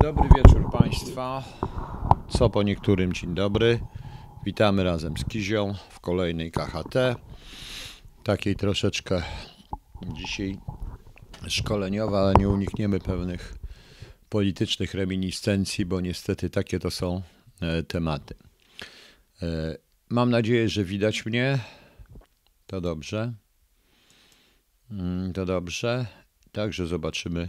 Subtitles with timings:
[0.00, 1.44] Dobry wieczór Państwa.
[2.28, 3.80] Co po niektórym dzień dobry.
[4.44, 6.94] Witamy razem z Kizią w kolejnej KHT.
[8.24, 9.22] Takiej troszeczkę
[10.02, 10.58] dzisiaj
[11.48, 13.54] szkoleniowa, ale nie unikniemy pewnych
[14.28, 17.22] politycznych reminiscencji, bo niestety takie to są
[17.60, 18.34] e, tematy.
[19.42, 19.76] E,
[20.08, 21.58] mam nadzieję, że widać mnie.
[22.66, 23.32] To dobrze.
[24.90, 26.06] Mm, to dobrze.
[26.52, 27.48] Także zobaczymy,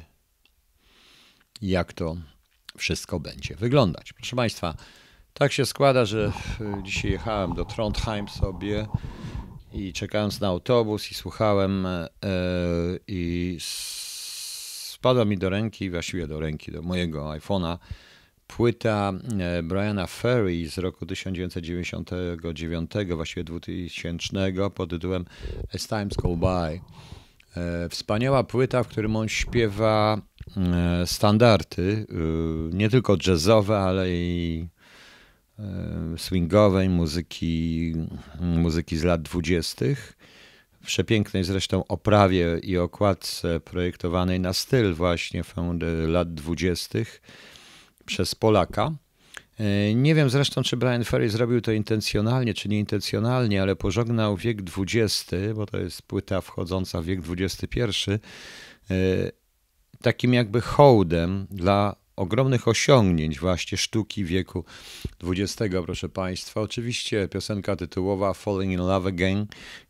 [1.62, 2.18] jak to
[2.80, 4.14] wszystko będzie wyglądać.
[4.14, 4.76] Proszę Państwa,
[5.34, 6.32] tak się składa, że
[6.62, 8.88] e, dzisiaj jechałem do Trondheim sobie
[9.74, 12.10] i czekając na autobus i słuchałem e,
[13.08, 17.78] i spadła mi do ręki, właściwie do ręki, do mojego iPhone'a
[18.48, 25.26] płyta e, Briana Ferry z roku 1999, właściwie 2000 pod tytułem
[25.76, 26.82] As Times Go By.
[27.90, 30.29] Wspaniała płyta, w którym on śpiewa E,
[31.06, 34.68] standardy, e, nie tylko jazzowe, ale i
[35.60, 37.94] e, swingowej, muzyki,
[38.40, 40.18] muzyki z lat dwudziestych.
[40.82, 45.44] W przepięknej zresztą oprawie i okładce projektowanej na styl właśnie
[46.08, 47.22] lat dwudziestych
[48.06, 48.92] przez Polaka.
[49.96, 55.32] Nie wiem zresztą, czy Brian Ferry zrobił to intencjonalnie, czy nieintencjonalnie, ale pożegnał wiek XX,
[55.56, 57.82] bo to jest płyta wchodząca w wiek XXI,
[60.02, 64.66] takim jakby hołdem dla ogromnych osiągnięć właśnie sztuki wieku
[65.24, 66.62] XX, proszę Państwa.
[66.62, 69.46] Oczywiście piosenka tytułowa Falling in Love Again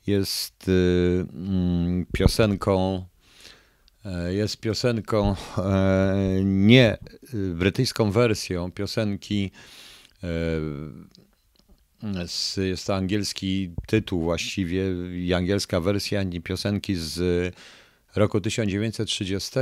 [0.08, 3.06] jest y, mm, piosenką
[4.06, 6.98] e, jest piosenką e, nie
[7.34, 9.52] brytyjską wersją piosenki
[10.24, 10.28] e,
[12.64, 14.84] jest to angielski tytuł właściwie
[15.26, 17.20] i angielska wersja piosenki z
[18.16, 19.60] roku 1930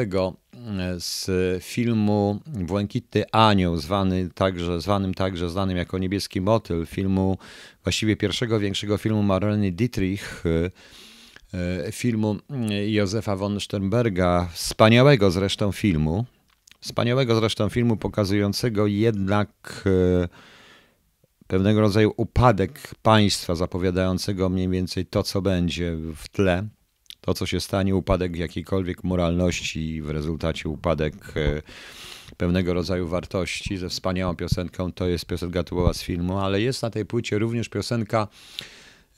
[0.97, 1.29] z
[1.63, 7.37] filmu Błękitny Anioł, zwany także, zwanym także znanym jako Niebieski Motyl, filmu
[7.83, 10.43] właściwie pierwszego większego filmu Marleny Dietrich,
[11.53, 12.35] e, filmu
[12.87, 16.25] Józefa von Sternberga, wspaniałego zresztą filmu,
[16.79, 20.27] wspaniałego zresztą filmu pokazującego jednak e,
[21.47, 26.67] pewnego rodzaju upadek państwa, zapowiadającego mniej więcej to, co będzie w tle
[27.27, 31.61] to, co się stanie, upadek jakiejkolwiek moralności, w rezultacie upadek e,
[32.37, 33.77] pewnego rodzaju wartości.
[33.77, 37.69] Ze wspaniałą piosenką to jest piosenka typowa z filmu, ale jest na tej płycie również
[37.69, 38.27] piosenka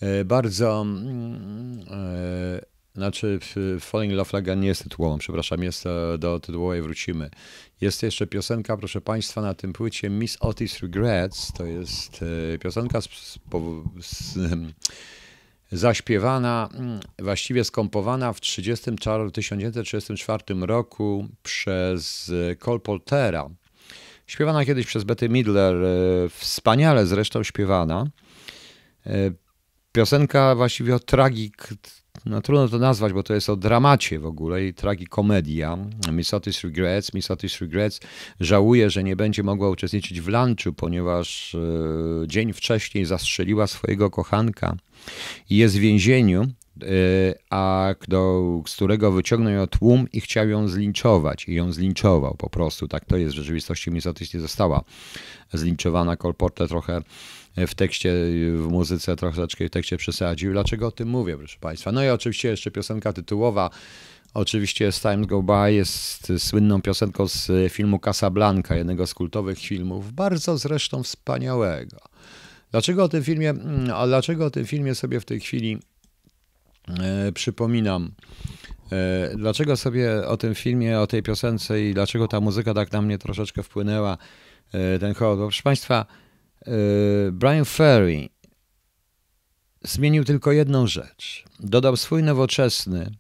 [0.02, 0.82] e, bardzo.
[0.82, 2.62] Mm, e,
[2.96, 3.40] znaczy,
[3.80, 5.84] Falling Love Again nie jest tytułową, przepraszam, jest
[6.20, 7.30] do tytułowej wrócimy.
[7.82, 11.54] Jest jeszcze piosenka, proszę Państwa, na tym płycie Miss Otis Regrets.
[11.54, 12.26] To jest
[12.60, 13.40] piosenka z, z,
[14.02, 14.38] z
[15.72, 23.50] zaśpiewana, mm, właściwie skompowana w 1934 roku przez Cole Poltera.
[24.28, 28.08] Śpiewana kiedyś przez Betty Midler, e, wspaniale zresztą śpiewana.
[29.92, 31.68] Piosenka właściwie o tragik,
[32.26, 35.78] no trudno to nazwać, bo to jest o dramacie w ogóle i tragikomedia.
[36.12, 38.00] Miss Otis Regrets, Miss Otis Regrets
[38.40, 44.76] żałuje, że nie będzie mogła uczestniczyć w lunchu, ponieważ e, dzień wcześniej zastrzeliła swojego kochanka
[45.50, 46.48] i jest w więzieniu, e,
[47.50, 51.48] a do, z którego wyciągnął ją tłum i chciał ją zlinczować.
[51.48, 52.88] I ją zlinczował po prostu.
[52.88, 53.34] Tak to jest.
[53.34, 54.84] W rzeczywistości Miss Otis nie została
[55.54, 56.18] zlinczowana.
[56.18, 57.02] Colporte trochę
[57.68, 58.14] w tekście,
[58.54, 60.52] w muzyce troszeczkę w tekście przesadził.
[60.52, 61.92] Dlaczego o tym mówię, proszę Państwa?
[61.92, 63.70] No i oczywiście jeszcze piosenka tytułowa.
[64.34, 70.14] Oczywiście z Time Go By jest słynną piosenką z filmu Casablanca, jednego z kultowych filmów,
[70.14, 71.98] bardzo zresztą wspaniałego.
[72.72, 73.54] Dlaczego o tym filmie,
[73.96, 75.78] a dlaczego o tym filmie sobie w tej chwili
[77.00, 78.12] e, przypominam?
[78.92, 83.02] E, dlaczego sobie o tym filmie, o tej piosence i dlaczego ta muzyka tak na
[83.02, 84.18] mnie troszeczkę wpłynęła,
[84.74, 85.40] e, ten hołd?
[85.40, 86.06] Proszę Państwa,
[87.32, 88.30] Brian Ferry
[89.84, 91.46] zmienił tylko jedną rzecz.
[91.60, 93.12] Dodał swój nowoczesny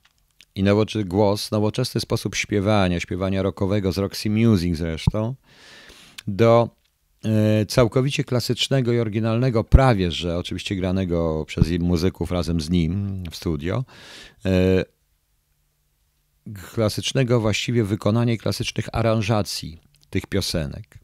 [0.55, 5.35] i nowoczesny głos, nowoczesny sposób śpiewania, śpiewania rockowego z Roxy Music zresztą,
[6.27, 6.79] do
[7.25, 13.35] E, całkowicie klasycznego i oryginalnego, prawie że oczywiście granego przez muzyków razem z nim w
[13.35, 13.83] studio.
[14.45, 14.85] E,
[16.73, 20.99] klasycznego właściwie wykonanie klasycznych aranżacji tych piosenek.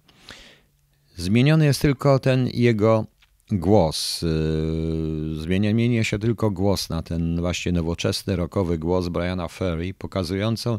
[1.17, 3.05] Zmieniony jest tylko ten jego
[3.51, 4.23] głos.
[4.23, 10.69] E, zmienia się tylko głos na ten właśnie nowoczesny, rockowy głos Briana Ferry, pokazujący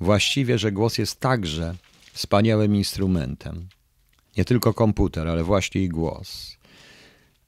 [0.00, 1.74] właściwie, że głos jest także
[2.12, 3.68] wspaniałym instrumentem
[4.36, 6.56] nie tylko komputer, ale właśnie i głos.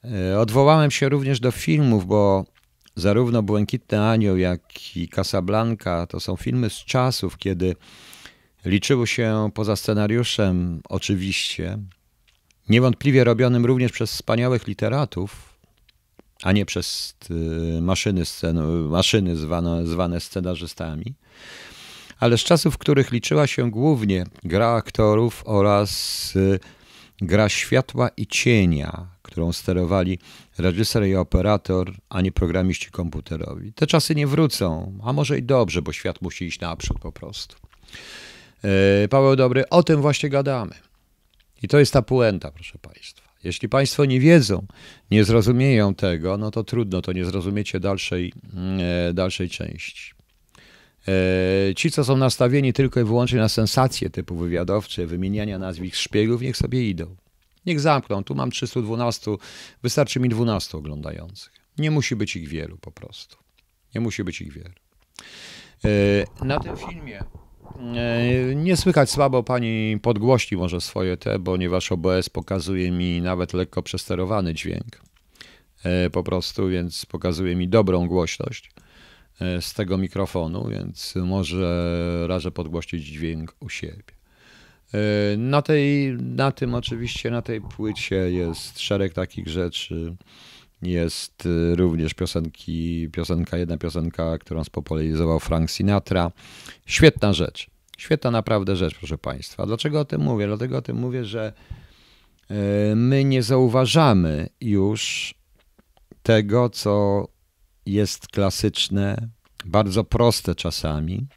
[0.03, 2.45] E, odwołałem się również do filmów, bo
[2.95, 7.75] zarówno Błękitny Anioł, jak i Casablanca to są filmy z czasów, kiedy
[8.65, 11.77] liczyło się poza scenariuszem, oczywiście,
[12.69, 15.55] niewątpliwie robionym również przez wspaniałych literatów,
[16.43, 17.15] a nie przez
[17.77, 21.13] y, maszyny, scen, maszyny zwane, zwane scenarzystami,
[22.19, 26.59] ale z czasów, w których liczyła się głównie gra aktorów oraz y,
[27.21, 30.19] gra światła i cienia, którą sterowali
[30.57, 33.73] reżyser i operator, a nie programiści komputerowi.
[33.73, 37.55] Te czasy nie wrócą, a może i dobrze, bo świat musi iść naprzód po prostu.
[38.63, 40.75] E, Paweł Dobry, o tym właśnie gadamy.
[41.63, 43.25] I to jest ta puenta, proszę Państwa.
[43.43, 44.65] Jeśli Państwo nie wiedzą,
[45.11, 48.33] nie zrozumieją tego, no to trudno, to nie zrozumiecie dalszej,
[49.09, 50.13] e, dalszej części.
[51.07, 56.41] E, ci, co są nastawieni tylko i wyłącznie na sensacje typu wywiadowcze, wymieniania nazwisk szpiegów,
[56.41, 57.15] niech sobie idą.
[57.65, 58.23] Niech zamkną.
[58.23, 59.31] Tu mam 312,
[59.83, 61.51] wystarczy mi 12 oglądających.
[61.77, 63.37] Nie musi być ich wielu po prostu.
[63.95, 64.73] Nie musi być ich wielu.
[66.41, 67.44] Na tym filmie E,
[68.55, 74.53] nie słychać słabo pani podgłości może swoje te, ponieważ OBS pokazuje mi nawet lekko przesterowany
[74.53, 75.01] dźwięk.
[75.83, 78.71] E, po prostu, więc pokazuje mi dobrą głośność
[79.41, 84.15] e, z tego mikrofonu, więc może rażę podgłościć dźwięk u siebie.
[85.37, 90.15] Na, tej, na tym oczywiście, na tej płycie jest szereg takich rzeczy.
[90.85, 96.31] Jest również piosenki, piosenka, jedna piosenka, którą spopularyzował Frank Sinatra.
[96.85, 97.67] Świetna rzecz.
[97.97, 99.65] Świetna naprawdę rzecz, proszę Państwa.
[99.65, 100.47] Dlaczego o tym mówię?
[100.47, 101.53] Dlatego o tym mówię, że
[102.49, 105.33] e, my nie zauważamy już
[106.23, 107.27] tego, co
[107.85, 109.29] jest klasyczne,
[109.65, 111.27] bardzo proste czasami.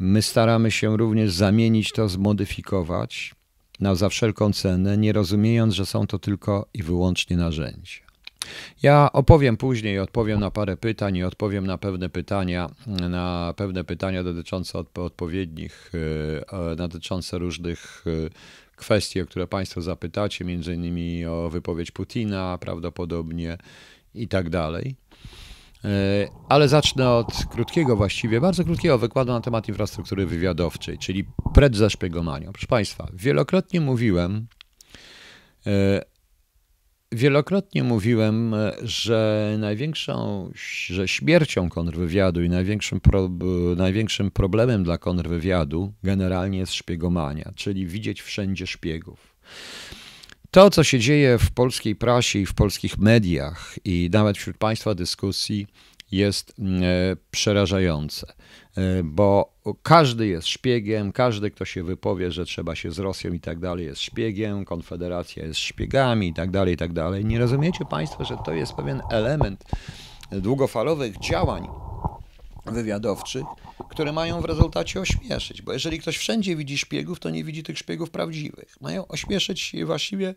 [0.00, 3.34] My staramy się również zamienić to, zmodyfikować
[3.80, 8.05] na za wszelką cenę, nie rozumiejąc, że są to tylko i wyłącznie narzędzia.
[8.82, 12.70] Ja opowiem później, odpowiem na parę pytań i odpowiem na pewne pytania,
[13.10, 15.92] na pewne pytania dotyczące odpowiednich,
[16.72, 18.30] e, dotyczące różnych e,
[18.76, 23.58] kwestii, o które Państwo zapytacie, między innymi o wypowiedź Putina prawdopodobnie
[24.14, 24.96] i tak dalej.
[25.84, 25.88] E,
[26.48, 32.52] ale zacznę od krótkiego właściwie, bardzo krótkiego wykładu na temat infrastruktury wywiadowczej, czyli przed zaszpiegomanią.
[32.52, 34.46] Proszę Państwa, wielokrotnie mówiłem
[37.12, 40.50] Wielokrotnie mówiłem, że największą,
[40.86, 43.30] że śmiercią kontrwywiadu i największym, pro,
[43.76, 49.36] największym problemem dla kontrwywiadu generalnie jest szpiegomania, czyli widzieć wszędzie szpiegów.
[50.50, 54.94] To, co się dzieje w polskiej prasie i w polskich mediach i nawet wśród Państwa
[54.94, 55.66] dyskusji,
[56.12, 56.86] jest mm, e,
[57.30, 58.26] przerażające,
[58.76, 63.40] e, bo każdy jest szpiegiem, każdy, kto się wypowie, że trzeba się z Rosją i
[63.40, 67.24] tak dalej, jest szpiegiem, Konfederacja jest szpiegami i tak dalej, i tak dalej.
[67.24, 69.64] Nie rozumiecie Państwo, że to jest pewien element
[70.32, 71.68] długofalowych działań
[72.66, 73.44] wywiadowczych,
[73.90, 77.78] które mają w rezultacie ośmieszyć, bo jeżeli ktoś wszędzie widzi szpiegów, to nie widzi tych
[77.78, 78.76] szpiegów prawdziwych.
[78.80, 80.34] Mają ośmieszyć właściwie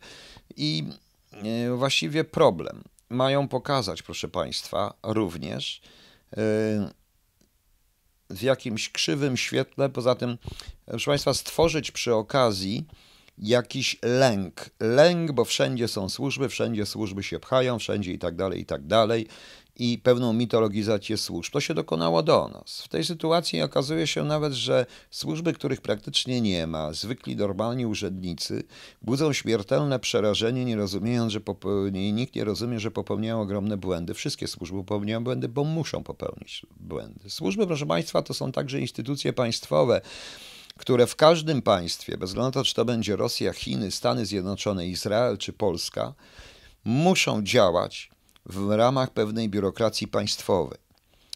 [0.56, 0.84] i
[1.32, 5.82] e, właściwie problem mają pokazać, proszę Państwa, również
[6.34, 6.40] y,
[8.30, 10.38] w jakimś krzywym świetle, poza tym,
[10.86, 12.86] proszę Państwa, stworzyć przy okazji
[13.38, 14.70] jakiś lęk.
[14.80, 18.88] Lęk, bo wszędzie są służby, wszędzie służby się pchają, wszędzie i tak dalej, i tak
[18.88, 19.28] dalej
[19.80, 21.54] i pewną mitologizację służb.
[21.54, 22.82] To się dokonało do nas.
[22.82, 28.64] W tej sytuacji okazuje się nawet, że służby, których praktycznie nie ma, zwykli normalni urzędnicy,
[29.02, 34.14] budzą śmiertelne przerażenie, nie rozumiejąc, że popełni, nikt nie rozumie, że popełniają ogromne błędy.
[34.14, 37.30] Wszystkie służby popełniają błędy, bo muszą popełnić błędy.
[37.30, 40.02] Służby, proszę Państwa, to są także instytucje państwowe
[40.78, 44.88] które w każdym państwie, bez względu na to, czy to będzie Rosja, Chiny, Stany Zjednoczone,
[44.88, 46.14] Izrael czy Polska,
[46.86, 48.10] muszą działać
[48.46, 50.78] w ramach pewnej biurokracji państwowej.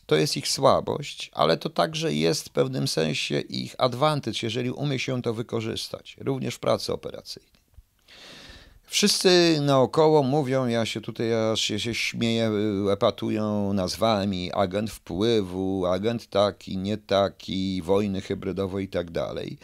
[0.05, 4.99] To jest ich słabość, ale to także jest w pewnym sensie ich advantage, jeżeli umie
[4.99, 7.53] się to wykorzystać, również w pracy operacyjnej.
[8.85, 12.51] Wszyscy naokoło mówią, ja się tutaj aż się, się śmieję,
[12.91, 19.57] epatują nazwami agent wpływu, agent taki, nie taki, wojny hybrydowej i tak dalej.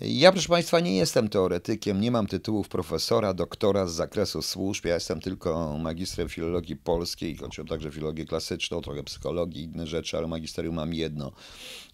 [0.00, 4.84] Ja, proszę Państwa, nie jestem teoretykiem, nie mam tytułów profesora, doktora z zakresu służb.
[4.84, 10.26] Ja jestem tylko magistrem filologii polskiej, chodziłem także filologię klasyczną, trochę psychologii, inne rzeczy, ale
[10.26, 11.32] magisterium mam jedno.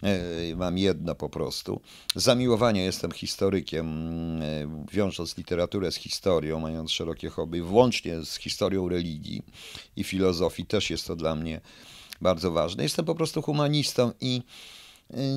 [0.03, 1.81] E, mam jedno po prostu.
[2.15, 3.87] Zamiłowanie jestem historykiem,
[4.41, 9.43] e, wiążąc literaturę z historią, mając szerokie hobby, włącznie z historią religii
[9.95, 11.61] i filozofii, też jest to dla mnie
[12.21, 12.83] bardzo ważne.
[12.83, 14.41] Jestem po prostu humanistą i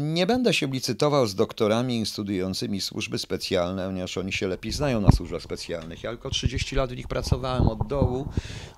[0.01, 5.13] Nie będę się licytował z doktorami studiującymi służby specjalne, ponieważ oni się lepiej znają na
[5.13, 6.03] służbach specjalnych.
[6.03, 8.29] Ja tylko 30 lat w nich pracowałem od dołu,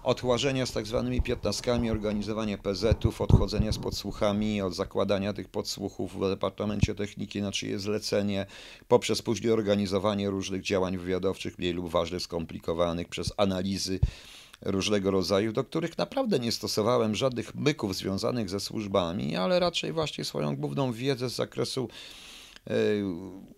[0.03, 6.15] od łażenia z tak zwanymi piętnastkami, organizowania PZ-ów, odchodzenia z podsłuchami, od zakładania tych podsłuchów
[6.15, 8.47] w Departamencie Techniki na czyje zlecenie,
[8.89, 14.01] poprzez później organizowanie różnych działań wywiadowczych, mniej lub ważnych, skomplikowanych, przez analizy
[14.61, 20.25] różnego rodzaju, do których naprawdę nie stosowałem żadnych myków związanych ze służbami, ale raczej właśnie
[20.25, 21.89] swoją główną wiedzę z zakresu
[22.67, 22.75] e,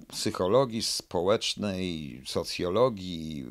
[0.08, 3.46] psychologii społecznej, socjologii,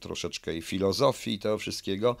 [0.00, 2.16] troszeczkę i filozofii tego wszystkiego.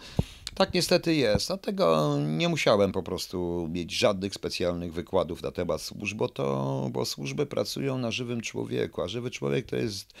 [0.54, 6.16] Tak niestety jest, dlatego nie musiałem po prostu mieć żadnych specjalnych wykładów na temat służb,
[6.16, 10.14] bo, to, bo służby pracują na żywym człowieku, a żywy człowiek to jest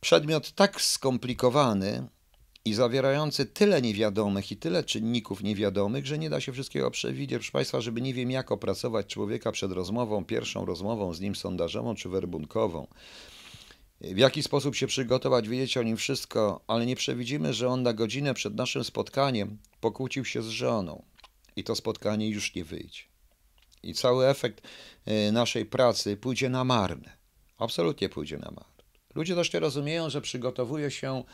[0.00, 2.08] przedmiot tak skomplikowany,
[2.64, 7.38] i zawierający tyle niewiadomych i tyle czynników niewiadomych, że nie da się wszystkiego przewidzieć.
[7.38, 11.94] Proszę Państwa, żeby nie wiem, jak opracować człowieka przed rozmową, pierwszą rozmową z nim sondażową
[11.94, 12.86] czy werbunkową,
[14.00, 17.92] w jaki sposób się przygotować, wiedzieć o nim wszystko, ale nie przewidzimy, że on na
[17.92, 21.02] godzinę przed naszym spotkaniem pokłócił się z żoną
[21.56, 23.02] i to spotkanie już nie wyjdzie.
[23.82, 24.68] I cały efekt
[25.28, 27.16] y, naszej pracy pójdzie na marne.
[27.58, 28.84] Absolutnie pójdzie na marne.
[29.14, 31.24] Ludzie też nie rozumieją, że przygotowuje się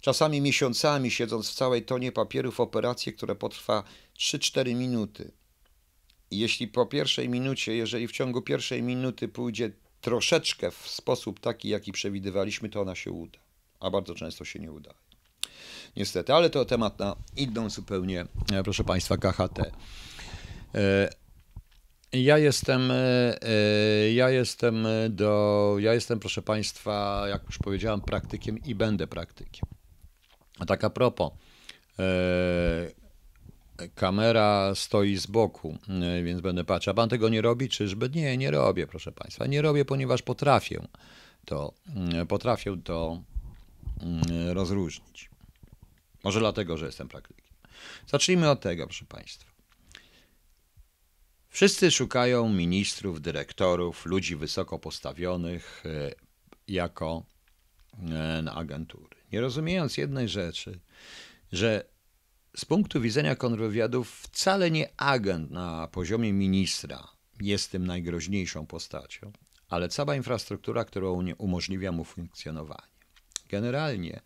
[0.00, 3.84] czasami miesiącami siedząc w całej tonie papierów operację, która potrwa
[4.18, 5.32] 3-4 minuty.
[6.30, 11.68] I jeśli po pierwszej minucie, jeżeli w ciągu pierwszej minuty pójdzie troszeczkę w sposób taki,
[11.68, 13.38] jaki przewidywaliśmy, to ona się uda.
[13.80, 14.94] A bardzo często się nie uda.
[15.96, 19.58] Niestety, ale to temat na inną zupełnie, e, proszę Państwa, KHT.
[20.74, 21.10] E,
[22.12, 28.74] ja jestem, e, ja jestem do, ja jestem, proszę Państwa, jak już powiedziałem, praktykiem i
[28.74, 29.79] będę praktykiem.
[30.60, 31.32] A tak a propos,
[31.98, 32.90] e,
[33.94, 36.90] kamera stoi z boku, e, więc będę patrzył.
[36.90, 37.68] A pan tego nie robi?
[37.68, 38.10] Czyżby?
[38.14, 39.46] Nie, nie robię, proszę państwa.
[39.46, 40.86] Nie robię, ponieważ potrafię
[41.44, 43.22] to, mm, potrafię to
[44.00, 45.30] mm, rozróżnić.
[46.24, 47.46] Może dlatego, że jestem praktykiem.
[48.06, 49.50] Zacznijmy od tego, proszę państwa.
[51.48, 56.14] Wszyscy szukają ministrów, dyrektorów, ludzi wysoko postawionych e,
[56.68, 57.22] jako
[58.54, 60.80] agentury nie rozumiejąc jednej rzeczy,
[61.52, 61.84] że
[62.56, 67.08] z punktu widzenia kontrwywiadów wcale nie agent na poziomie ministra
[67.40, 69.32] jest tym najgroźniejszą postacią,
[69.68, 71.08] ale cała infrastruktura, która
[71.38, 72.90] umożliwia mu funkcjonowanie.
[73.48, 74.20] Generalnie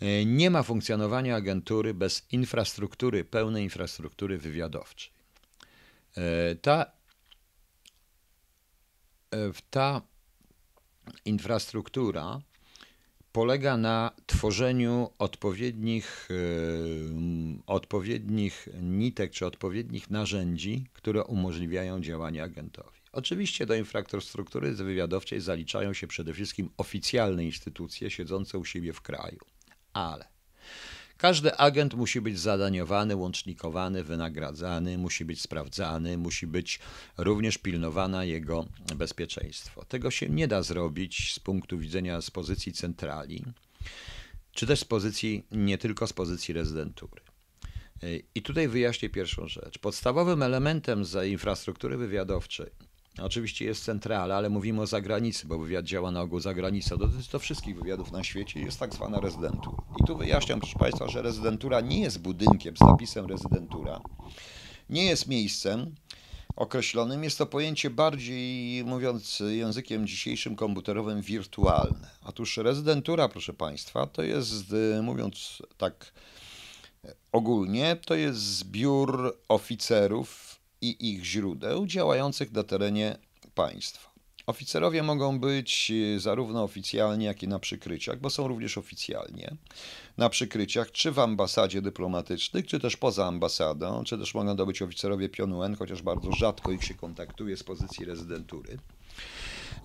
[0.00, 5.12] e, nie ma funkcjonowania agentury bez infrastruktury, pełnej infrastruktury wywiadowczej.
[6.16, 6.92] E, ta,
[9.30, 10.02] e, ta
[11.24, 12.40] infrastruktura
[13.32, 23.02] polega na tworzeniu odpowiednich, yy, odpowiednich nitek czy odpowiednich narzędzi, które umożliwiają działanie agentowi.
[23.12, 29.38] Oczywiście do infrastruktury wywiadowczej zaliczają się przede wszystkim oficjalne instytucje siedzące u siebie w kraju,
[29.92, 30.28] ale
[31.22, 36.80] każdy agent musi być zadaniowany, łącznikowany, wynagradzany, musi być sprawdzany, musi być
[37.18, 39.84] również pilnowana jego bezpieczeństwo.
[39.84, 43.44] Tego się nie da zrobić z punktu widzenia z pozycji centrali,
[44.52, 47.22] czy też z pozycji, nie tylko z pozycji rezydentury.
[48.34, 49.78] I tutaj wyjaśnię pierwszą rzecz.
[49.78, 52.70] Podstawowym elementem infrastruktury wywiadowczej
[53.18, 56.96] Oczywiście jest centrala, ale mówimy o zagranicy, bo wywiad działa na ogół za granicą.
[56.96, 59.76] Dotyczy to wszystkich wywiadów na świecie jest tak zwana rezydentura.
[60.00, 64.00] I tu wyjaśniam, proszę Państwa, że rezydentura nie jest budynkiem z napisem rezydentura,
[64.90, 65.94] nie jest miejscem
[66.56, 67.24] określonym.
[67.24, 72.10] Jest to pojęcie bardziej, mówiąc językiem dzisiejszym komputerowym, wirtualne.
[72.24, 76.12] Otóż rezydentura, proszę Państwa, to jest, mówiąc tak
[77.32, 80.51] ogólnie, to jest zbiór oficerów
[80.82, 83.18] i ich źródeł działających na terenie
[83.54, 84.12] państwa.
[84.46, 89.56] Oficerowie mogą być e, zarówno oficjalnie, jak i na przykryciach, bo są również oficjalnie
[90.16, 94.82] na przykryciach, czy w ambasadzie dyplomatycznych, czy też poza ambasadą, czy też mogą to być
[94.82, 98.78] oficerowie pionu N, chociaż bardzo rzadko ich się kontaktuje z pozycji rezydentury,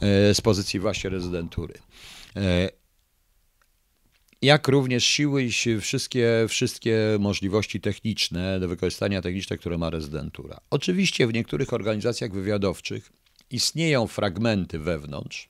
[0.01, 1.73] e, z pozycji właśnie rezydentury.
[4.41, 5.51] Jak również siły i
[5.81, 10.59] wszystkie, wszystkie możliwości techniczne do wykorzystania techniczne, które ma rezydentura.
[10.69, 13.11] Oczywiście w niektórych organizacjach wywiadowczych
[13.51, 15.49] istnieją fragmenty wewnątrz,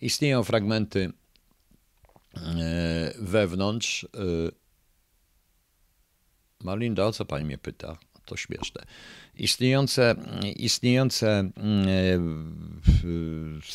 [0.00, 1.12] istnieją fragmenty
[2.36, 4.04] e, wewnątrz.
[4.04, 4.08] E,
[6.64, 7.98] Marlinda, o co pani mnie pyta?
[8.24, 8.82] To śmieszne.
[9.38, 10.14] Istniejące,
[10.56, 11.50] istniejące e,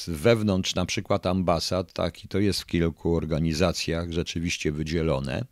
[0.08, 5.46] wewnątrz na przykład ambasad, tak, i to jest w kilku organizacjach rzeczywiście wydzielone,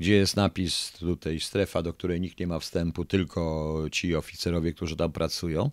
[0.00, 4.96] gdzie jest napis tutaj strefa, do której nikt nie ma wstępu, tylko ci oficerowie, którzy
[4.96, 5.70] tam pracują,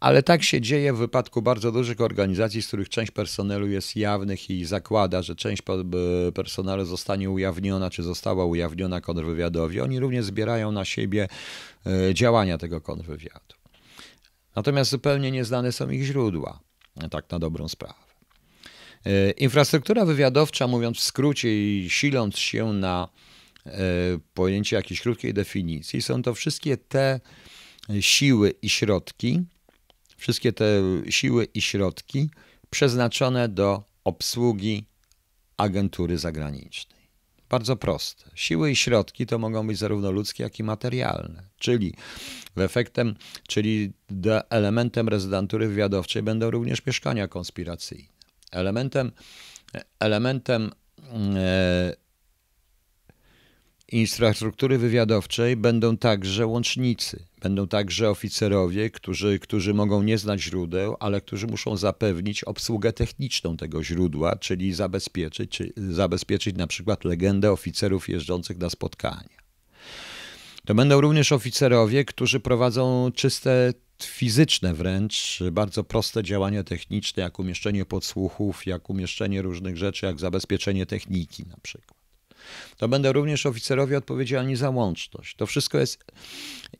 [0.00, 4.50] ale tak się dzieje w wypadku bardzo dużych organizacji, z których część personelu jest jawnych
[4.50, 5.62] i zakłada, że część
[6.34, 9.80] personelu zostanie ujawniona, czy została ujawniona kontrwywiadowi.
[9.80, 11.28] Oni również zbierają na siebie
[11.86, 13.21] e, działania tego kontrwywiadu.
[14.56, 16.60] Natomiast zupełnie nieznane są ich źródła,
[17.10, 17.94] tak na dobrą sprawę.
[19.06, 21.48] E, infrastruktura wywiadowcza, mówiąc w skrócie
[21.84, 23.08] i siląc się na
[23.66, 23.70] e,
[24.34, 27.20] pojęcie jakiejś krótkiej definicji, są to wszystkie te
[28.00, 29.40] siły i środki,
[30.16, 32.30] wszystkie te siły i środki
[32.70, 34.84] przeznaczone do obsługi
[35.56, 37.01] agentury zagranicznej.
[37.52, 38.30] Bardzo proste.
[38.34, 41.94] Siły i środki to mogą być zarówno ludzkie, jak i materialne, czyli
[42.56, 43.14] efektem,
[43.48, 43.92] czyli
[44.50, 48.08] elementem rezydentury wywiadowczej będą również mieszkania konspiracyjne.
[48.52, 49.12] Elementem,
[49.98, 50.70] elementem
[51.36, 51.94] e,
[53.92, 61.20] infrastruktury wywiadowczej będą także łącznicy, będą także oficerowie, którzy, którzy mogą nie znać źródeł, ale
[61.20, 68.08] którzy muszą zapewnić obsługę techniczną tego źródła, czyli zabezpieczyć, czy zabezpieczyć na przykład legendę oficerów
[68.08, 69.42] jeżdżących na spotkania.
[70.64, 73.72] To będą również oficerowie, którzy prowadzą czyste
[74.02, 80.86] fizyczne wręcz, bardzo proste działania techniczne, jak umieszczenie podsłuchów, jak umieszczenie różnych rzeczy, jak zabezpieczenie
[80.86, 82.01] techniki na przykład.
[82.76, 85.36] To będą również oficerowie odpowiedzialni za łączność.
[85.36, 86.04] To wszystko jest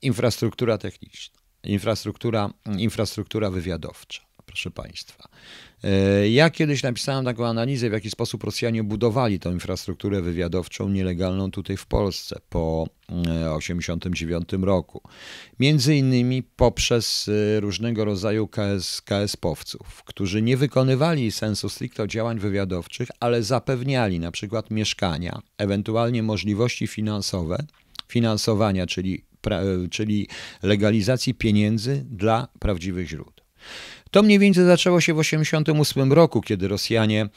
[0.02, 5.29] infrastruktura techniczna, infrastruktura, infrastruktura wywiadowcza, proszę Państwa.
[5.85, 11.51] E, ja kiedyś napisałem taką analizę, w jaki sposób Rosjanie budowali tą infrastrukturę wywiadowczą nielegalną
[11.51, 15.03] tutaj w Polsce po 1989 e, roku.
[15.59, 23.09] Między innymi poprzez e, różnego rodzaju KS, KS-powców, którzy nie wykonywali sensu stricto działań wywiadowczych,
[23.21, 27.65] ale zapewniali na przykład mieszkania, ewentualnie możliwości finansowe,
[28.09, 29.25] finansowania, czyli,
[29.91, 30.29] czyli
[30.63, 33.45] legalizacji pieniędzy dla prawdziwych źródeł.
[34.12, 37.28] To mniej więcej zaczęło się w 1988 roku, kiedy Rosjanie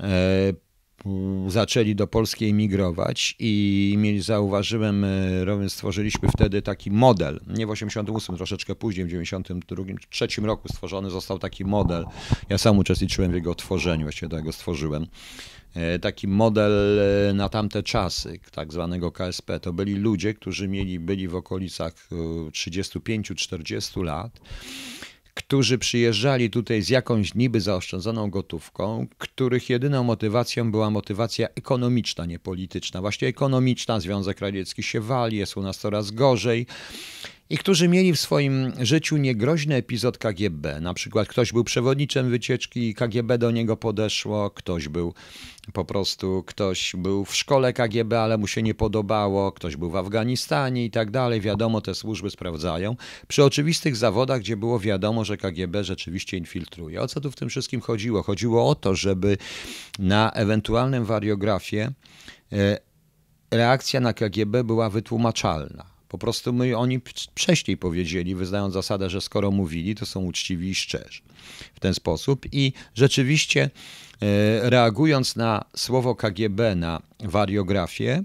[0.00, 0.52] e,
[1.48, 8.36] zaczęli do Polski emigrować i mieli, zauważyłem, e, stworzyliśmy wtedy taki model, nie w 88,
[8.36, 12.04] troszeczkę później, w 92, trzecim roku stworzony został taki model.
[12.48, 15.06] Ja sam uczestniczyłem w jego tworzeniu, właściwie tego stworzyłem.
[15.74, 16.72] E, taki model
[17.34, 19.60] na tamte czasy, tak zwanego KSP.
[19.60, 22.08] To byli ludzie, którzy mieli, byli w okolicach
[22.52, 24.40] 35-40 lat
[25.36, 32.38] którzy przyjeżdżali tutaj z jakąś niby zaoszczędzoną gotówką, których jedyną motywacją była motywacja ekonomiczna, nie
[32.38, 33.00] polityczna.
[33.00, 36.66] Właśnie ekonomiczna, Związek Radziecki się wali, jest u nas coraz gorzej
[37.50, 40.80] i którzy mieli w swoim życiu niegroźny epizod KGB.
[40.80, 45.14] Na przykład ktoś był przewodniczym wycieczki i KGB do niego podeszło, ktoś był
[45.72, 49.96] po prostu, ktoś był w szkole KGB, ale mu się nie podobało, ktoś był w
[49.96, 51.40] Afganistanie i tak dalej.
[51.40, 52.96] Wiadomo, te służby sprawdzają.
[53.28, 57.02] Przy oczywistych zawodach, gdzie było wiadomo, że KGB rzeczywiście infiltruje.
[57.02, 58.22] O co tu w tym wszystkim chodziło?
[58.22, 59.36] Chodziło o to, żeby
[59.98, 61.92] na ewentualnym wariografie
[62.52, 62.78] e,
[63.50, 67.00] reakcja na KGB była wytłumaczalna po prostu my, oni
[67.34, 71.20] wcześniej powiedzieli, wyznając zasadę, że skoro mówili, to są uczciwi i szczerzy
[71.74, 72.46] w ten sposób.
[72.52, 78.22] I rzeczywiście e, reagując na słowo KGB, na wariografię,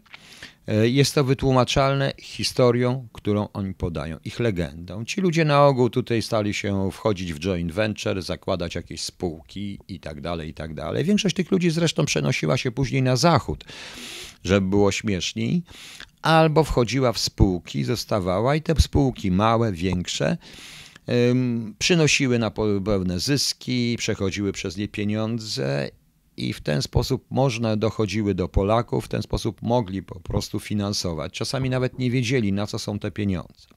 [0.68, 5.06] e, jest to wytłumaczalne historią, którą oni podają, ich legendą.
[5.06, 10.00] Ci ludzie na ogół tutaj stali się wchodzić w joint venture, zakładać jakieś spółki i
[10.00, 11.04] tak dalej, i tak dalej.
[11.04, 13.66] Większość tych ludzi zresztą przenosiła się później na zachód,
[14.44, 15.64] żeby było śmieszniej,
[16.22, 20.38] albo wchodziła w spółki, zostawała i te spółki małe, większe,
[21.80, 22.52] przynosiły na
[22.86, 25.90] pewne zyski, przechodziły przez nie pieniądze
[26.38, 31.34] i w ten sposób można dochodziły do Polaków, w ten sposób mogli po prostu finansować.
[31.34, 33.68] Czasami nawet nie wiedzieli, na co są te pieniądze.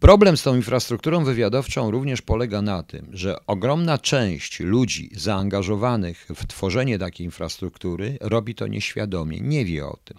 [0.00, 6.46] Problem z tą infrastrukturą wywiadowczą również polega na tym, że ogromna część ludzi zaangażowanych w
[6.46, 10.18] tworzenie takiej infrastruktury robi to nieświadomie, nie wie o tym.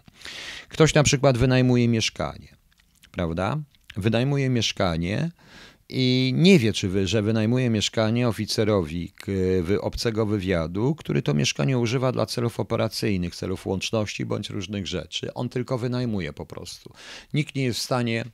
[0.69, 2.55] Ktoś na przykład wynajmuje mieszkanie,
[3.11, 3.57] prawda?
[3.97, 5.31] Wynajmuje mieszkanie
[5.89, 9.13] i nie wie, czy wy, że wynajmuje mieszkanie oficerowi
[9.81, 15.33] obcego wywiadu, który to mieszkanie używa dla celów operacyjnych, celów łączności bądź różnych rzeczy.
[15.33, 16.93] On tylko wynajmuje po prostu.
[17.33, 18.25] Nikt nie jest w stanie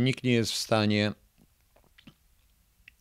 [0.00, 1.12] nikt nie jest w stanie.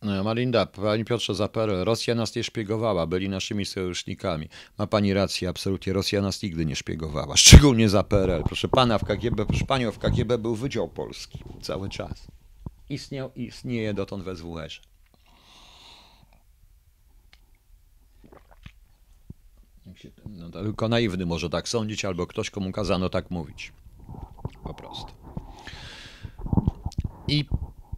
[0.01, 4.49] E, Marinda, Pani Piotrze Zaperel, Rosja nas nie szpiegowała, byli naszymi sojusznikami.
[4.77, 8.43] Ma Pani rację, absolutnie, Rosja nas nigdy nie szpiegowała, szczególnie Zaperel.
[8.43, 12.27] Proszę Pana, w KGB, proszę Panią, w KGB był Wydział Polski cały czas.
[12.89, 14.71] Istniał i istnieje dotąd we SWR.
[20.25, 23.73] No, tylko naiwny może tak sądzić, albo ktoś, komu kazano tak mówić.
[24.63, 25.20] Po prostu.
[27.27, 27.45] I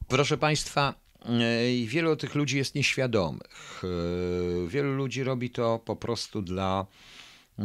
[0.07, 0.93] proszę Państwa,
[1.25, 3.81] e, wielu tych ludzi jest nieświadomych.
[3.83, 6.85] E, wielu ludzi robi to po prostu dla
[7.59, 7.63] e,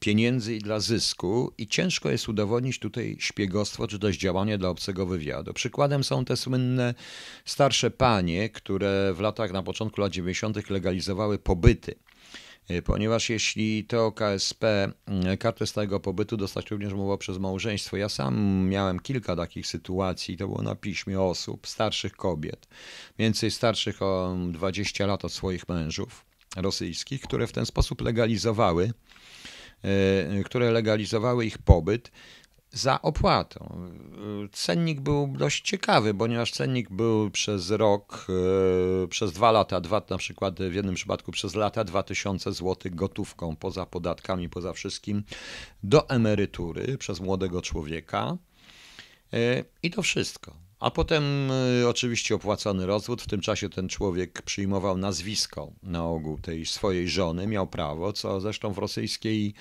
[0.00, 5.06] pieniędzy i dla zysku i ciężko jest udowodnić tutaj szpiegostwo czy też działanie dla obcego
[5.06, 5.52] wywiadu.
[5.54, 6.94] Przykładem są te słynne
[7.44, 10.70] starsze panie, które w latach na początku lat 90.
[10.70, 11.94] legalizowały pobyty
[12.84, 14.92] ponieważ jeśli to KSP
[15.32, 17.96] y, kartę stałego pobytu dostać również mogło przez małżeństwo.
[17.96, 22.68] Ja sam miałem kilka takich sytuacji, to było na piśmie osób, starszych kobiet,
[23.18, 26.24] więcej starszych o 20 lat od swoich mężów
[26.56, 28.92] rosyjskich, które w ten sposób legalizowały,
[30.40, 32.10] y, które legalizowały ich pobyt
[32.72, 33.90] za opłatą.
[34.52, 38.26] Cennik był dość ciekawy, ponieważ cennik był przez rok,
[39.04, 43.56] e, przez dwa lata, dwa, na przykład w jednym przypadku przez lata 2000 zł gotówką,
[43.56, 45.24] poza podatkami, poza wszystkim,
[45.82, 48.36] do emerytury przez młodego człowieka.
[49.32, 50.54] E, I to wszystko.
[50.80, 51.50] A potem
[51.82, 53.22] e, oczywiście opłacony rozwód.
[53.22, 58.40] W tym czasie ten człowiek przyjmował nazwisko na ogół tej swojej żony, miał prawo, co
[58.40, 59.54] zresztą w rosyjskiej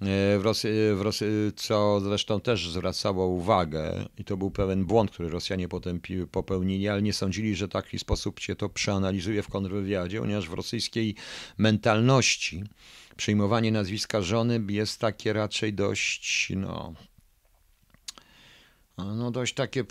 [0.00, 5.28] w Rosji, w Rosji, co zresztą też zwracało uwagę, i to był pewien błąd, który
[5.28, 10.48] Rosjanie potem popełnili, ale nie sądzili, że taki sposób się to przeanalizuje w kontrwywiadzie, ponieważ
[10.48, 11.14] w rosyjskiej
[11.58, 12.64] mentalności
[13.16, 16.94] przyjmowanie nazwiska żony jest takie raczej dość, no,
[18.98, 19.84] no dość takie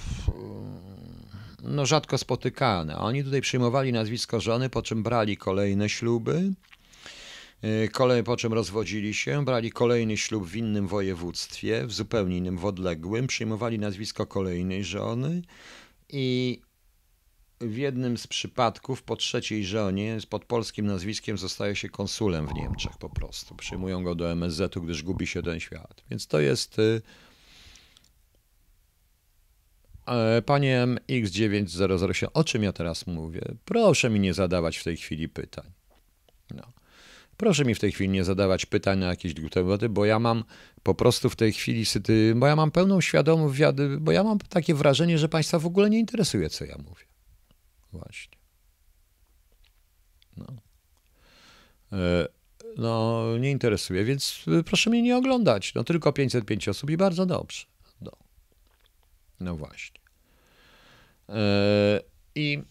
[1.63, 2.98] no rzadko spotykane.
[2.98, 6.54] Oni tutaj przyjmowali nazwisko żony, po czym brali kolejne śluby,
[7.91, 12.65] kolej, po czym rozwodzili się, brali kolejny ślub w innym województwie, w zupełnie innym, w
[12.65, 15.41] odległym, przyjmowali nazwisko kolejnej żony
[16.10, 16.60] i
[17.62, 22.98] w jednym z przypadków po trzeciej żonie pod polskim nazwiskiem zostaje się konsulem w Niemczech
[22.98, 23.56] po prostu.
[23.56, 26.04] Przyjmują go do MSZ-u, gdyż gubi się ten świat.
[26.10, 26.80] Więc to jest...
[26.80, 27.02] Y,
[30.06, 33.41] e, panie X9007, o czym ja teraz mówię?
[33.65, 35.72] Proszę mi nie zadawać w tej chwili pytań.
[36.52, 36.77] No.
[37.38, 40.43] Proszę mi w tej chwili nie zadawać pytań na jakieś tematy, bo ja mam
[40.84, 41.84] po prostu w tej chwili,
[42.36, 43.62] bo ja mam pełną świadomość,
[44.00, 47.06] bo ja mam takie wrażenie, że Państwa w ogóle nie interesuje, co ja mówię.
[47.93, 48.38] Właśnie.
[50.38, 50.45] No.
[51.91, 52.28] E,
[52.78, 55.73] no, nie interesuje, więc proszę mnie nie oglądać.
[55.73, 57.65] No, tylko 505 osób i bardzo dobrze.
[58.02, 58.12] No,
[59.39, 60.00] no właśnie.
[61.30, 62.02] E,
[62.38, 62.63] i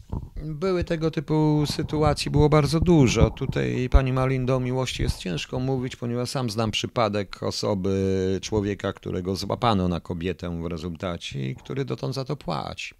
[0.45, 3.31] były tego typu sytuacji, było bardzo dużo.
[3.31, 9.37] Tutaj pani Malindo o miłości jest ciężko mówić, ponieważ sam znam przypadek osoby, człowieka, którego
[9.37, 12.95] złapano na kobietę w rezultacie i który dotąd za to płaci.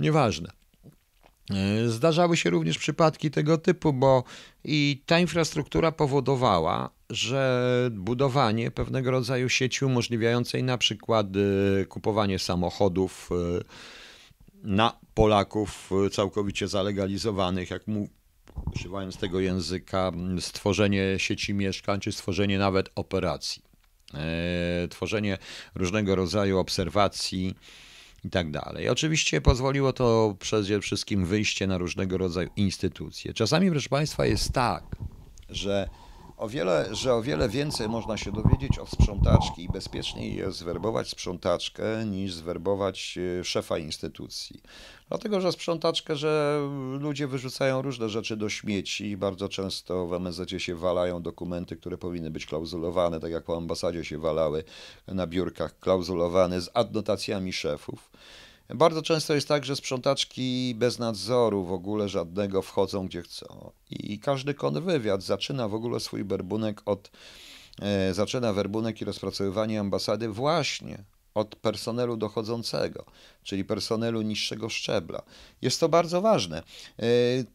[0.00, 0.50] Nieważne.
[1.86, 4.24] Zdarzały się również przypadki tego typu, bo
[4.64, 13.30] i ta infrastruktura powodowała, że budowanie pewnego rodzaju sieci umożliwiającej na przykład y, kupowanie samochodów,
[13.60, 13.64] y,
[14.62, 18.08] na Polaków e, całkowicie zalegalizowanych, jak mu,
[18.76, 23.62] używając tego języka, stworzenie sieci mieszkań, czy stworzenie nawet operacji,
[24.14, 25.38] e, tworzenie
[25.74, 27.54] różnego rodzaju obserwacji
[28.24, 28.88] i tak dalej.
[28.88, 33.34] Oczywiście pozwoliło to przede wszystkim wyjście na różnego rodzaju instytucje.
[33.34, 34.84] Czasami, proszę Państwa, jest tak,
[35.48, 35.88] że
[36.40, 41.08] o wiele, że o wiele więcej można się dowiedzieć od sprzątaczki i bezpieczniej jest zwerbować
[41.08, 44.62] sprzątaczkę niż zwerbować e, szefa instytucji.
[45.08, 46.62] Dlatego, że sprzątaczkę, że
[46.98, 52.30] ludzie wyrzucają różne rzeczy do śmieci bardzo często w MSZ się walają dokumenty, które powinny
[52.30, 54.64] być klauzulowane, tak jak po ambasadzie się walały
[55.08, 58.10] na biurkach klauzulowane z adnotacjami szefów.
[58.74, 63.72] Bardzo często jest tak, że sprzątaczki bez nadzoru w ogóle żadnego wchodzą gdzie chcą.
[63.90, 67.10] I każdy kontrwywiad zaczyna w ogóle swój werbunek od,
[67.82, 71.04] e, zaczyna werbunek i rozpracowywanie ambasady właśnie
[71.34, 73.04] od personelu dochodzącego,
[73.42, 75.22] czyli personelu niższego szczebla.
[75.62, 76.58] Jest to bardzo ważne.
[76.58, 77.04] E,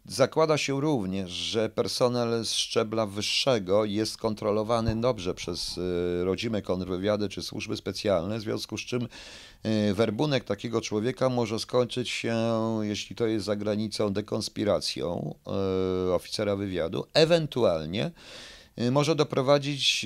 [0.06, 7.30] zakłada się również, że personel z szczebla wyższego jest kontrolowany dobrze przez e, rodzime kontrwywiady
[7.30, 9.08] czy służby specjalne, w związku z czym
[9.94, 12.36] werbunek takiego człowieka może skończyć się,
[12.82, 15.36] jeśli to jest za granicą, dekonspiracją
[16.14, 18.12] oficera wywiadu, ewentualnie
[18.82, 20.06] Y, może doprowadzić,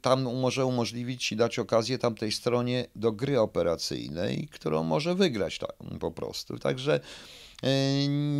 [0.00, 5.74] tam może umożliwić i dać okazję tamtej stronie do gry operacyjnej, którą może wygrać tak,
[6.00, 6.58] po prostu.
[6.58, 7.00] Także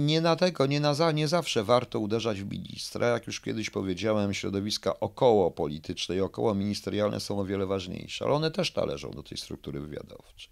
[0.04, 3.08] nie na tego, nie, na za, nie zawsze warto uderzać w ministra.
[3.08, 8.34] Jak już kiedyś powiedziałem, środowiska około polityczne i około ministerialne są o wiele ważniejsze, ale
[8.34, 10.50] one też należą do tej struktury wywiadowczej.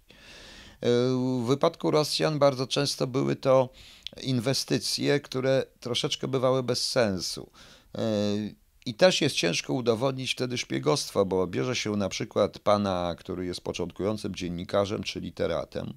[1.41, 3.69] W wypadku Rosjan bardzo często były to
[4.21, 7.49] inwestycje, które troszeczkę bywały bez sensu
[8.85, 13.61] I też jest ciężko udowodnić wtedy szpiegostwo, bo bierze się na przykład pana, który jest
[13.61, 15.93] początkującym dziennikarzem czy literatem,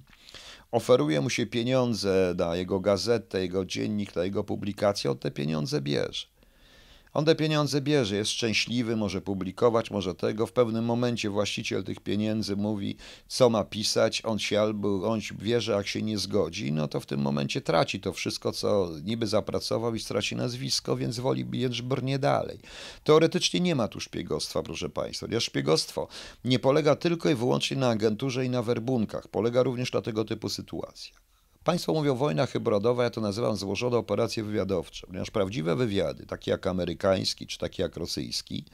[0.71, 5.81] oferuje mu się pieniądze na jego gazetę, jego dziennik, na jego publikację, on te pieniądze
[5.81, 6.27] bierze.
[7.17, 10.47] On te pieniądze bierze, jest szczęśliwy, może publikować, może tego.
[10.47, 12.95] W pewnym momencie właściciel tych pieniędzy mówi,
[13.27, 14.21] co ma pisać.
[14.25, 17.61] On się albo on wie, że jak się nie zgodzi, no to w tym momencie
[17.61, 22.59] traci to wszystko, co niby zapracował i straci nazwisko, więc woli biec brnie dalej.
[23.03, 25.27] Teoretycznie nie ma tu szpiegostwa, proszę Państwa.
[25.29, 26.07] Ja szpiegostwo
[26.45, 29.27] nie polega tylko i wyłącznie na agenturze i na werbunkach.
[29.27, 31.26] Polega również na tego typu sytuacjach.
[31.67, 36.67] Państwo mówią wojna hybrydowa, ja to nazywam złożone operacje wywiadowcze, ponieważ prawdziwe wywiady, takie jak
[36.67, 38.65] amerykański czy takie jak rosyjski,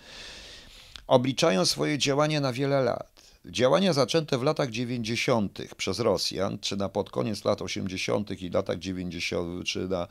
[1.08, 3.32] obliczają swoje działania na wiele lat.
[3.46, 5.60] Działania zaczęte w latach 90.
[5.78, 8.42] przez Rosjan, czy na pod koniec lat 80.
[8.42, 10.08] i latach 90., czy na,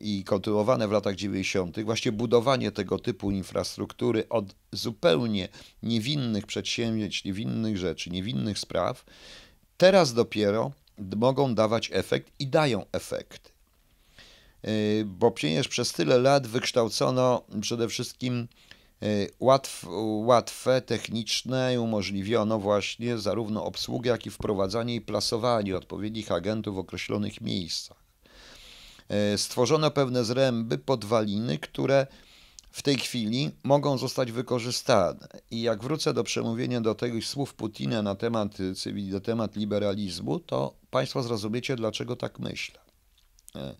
[0.00, 5.48] i kontynuowane w latach 90., właśnie budowanie tego typu infrastruktury od zupełnie
[5.82, 9.04] niewinnych przedsięwzięć, niewinnych rzeczy, niewinnych spraw,
[9.76, 10.72] teraz dopiero
[11.16, 13.52] mogą dawać efekt i dają efekt.
[14.68, 18.48] Y, bo przecież przez tyle lat wykształcono przede wszystkim
[19.02, 19.86] y, łatw,
[20.24, 26.78] łatwe, techniczne i umożliwiono właśnie zarówno obsługę, jak i wprowadzanie i plasowanie odpowiednich agentów w
[26.78, 28.02] określonych miejscach.
[29.34, 32.06] Y, stworzono pewne zręby, podwaliny, które
[32.72, 35.28] w tej chwili mogą zostać wykorzystane.
[35.50, 38.58] I jak wrócę do przemówienia do tych słów Putina na temat,
[39.12, 42.80] na temat liberalizmu, to Państwo zrozumiecie, dlaczego tak myślę.
[43.56, 43.74] E, e,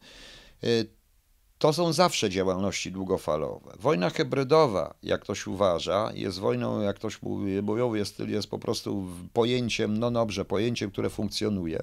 [1.59, 3.73] to są zawsze działalności długofalowe.
[3.81, 9.07] Wojna hybrydowa, jak ktoś uważa, jest wojną, jak ktoś mówi, bojowy jest, jest po prostu
[9.33, 11.83] pojęciem, no dobrze, pojęciem, które funkcjonuje,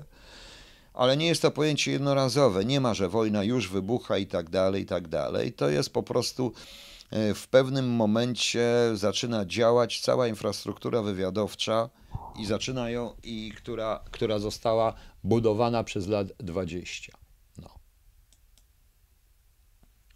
[0.93, 2.65] ale nie jest to pojęcie jednorazowe.
[2.65, 5.53] Nie ma, że wojna już wybucha i tak dalej, i tak dalej.
[5.53, 6.53] To jest po prostu
[7.11, 11.89] w pewnym momencie zaczyna działać cała infrastruktura wywiadowcza
[12.39, 14.93] i zaczyna ją, i która, która została
[15.23, 17.17] budowana przez lat 20.
[17.57, 17.69] No.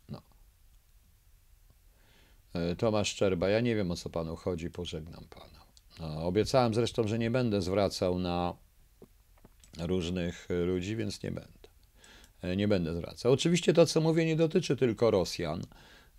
[0.09, 0.21] No.
[2.53, 5.63] E, Tomasz Szczerba, ja nie wiem o co panu chodzi, pożegnam pana.
[5.99, 8.53] No, obiecałem zresztą, że nie będę zwracał na
[9.79, 11.69] różnych ludzi, więc nie będę.
[12.41, 13.31] E, nie będę zwracał.
[13.31, 15.61] Oczywiście to, co mówię, nie dotyczy tylko Rosjan.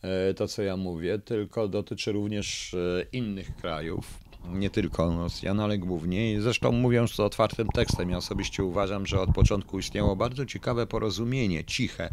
[0.05, 4.21] E, to, co ja mówię, tylko dotyczy również e, innych krajów,
[4.53, 6.43] nie tylko Rosjan, ale głównie.
[6.43, 11.65] Zresztą mówiąc to otwartym tekstem, ja osobiście uważam, że od początku istniało bardzo ciekawe porozumienie,
[11.65, 12.11] ciche,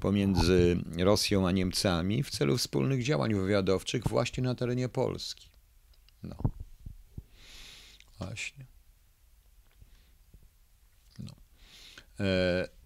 [0.00, 5.48] pomiędzy Rosją a Niemcami w celu wspólnych działań wywiadowczych właśnie na terenie Polski.
[6.22, 6.36] No.
[8.18, 8.66] Właśnie.
[11.18, 11.32] No.
[12.20, 12.81] E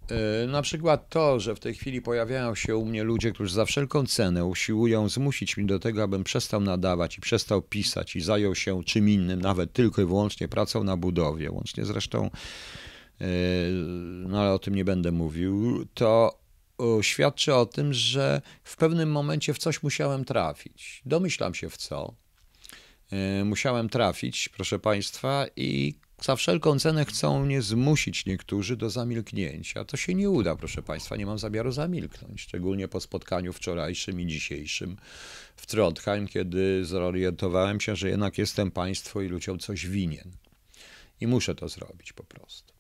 [0.49, 4.07] na przykład to, że w tej chwili pojawiają się u mnie ludzie, którzy za wszelką
[4.07, 8.85] cenę usiłują zmusić mnie do tego, abym przestał nadawać i przestał pisać i zajął się
[8.85, 12.31] czym innym, nawet tylko i wyłącznie pracą na budowie, łącznie zresztą,
[13.21, 13.27] e,
[14.29, 16.39] no ale o tym nie będę mówił, to
[17.01, 21.03] świadczy o tym, że w pewnym momencie w coś musiałem trafić.
[21.07, 22.15] Domyślam się w co.
[23.13, 29.85] E, musiałem trafić, proszę Państwa, i za wszelką cenę chcą mnie zmusić niektórzy do zamilknięcia.
[29.85, 34.27] To się nie uda, proszę Państwa, nie mam zamiaru zamilknąć, szczególnie po spotkaniu wczorajszym i
[34.27, 34.97] dzisiejszym
[35.57, 40.31] w Trondheim, kiedy zorientowałem się, że jednak jestem Państwu i ludziom coś winien.
[41.21, 42.76] I muszę to zrobić po prostu.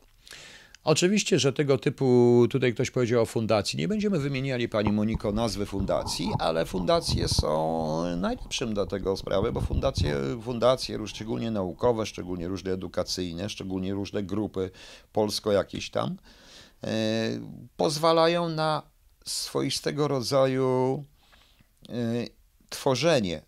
[0.87, 5.66] Oczywiście, że tego typu, tutaj ktoś powiedział o fundacji, nie będziemy wymieniali Pani Moniko nazwy
[5.66, 12.72] fundacji, ale fundacje są najlepszym do tego sprawy, bo fundacje, fundacje szczególnie naukowe, szczególnie różne
[12.72, 14.70] edukacyjne, szczególnie różne grupy
[15.12, 16.16] polsko jakieś tam,
[16.85, 16.88] e,
[17.77, 18.83] pozwalają na
[19.25, 21.05] swoistego rodzaju
[21.88, 21.92] e,
[22.68, 23.42] tworzenie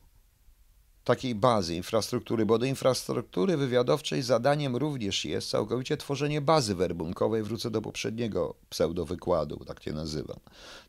[1.09, 7.43] takiej bazy infrastruktury, bo do infrastruktury wywiadowczej zadaniem również jest całkowicie tworzenie bazy werbunkowej.
[7.43, 10.37] Wrócę do poprzedniego pseudowykładu, tak je nazywam.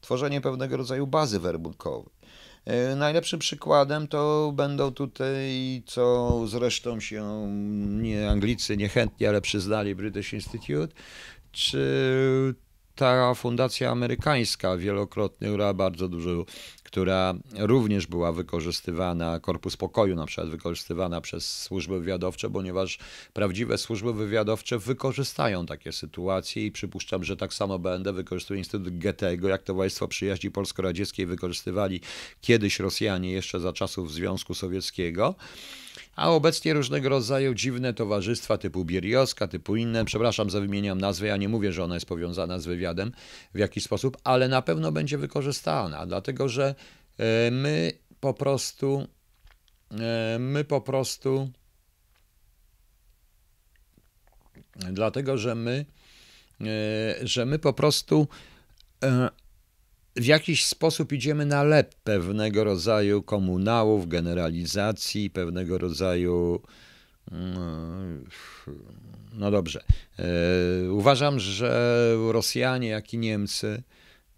[0.02, 2.14] Tworzenie pewnego rodzaju bazy werbunkowej.
[2.66, 7.48] E, najlepszym przykładem to będą tutaj, co zresztą się
[8.02, 10.94] nie Anglicy niechętnie, ale przyznali British Institute,
[11.52, 12.56] czy
[13.00, 16.46] ta fundacja amerykańska wielokrotnie, która bardzo dużo
[16.84, 23.00] która również była wykorzystywana, Korpus Pokoju na przykład wykorzystywana przez służby wywiadowcze, ponieważ
[23.34, 29.48] prawdziwe służby wywiadowcze wykorzystają takie sytuacje i przypuszczam, że tak samo będę wykorzystuje Instytut Goethego,
[29.48, 32.02] jak to Państwo Przyjaźni Polsko-Radzieckiej wykorzystywali
[32.42, 35.36] kiedyś Rosjanie jeszcze za czasów Związku Sowieckiego
[36.20, 41.38] a obecnie różnego rodzaju dziwne towarzystwa typu Bierioska, typu inne, przepraszam za wymieniam nazwę, ja
[41.38, 43.12] nie mówię, że ona jest powiązana z wywiadem
[43.54, 46.76] w jakiś sposób, ale na pewno będzie wykorzystana, dlatego że
[47.18, 49.08] e, my po prostu,
[50.40, 51.52] my po prostu,
[54.76, 55.86] dlatego że my,
[57.22, 58.28] że my po prostu
[60.20, 66.62] w jakiś sposób idziemy na lep pewnego rodzaju komunałów, generalizacji, pewnego rodzaju.
[67.32, 68.26] Mm,
[69.34, 69.84] no dobrze.
[70.20, 73.84] E, uważam, że Rosjanie, jak i Niemcy,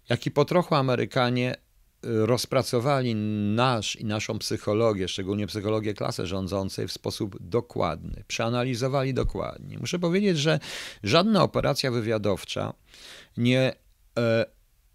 [0.08, 1.54] jak i po trochu Amerykanie
[2.02, 3.14] rozpracowali
[3.54, 8.24] nasz i naszą psychologię, szczególnie psychologię klasy rządzącej, w sposób dokładny.
[8.28, 9.78] Przeanalizowali dokładnie.
[9.78, 10.58] Muszę powiedzieć, że
[11.02, 12.72] żadna operacja wywiadowcza
[13.36, 13.72] nie
[14.18, 14.46] e,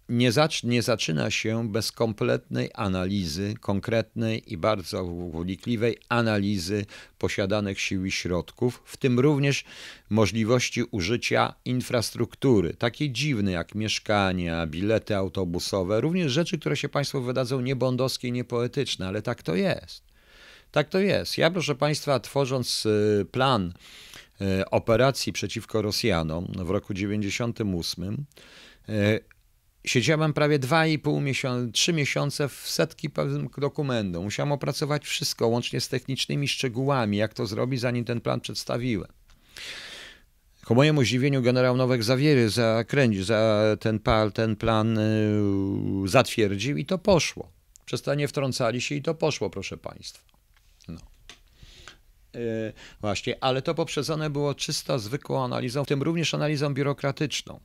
[0.08, 6.86] nie, zacz, nie zaczyna się bez kompletnej analizy, konkretnej i bardzo wnikliwej analizy
[7.18, 9.64] posiadanych sił i środków, w tym również
[10.10, 17.60] możliwości użycia infrastruktury, takiej dziwnej jak mieszkania, bilety autobusowe, również rzeczy, które się Państwu wydadzą
[17.60, 20.02] niebondowskie i niepoetyczne, ale tak to jest.
[20.70, 21.38] Tak to jest.
[21.38, 23.72] Ja, proszę Państwa, tworząc y, plan
[24.40, 28.24] y, operacji przeciwko Rosjanom w roku 98,
[29.84, 33.08] Siedziałem prawie 2,5 miesiąca, 3 miesiące w setki
[33.58, 34.24] dokumentów.
[34.24, 39.12] Musiałem opracować wszystko, łącznie z technicznymi szczegółami, jak to zrobić, zanim ten plan przedstawiłem.
[40.64, 44.00] Ku mojemu zdziwieniu generał Nowek Zawiery zakręcił, za ten,
[44.34, 44.98] ten plan
[46.02, 47.52] yy, zatwierdził i to poszło.
[47.84, 50.24] Przestanie wtrącali się i to poszło, proszę Państwa.
[50.88, 51.00] No.
[52.34, 57.60] Yy, właśnie, ale to poprzedzone było czysto zwykłą analizą, w tym również analizą biurokratyczną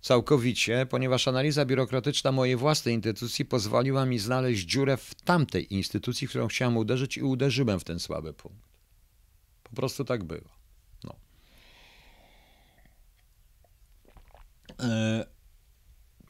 [0.00, 6.30] całkowicie, ponieważ analiza biurokratyczna mojej własnej instytucji pozwoliła mi znaleźć dziurę w tamtej instytucji, w
[6.30, 8.68] którą chciałem uderzyć i uderzyłem w ten słaby punkt.
[9.62, 10.48] Po prostu tak było.
[11.04, 11.14] No.
[14.80, 15.38] E,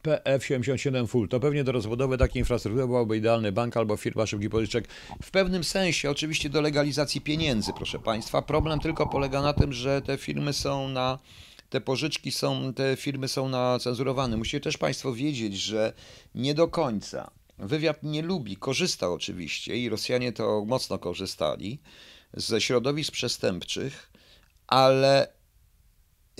[0.03, 1.29] PF77 Full.
[1.29, 4.87] To pewnie do rozbudowy takiej infrastruktury byłaby idealny bank albo firma szybkich pożyczek.
[5.23, 8.41] W pewnym sensie, oczywiście do legalizacji pieniędzy, proszę Państwa.
[8.41, 11.19] Problem tylko polega na tym, że te firmy są na
[11.69, 14.37] te pożyczki są, te firmy są nacenzurowane.
[14.37, 15.93] Musicie też Państwo wiedzieć, że
[16.35, 17.31] nie do końca.
[17.57, 21.79] Wywiad nie lubi, korzysta oczywiście i Rosjanie to mocno korzystali
[22.33, 24.11] ze środowisk przestępczych,
[24.67, 25.27] ale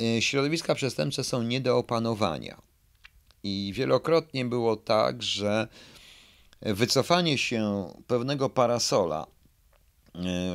[0.01, 2.61] y, środowiska przestępcze są nie do opanowania.
[3.43, 5.67] I wielokrotnie było tak, że
[6.61, 9.27] wycofanie się pewnego parasola,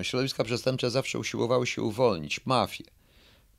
[0.01, 2.85] y, środowiska przestępcze zawsze usiłowały się uwolnić, mafie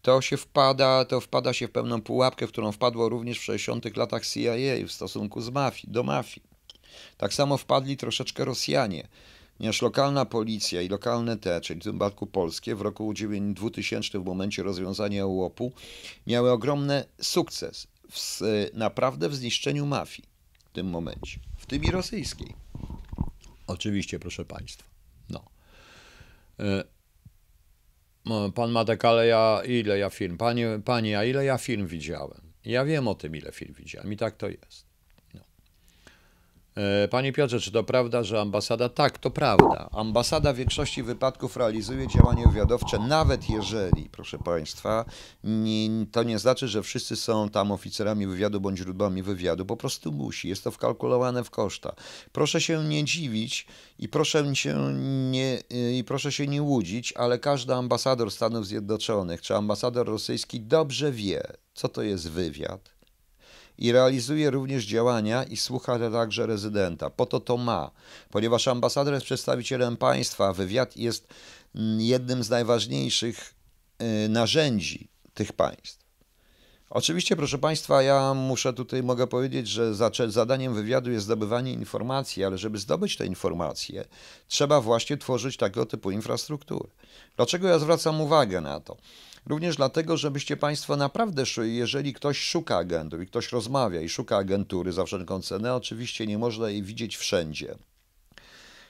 [0.06, 3.98] to się wpada, to wpada się w pewną pułapkę, w którą wpadło również w 60
[3.98, 6.48] latach CIA w stosunku z mafii, do mafii.
[7.18, 9.08] Tak samo wpadli troszeczkę Rosjanie,
[9.58, 13.14] ponieważ lokalna policja i lokalne te, czyli w tym przypadku polskie, w roku
[13.54, 15.72] 2000 w momencie rozwiązania łopu
[16.28, 18.42] miały ogromny sukces w,
[18.74, 20.28] naprawdę w zniszczeniu mafii
[20.66, 22.54] w tym momencie, w tym i rosyjskiej.
[23.68, 24.84] Oczywiście, proszę Państwa.
[25.30, 25.46] No.
[28.56, 30.38] Pan Madek, ale ja ile ja film?
[30.38, 32.42] Panie, panie, a ile ja film widziałem?
[32.66, 34.85] Ja wiem o tym, ile film widziałem i tak to jest.
[36.76, 38.90] E, panie Piotrze, czy to prawda, że ambasada?
[38.90, 39.90] Tak, to prawda.
[39.92, 45.06] Ambasada w większości wypadków realizuje działania wywiadowcze, nawet jeżeli, proszę Państwa,
[45.44, 49.66] nie, to nie znaczy, że wszyscy są tam oficerami wywiadu bądź źródłami wywiadu.
[49.66, 50.50] Po prostu musi.
[50.50, 51.96] Jest to wkalkulowane w koszta.
[52.32, 53.68] Proszę się nie dziwić
[54.00, 54.94] i proszę się
[55.32, 61.12] nie, i proszę się nie łudzić, ale każdy ambasador Stanów Zjednoczonych czy ambasador rosyjski dobrze
[61.12, 62.95] wie, co to jest wywiad
[63.78, 67.10] i realizuje również działania i słucha także rezydenta.
[67.10, 67.92] Po to to ma,
[68.30, 71.28] ponieważ ambasador jest przedstawicielem państwa, wywiad jest
[71.76, 73.54] mm, jednym z najważniejszych
[74.26, 76.06] y, narzędzi tych państw.
[76.90, 79.96] Oczywiście, proszę Państwa, ja muszę tutaj, mogę powiedzieć, że
[80.28, 84.06] zadaniem wywiadu jest zdobywanie informacji, ale żeby zdobyć te informacje,
[84.48, 86.90] trzeba właśnie tworzyć tego typu infrastrukturę.
[87.36, 88.98] Dlaczego ja zwracam uwagę na to?
[89.46, 94.92] Również dlatego, żebyście Państwo naprawdę, jeżeli ktoś szuka agentów i ktoś rozmawia i szuka agentury
[94.92, 97.76] za wszelką cenę, oczywiście nie można jej widzieć wszędzie.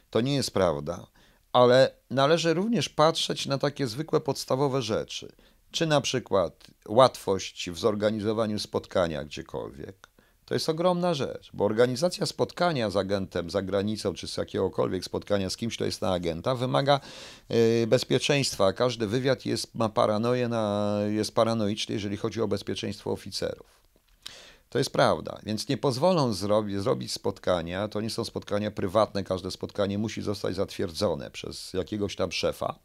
[0.10, 1.08] To nie jest prawda,
[1.54, 5.32] ale należy również patrzeć na takie zwykłe podstawowe rzeczy.
[5.72, 10.08] Czy na przykład łatwość w zorganizowaniu spotkania gdziekolwiek,
[10.46, 15.50] to jest ogromna rzecz, bo organizacja spotkania z agentem za granicą, czy z jakiegokolwiek spotkania
[15.50, 17.00] z kimś, kto jest na agenta, wymaga
[17.52, 18.74] y, bezpieczeństwa.
[18.74, 23.76] Każdy wywiad jest, ma paranoję, na, jest paranoiczny, jeżeli chodzi o bezpieczeństwo oficerów.
[24.70, 27.88] To jest prawda, więc nie pozwolą zrobić, zrobić spotkania.
[27.88, 32.80] To nie są spotkania prywatne, każde spotkanie musi zostać zatwierdzone przez jakiegoś tam szefa.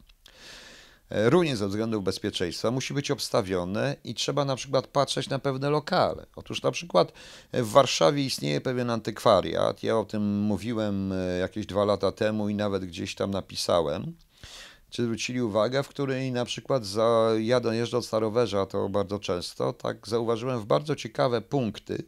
[1.11, 5.69] E, również ze względów bezpieczeństwa, musi być obstawione i trzeba na przykład patrzeć na pewne
[5.69, 6.25] lokale.
[6.35, 7.13] Otóż na przykład
[7.53, 12.55] w Warszawie istnieje pewien antykwariat, ja o tym mówiłem e, jakieś dwa lata temu i
[12.55, 14.13] nawet gdzieś tam napisałem,
[14.89, 19.19] czy zwrócili uwagę, w której na przykład za, ja dojeżdżąc na rowerze, a to bardzo
[19.19, 22.03] często, tak zauważyłem w bardzo ciekawe punkty,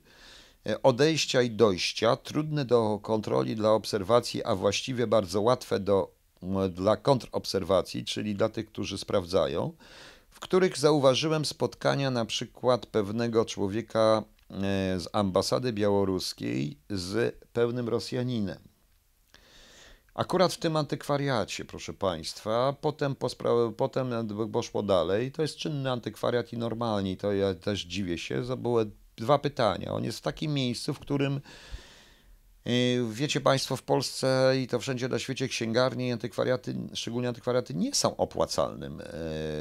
[0.70, 6.12] E, odejścia i dojścia, trudne do kontroli dla obserwacji, a właściwie bardzo łatwe do,
[6.70, 9.74] dla kontrobserwacji, czyli dla tych, którzy sprawdzają,
[10.32, 14.54] w których zauważyłem spotkania na przykład pewnego człowieka e,
[15.00, 18.74] z ambasady białoruskiej z pewnym Rosjaninem.
[20.14, 23.28] Akurat w tym antykwariacie, proszę Państwa, potem, po
[23.78, 25.32] potem poszło dalej.
[25.32, 29.92] To jest czynny antykwariat i normalnie, to ja też dziwię się, to były dwa pytania.
[29.92, 31.42] On jest w takim miejscu, w którym
[33.12, 37.94] Wiecie Państwo, w Polsce i to wszędzie na świecie księgarnie i antykwariaty, szczególnie antykwariaty, nie
[37.96, 39.06] są opłacalnym y,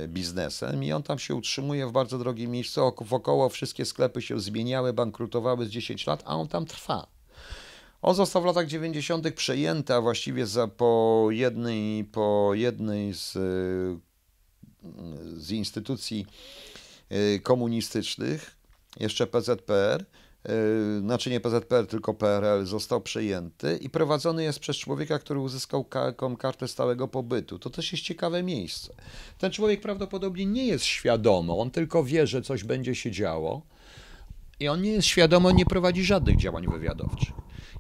[0.08, 2.92] biznesem i on tam się utrzymuje w bardzo drogim miejscu.
[3.00, 7.06] Wokoło wszystkie sklepy się zmieniały, bankrutowały z 10 lat, a on tam trwa.
[8.02, 9.34] On został w latach 90.
[9.34, 13.32] przejęty, a właściwie za, po, jednej, po jednej z,
[15.36, 16.26] z instytucji
[17.12, 18.56] y, komunistycznych
[19.00, 20.04] jeszcze PZPR,
[21.00, 25.84] znaczy nie PZPR, tylko PRL, został przejęty i prowadzony jest przez człowieka, który uzyskał
[26.38, 27.58] kartę stałego pobytu.
[27.58, 28.94] To też jest ciekawe miejsce.
[29.38, 33.62] Ten człowiek prawdopodobnie nie jest świadomy, on tylko wie, że coś będzie się działo
[34.60, 37.34] i on nie jest świadomy, nie prowadzi żadnych działań wywiadowczych.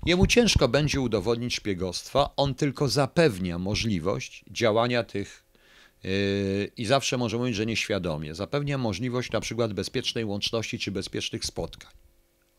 [0.06, 5.42] Jemu ciężko będzie udowodnić szpiegostwa, on tylko zapewnia możliwość działania tych
[6.04, 8.34] Yy, i zawsze może mówić, że nieświadomie.
[8.34, 12.01] Zapewnia możliwość na przykład bezpiecznej łączności czy bezpiecznych spotkań.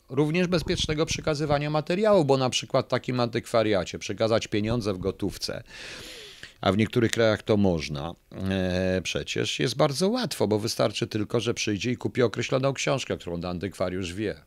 [0.08, 5.62] Również bezpiecznego przekazywania materiału, bo na przykład w takim antykwariacie przekazać pieniądze w gotówce,
[6.60, 11.54] a w niektórych krajach to można, e, przecież jest bardzo łatwo, bo wystarczy tylko, że
[11.54, 14.40] przyjdzie i kupi określoną książkę, którą antykwariusz wie.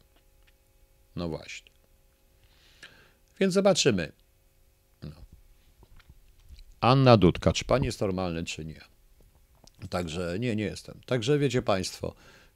[1.16, 1.72] No właśnie.
[3.40, 4.12] Więc zobaczymy.
[6.82, 8.82] Anna Dudka, czy pan jest normalny, czy nie?
[9.90, 11.02] Także nie, nie jestem.
[11.06, 12.16] Także wiecie Państwo,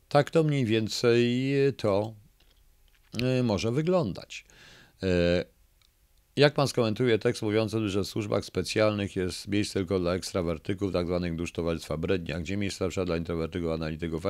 [0.10, 1.48] tak to mniej więcej
[1.78, 2.14] to
[3.44, 4.46] może wyglądać.
[5.04, 5.08] Y,
[6.36, 11.08] jak pan skomentuje tekst mówiący, że w służbach specjalnych jest miejsce tylko dla ekstrawertyków, tak
[11.08, 14.24] zwanych dusz towarzystwa brednia, gdzie miejsce na dla introwertyków, analityków,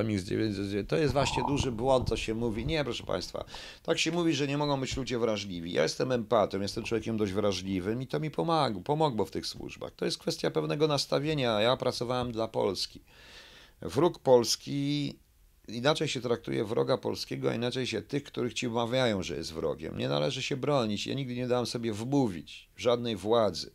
[0.87, 2.65] to jest właśnie duży błąd, co się mówi.
[2.65, 3.45] Nie, proszę państwa,
[3.83, 5.71] tak się mówi, że nie mogą być ludzie wrażliwi.
[5.71, 9.91] Ja jestem empatą, jestem człowiekiem dość wrażliwym i to mi pomagło, pomogło w tych służbach.
[9.95, 11.61] To jest kwestia pewnego nastawienia.
[11.61, 13.01] Ja pracowałem dla Polski.
[13.81, 15.15] Wróg Polski
[15.73, 19.97] inaczej się traktuje wroga polskiego, a inaczej się tych, których ci wmawiają, że jest wrogiem.
[19.97, 21.07] Nie należy się bronić.
[21.07, 23.71] Ja nigdy nie dałem sobie wmówić żadnej władzy,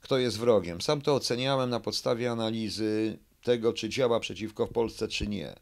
[0.00, 0.80] kto jest wrogiem.
[0.80, 5.54] Sam to oceniałem na podstawie analizy tego, czy działa przeciwko Polsce, czy nie.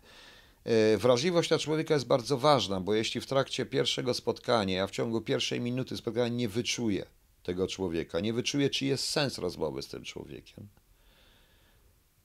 [0.65, 4.91] E, wrażliwość na człowieka jest bardzo ważna, bo jeśli w trakcie pierwszego spotkania, a w
[4.91, 7.07] ciągu pierwszej minuty spotkania nie wyczuję
[7.43, 10.69] tego człowieka, nie wyczuję, czy jest sens rozmowy z tym człowiekiem,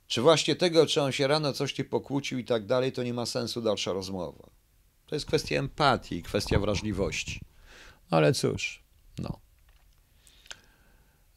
[0.07, 3.13] czy właśnie tego, czy on się rano coś ci pokłócił i tak dalej, to nie
[3.13, 4.49] ma sensu dalsza rozmowa.
[5.05, 7.41] To jest kwestia empatii, kwestia wrażliwości.
[8.09, 8.83] Ale cóż,
[9.19, 9.39] no.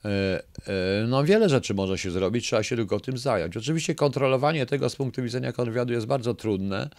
[0.04, 3.56] E, e, no, wiele rzeczy może się zrobić, trzeba się tylko tym zająć.
[3.56, 6.90] Oczywiście kontrolowanie tego z punktu widzenia konwiadu jest bardzo trudne,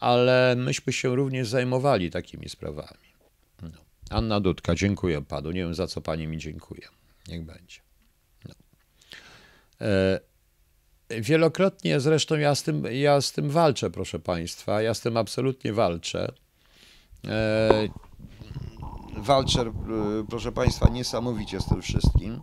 [0.00, 3.06] ale myśmy się również zajmowali takimi sprawami.
[3.62, 3.70] No.
[4.10, 5.50] Anna Dudka, dziękuję panu.
[5.50, 6.88] Nie wiem za co pani mi dziękuje.
[7.28, 7.80] Niech będzie.
[8.48, 8.54] No.
[9.80, 10.20] E,
[11.10, 14.82] Wielokrotnie zresztą ja z, tym, ja z tym walczę, proszę Państwa.
[14.82, 16.32] Ja z tym absolutnie walczę.
[17.28, 17.88] E,
[19.16, 19.72] walczę, e,
[20.28, 22.40] proszę Państwa, niesamowicie z tym wszystkim,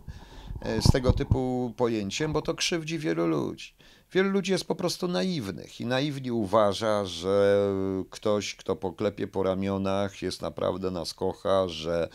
[0.62, 3.74] e, z tego typu pojęciem, bo to krzywdzi wielu ludzi.
[4.12, 7.68] Wielu ludzi jest po prostu naiwnych i naiwnie uważa, że
[8.10, 12.08] ktoś, kto poklepie po ramionach, jest naprawdę na skocha, że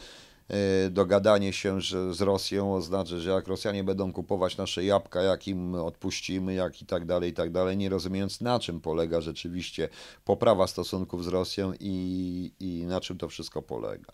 [0.90, 5.76] dogadanie się że z Rosją oznacza, że jak Rosjanie będą kupować nasze jabłka, jak im
[5.76, 9.90] odpuścimy, jak i tak dalej, i tak dalej, nie rozumiejąc na czym polega rzeczywiście
[10.26, 14.14] poprawa stosunków z Rosją i, i na czym to wszystko polega.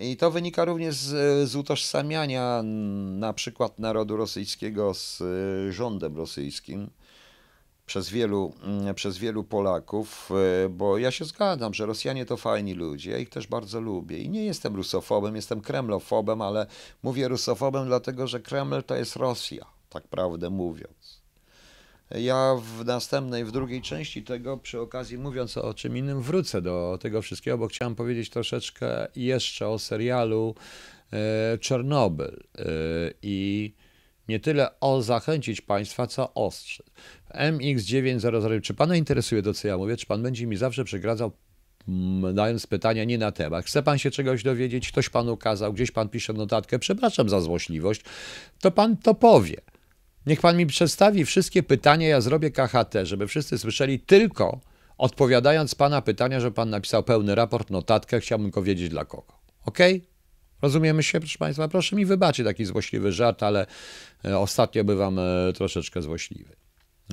[0.00, 2.62] I to wynika również z, z utożsamiania
[3.04, 6.90] na przykład narodu rosyjskiego z e, rządem rosyjskim
[7.86, 10.30] przez wielu, mm, przez wielu Polaków,
[10.64, 14.18] e, bo ja się zgadzam, że Rosjanie to fajni ludzie, ja ich też bardzo lubię
[14.18, 16.66] i nie jestem rusofobem, jestem kremlofobem, ale
[17.02, 21.24] mówię rusofobem dlatego, że Kreml to jest Rosja, tak prawdę mówiąc.
[22.10, 26.98] Ja w następnej, w drugiej części tego, przy okazji mówiąc o czym innym, wrócę do
[27.00, 30.54] tego wszystkiego, bo chciałem powiedzieć troszeczkę jeszcze o serialu
[31.12, 32.64] e, Czernobyl e,
[33.22, 33.72] i
[34.28, 36.86] Nie tyle o zachęcić Państwa, co ostrzec.
[37.34, 39.96] MX900, czy Pana interesuje to, co ja mówię?
[39.96, 41.32] Czy Pan będzie mi zawsze przegradzał,
[41.88, 43.66] mm, dając pytania nie na temat?
[43.66, 44.88] Chce Pan się czegoś dowiedzieć?
[44.88, 48.00] Ktoś Panu kazał, gdzieś Pan pisze notatkę, przepraszam za złośliwość,
[48.60, 49.56] to Pan to powie.
[50.26, 54.60] Niech Pan mi przedstawi wszystkie pytania, ja zrobię KHT, żeby wszyscy słyszeli tylko
[54.98, 59.32] odpowiadając Pana pytania, że Pan napisał pełny raport, notatkę, chciałbym tylko wiedzieć dla kogo.
[59.64, 59.78] Ok?
[60.62, 61.68] Rozumiemy się, proszę Państwa?
[61.68, 63.66] Proszę mi wybaczyć taki złośliwy żart, ale
[64.38, 66.56] ostatnio bywam e, troszeczkę złośliwy.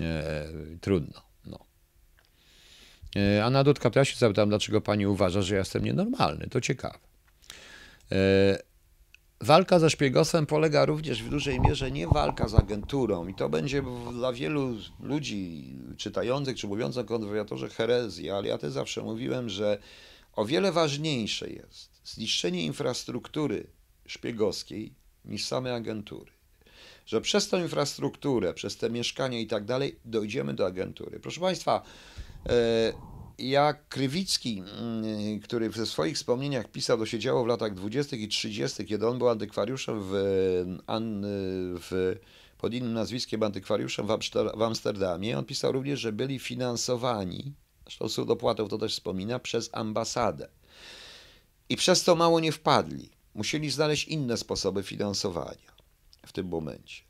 [0.02, 0.48] E,
[0.82, 1.22] trudno.
[1.46, 1.60] No.
[3.16, 6.48] E, Anna Dudka, to ja się zapytam, dlaczego Pani uważa, że jestem nienormalny.
[6.48, 7.00] To ciekawe.
[8.12, 8.72] E,
[9.44, 13.84] Walka ze szpiegostwem polega również w dużej mierze nie walka z agenturą i to będzie
[14.14, 19.78] dla wielu ludzi czytających czy mówiących o kontrwywiatorze herezji, ale ja też zawsze mówiłem, że
[20.34, 23.68] o wiele ważniejsze jest zniszczenie infrastruktury
[24.06, 24.94] szpiegowskiej
[25.26, 26.32] niż same agentury.
[27.12, 31.20] Że przez tę infrastrukturę, przez te mieszkania i tak dalej dojdziemy do agentury.
[31.20, 31.82] Proszę Państwa,
[32.50, 32.94] e,
[33.38, 38.16] jak Krywicki, mm, który w swoich wspomnieniach pisał, to się działo w latach 20.
[38.16, 40.12] i 30., kiedy on był antykwariuszem w,
[41.82, 42.16] w,
[42.58, 44.08] pod innym nazwiskiem antykwariuszem
[44.56, 47.54] w, Amsterdamie, on pisał również, że byli finansowani,
[47.84, 50.48] zresztą Sudopłatów to też wspomina, przez ambasadę.
[51.70, 53.10] I przez to mało nie wpadli.
[53.36, 55.72] Musieli znaleźć inne sposoby finansowania
[56.26, 57.04] w tym momencie.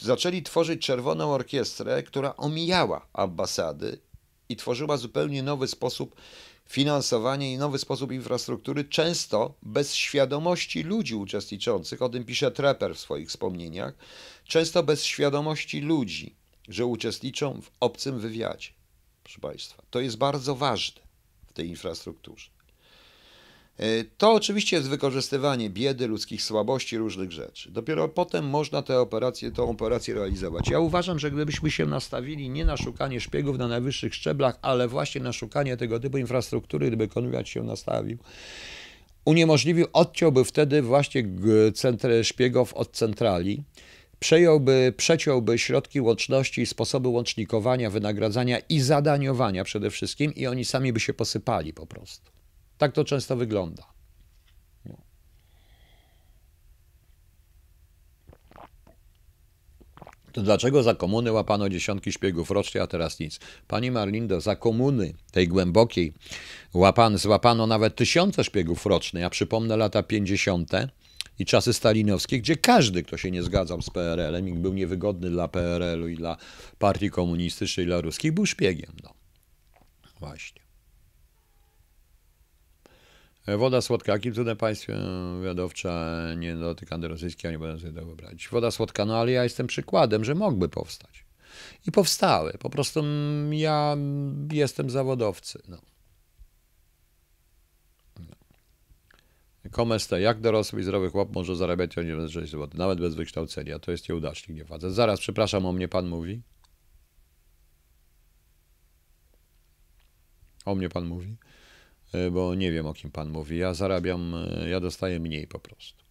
[0.00, 3.98] Zaczęli tworzyć czerwoną orkiestrę, która omijała ambasady
[4.48, 6.16] i tworzyła zupełnie nowy sposób
[6.66, 12.98] finansowania i nowy sposób infrastruktury, często bez świadomości ludzi uczestniczących, o tym pisze Trepper w
[12.98, 13.94] swoich wspomnieniach,
[14.44, 16.34] często bez świadomości ludzi,
[16.68, 18.70] że uczestniczą w obcym wywiadzie.
[19.22, 21.02] Proszę Państwa, to jest bardzo ważne
[21.46, 22.53] w tej infrastrukturze.
[23.78, 27.70] E, to oczywiście jest wykorzystywanie biedy, ludzkich słabości, różnych rzeczy.
[27.70, 30.68] Dopiero potem można tę operację, tę operację realizować.
[30.68, 35.20] Ja uważam, że gdybyśmy się nastawili nie na szukanie szpiegów na najwyższych szczeblach, ale właśnie
[35.20, 38.18] na szukanie tego typu infrastruktury, gdyby konwiat się nastawił,
[39.24, 41.24] uniemożliwił, odciąłby wtedy właśnie
[41.74, 43.62] centry szpiegów od centrali,
[44.18, 51.00] przejąłby, przeciąłby środki łączności, sposoby łącznikowania, wynagradzania i zadaniowania przede wszystkim i oni sami by
[51.00, 52.34] się posypali po prostu.
[52.78, 53.94] Tak to często wygląda.
[60.34, 63.40] To dlaczego za komuny łapano dziesiątki szpiegów rocznie, a teraz nic?
[63.68, 66.12] Pani Marlindo, za komuny tej głębokiej
[66.74, 69.20] łapano, złapano nawet tysiące szpiegów rocznie.
[69.20, 70.70] Ja przypomnę lata 50.
[71.38, 75.48] i czasy stalinowskie, gdzie każdy, kto się nie zgadzał z PRL-em i był niewygodny dla
[75.48, 76.36] PRL-u i dla
[76.78, 78.92] partii komunistycznej, i dla ruskich, był szpiegiem.
[79.02, 79.14] No.
[80.20, 80.63] Właśnie.
[83.46, 84.12] Woda słodka.
[84.12, 84.96] Jakim cudem państwie
[85.44, 88.48] wiadowcza nie dotyka rosyjskiego, nie będę sobie tego brać.
[88.48, 91.24] Woda słodka, no ale ja jestem przykładem, że mogły powstać.
[91.86, 92.52] I powstały.
[92.58, 93.04] Po prostu
[93.50, 93.96] ja
[94.52, 95.62] jestem zawodowcy.
[95.68, 95.78] No.
[98.18, 98.36] no.
[99.70, 103.78] Komeste, jak dorosły i zdrowy chłop może zarabiać 6 zł, nawet bez wykształcenia.
[103.78, 104.92] To jest nieudacznik, nie facet.
[104.92, 106.42] Zaraz, przepraszam, o mnie pan mówi?
[110.64, 111.36] O mnie pan mówi?
[112.14, 113.58] E, bo nie wiem o kim pan mówi.
[113.58, 116.04] Ja zarabiam, e, ja dostaję mniej po prostu.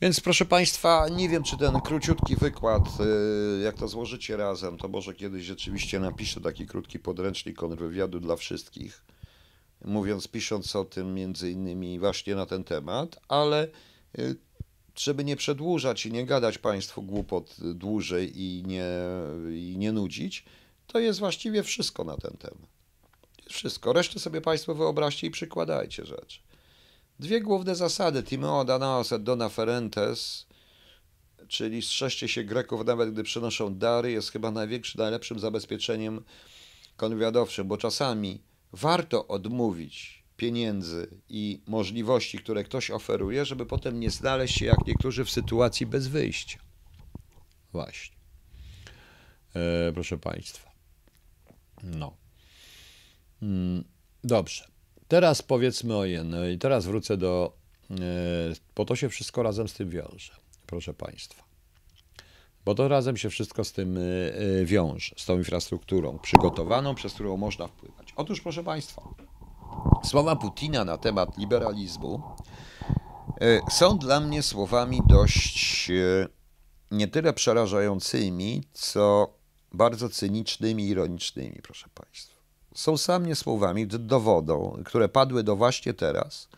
[0.00, 4.88] Więc proszę Państwa, nie wiem, czy ten króciutki wykład, e, jak to złożycie razem, to
[4.88, 9.04] może kiedyś rzeczywiście napiszę taki krótki podręcznik kontrwywiadu dla wszystkich,
[9.84, 13.68] mówiąc, pisząc o tym między innymi właśnie na ten temat, ale
[14.96, 18.86] żeby nie przedłużać i nie gadać Państwu głupot dłużej i nie,
[19.52, 20.44] i nie nudzić,
[20.86, 22.73] to jest właściwie wszystko na ten temat.
[23.48, 23.92] Wszystko.
[23.92, 26.40] Resztę sobie Państwo wyobraźcie i przykładajcie rzeczy.
[27.18, 28.22] Dwie główne zasady.
[28.22, 30.46] Timeo danaos et dona ferentes,
[31.48, 36.24] czyli strzeżcie się Greków nawet gdy przynoszą dary, jest chyba największym, najlepszym zabezpieczeniem
[36.96, 38.42] konwiadowczym, bo czasami
[38.72, 45.24] warto odmówić pieniędzy i możliwości, które ktoś oferuje, żeby potem nie znaleźć się jak niektórzy
[45.24, 46.58] w sytuacji bez wyjścia.
[47.72, 48.16] Właśnie.
[49.54, 50.70] E, proszę Państwa.
[51.82, 52.23] No.
[53.44, 53.84] Mm,
[54.24, 54.68] dobrze.
[55.08, 57.56] Teraz powiedzmy o jedno i teraz wrócę do,
[57.90, 57.94] e,
[58.76, 60.32] bo to się wszystko razem z tym wiąże,
[60.66, 61.44] proszę Państwa.
[62.64, 67.14] Bo to razem się wszystko z tym e, e, wiąże, z tą infrastrukturą przygotowaną, przez
[67.14, 68.12] którą można wpływać.
[68.16, 69.02] Otóż, proszę Państwa,
[70.04, 72.22] słowa Putina na temat liberalizmu
[73.70, 75.90] są dla mnie słowami dość
[76.90, 79.34] nie tyle przerażającymi, co
[79.72, 82.33] bardzo cynicznymi, ironicznymi, proszę Państwa
[82.74, 86.48] są sami słowami dowodą, które padły do właśnie teraz,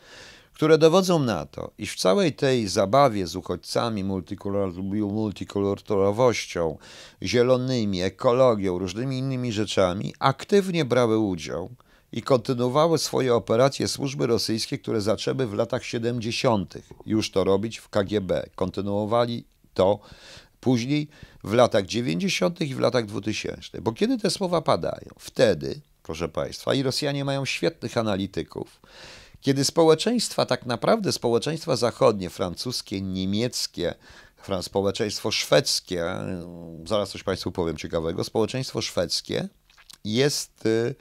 [0.52, 6.78] które dowodzą na to, iż w całej tej zabawie z uchodźcami, multikulturowością,
[7.22, 11.70] zielonymi, ekologią, różnymi innymi rzeczami, aktywnie brały udział
[12.12, 16.74] i kontynuowały swoje operacje służby rosyjskie, które zaczęły w latach 70.
[17.06, 18.48] już to robić w KGB.
[18.54, 19.44] Kontynuowali
[19.74, 19.98] to
[20.60, 21.08] później
[21.44, 22.60] w latach 90.
[22.60, 23.80] i w latach 2000.
[23.80, 25.08] Bo kiedy te słowa padają?
[25.18, 28.80] Wtedy, proszę Państwa, i Rosjanie mają świetnych analityków,
[29.40, 33.94] kiedy społeczeństwa, tak naprawdę społeczeństwa zachodnie, francuskie, niemieckie,
[34.62, 36.04] społeczeństwo szwedzkie,
[36.84, 39.48] zaraz coś Państwu powiem ciekawego, społeczeństwo szwedzkie
[40.04, 40.94] jest, y,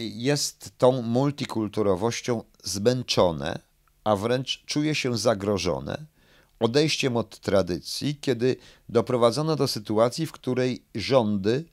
[0.00, 3.58] jest tą multikulturowością zmęczone,
[4.04, 6.06] a wręcz czuje się zagrożone
[6.60, 8.56] odejściem od tradycji, kiedy
[8.88, 11.64] doprowadzono do sytuacji, w której rządy,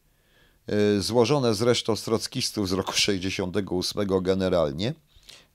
[0.99, 4.93] złożone zresztą z trockistów z roku 68 generalnie,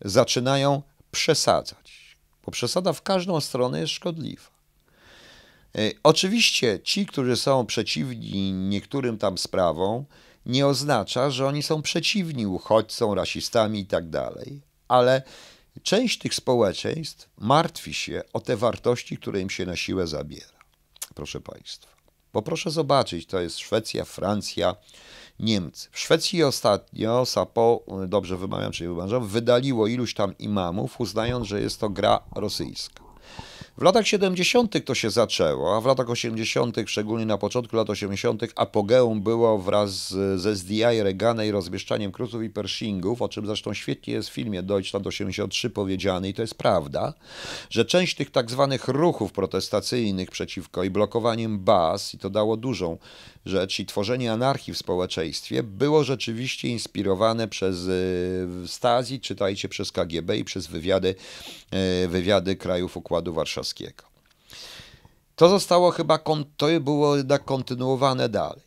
[0.04, 4.54] zaczynają przesadzać, bo przesada w każdą stronę jest szkodliwa.
[5.78, 10.04] E, oczywiście ci, którzy są przeciwni niektórym tam sprawom,
[10.46, 14.04] nie oznacza, że oni są przeciwni uchodźcom, rasistami i tak
[14.88, 15.22] ale
[15.82, 20.58] część tych społeczeństw martwi się o te wartości, które im się na siłę zabiera.
[21.14, 21.93] Proszę Państwa.
[22.34, 24.76] Bo proszę zobaczyć, to jest Szwecja, Francja,
[25.40, 25.88] Niemcy.
[25.92, 31.80] W Szwecji ostatnio SAPO, dobrze wymawiam, czyli wymawiam, wydaliło iluś tam imamów, uznając, że jest
[31.80, 33.03] to gra rosyjska.
[33.78, 34.84] W latach 70.
[34.84, 40.14] to się zaczęło, a w latach 80., szczególnie na początku lat 80., apogeum było wraz
[40.36, 44.62] ze SDI Reagana i rozmieszczaniem krusów i pershingów, o czym zresztą świetnie jest w filmie
[44.62, 47.14] Deutschland 83 powiedziane i to jest prawda,
[47.70, 52.98] że część tych tak zwanych ruchów protestacyjnych przeciwko i blokowaniem baz, i to dało dużą
[53.46, 60.38] rzecz, i tworzenie anarchii w społeczeństwie było rzeczywiście inspirowane przez y, Stasi, czytajcie przez KGB
[60.38, 61.14] i przez wywiady,
[62.04, 63.63] y, wywiady krajów Układu Warszawskiego.
[65.36, 66.18] To zostało chyba,
[66.56, 68.62] to było jednak kontynuowane dalej.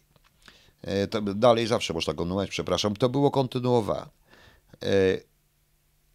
[0.82, 4.10] E, to dalej zawsze można kontynuować, przepraszam, to było kontynuowane.
[4.84, 5.18] E,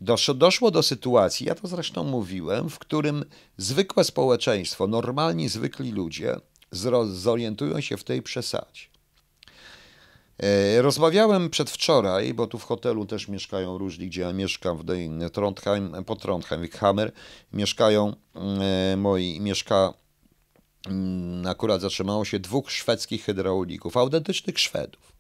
[0.01, 3.24] doszło, doszło do sytuacji, ja to zresztą mówiłem, w którym
[3.57, 6.37] zwykłe społeczeństwo, normalni, zwykli ludzie
[7.07, 8.91] zorientują się w tej przesadzie.
[10.43, 14.84] E, rozmawiałem przedwczoraj, bo tu w hotelu też mieszkają różni, gdzie ja mieszkam, w
[15.32, 17.12] Trondheim, pod Trondheim, Hammer,
[17.53, 19.95] mieszkają e, moi, mieszka
[20.86, 25.12] mm, akurat zatrzymało się dwóch szwedzkich hydraulików, autentycznych Szwedów.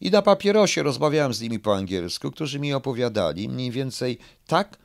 [0.00, 4.78] I na papierosie rozmawiałem z nimi po angielsku, którzy mi opowiadali mniej więcej tak,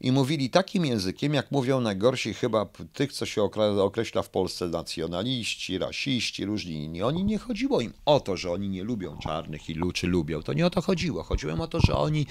[0.00, 3.42] i mówili takim językiem, jak mówią najgorsi chyba tych, co się
[3.82, 7.02] określa w Polsce nacjonaliści, rasiści, różni inni.
[7.02, 10.42] Oni nie chodziło im o to, że oni nie lubią czarnych i czy lubią.
[10.42, 11.22] To nie o to chodziło.
[11.22, 12.26] Chodziło im o to, że oni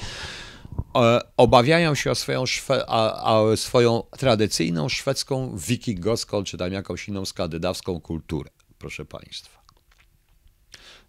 [0.96, 7.08] e, obawiają się o swoją, szwe, a, a swoją tradycyjną szwedzką wikingowską, czy tam jakąś
[7.08, 9.60] inną skandynawską kulturę, proszę Państwa.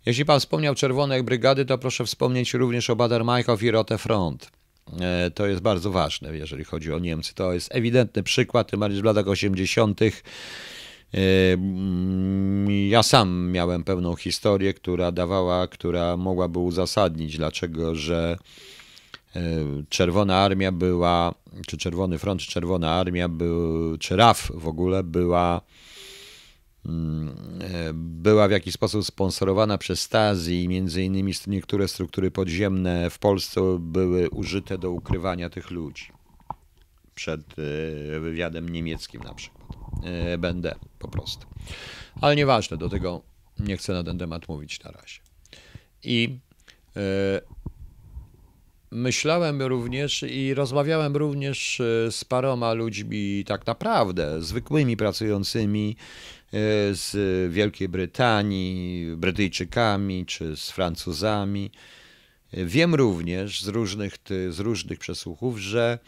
[0.07, 4.60] Jeśli Pan wspomniał Czerwonej Brygady, to proszę wspomnieć również o Bader Meinhof i Rote Front.
[5.01, 7.35] E, to jest bardzo ważne, jeżeli chodzi o Niemcy.
[7.35, 10.01] To jest ewidentny przykład, tym bardziej w latach 80.
[10.03, 10.09] E,
[11.53, 18.37] mm, ja sam miałem pewną historię, która dawała, która mogłaby uzasadnić, dlaczego, że
[19.37, 19.41] e,
[19.89, 21.35] Czerwona Armia była,
[21.67, 25.61] czy Czerwony Front, czy Czerwona Armia, był, czy RAF w ogóle była
[27.95, 33.79] była w jakiś sposób sponsorowana przez Stasi i między innymi niektóre struktury podziemne w Polsce
[33.81, 36.13] były użyte do ukrywania tych ludzi
[37.15, 39.69] przed e, wywiadem niemieckim na przykład.
[40.05, 41.47] E, będę po prostu.
[42.21, 43.23] Ale nieważne, do tego
[43.59, 45.21] nie chcę na ten temat mówić na razie.
[46.03, 46.39] I
[48.91, 56.40] myślałem również i rozmawiałem również z paroma ludźmi tak naprawdę zwykłymi pracującymi E,
[56.93, 57.13] z
[57.53, 61.71] Wielkiej Brytanii, Brytyjczykami czy z Francuzami.
[62.53, 64.15] Wiem również z różnych,
[64.51, 65.99] z różnych przesłuchów, że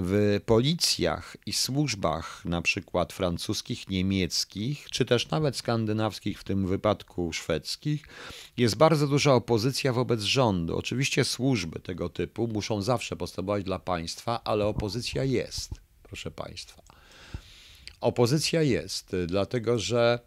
[0.00, 7.32] w policjach i służbach, na przykład francuskich, niemieckich, czy też nawet skandynawskich, w tym wypadku
[7.32, 8.08] szwedzkich,
[8.56, 10.76] jest bardzo duża opozycja wobec rządu.
[10.76, 15.70] Oczywiście służby tego typu muszą zawsze postępować dla państwa, ale opozycja jest,
[16.02, 16.87] proszę państwa.
[18.00, 20.18] Opozycja jest, dlatego że,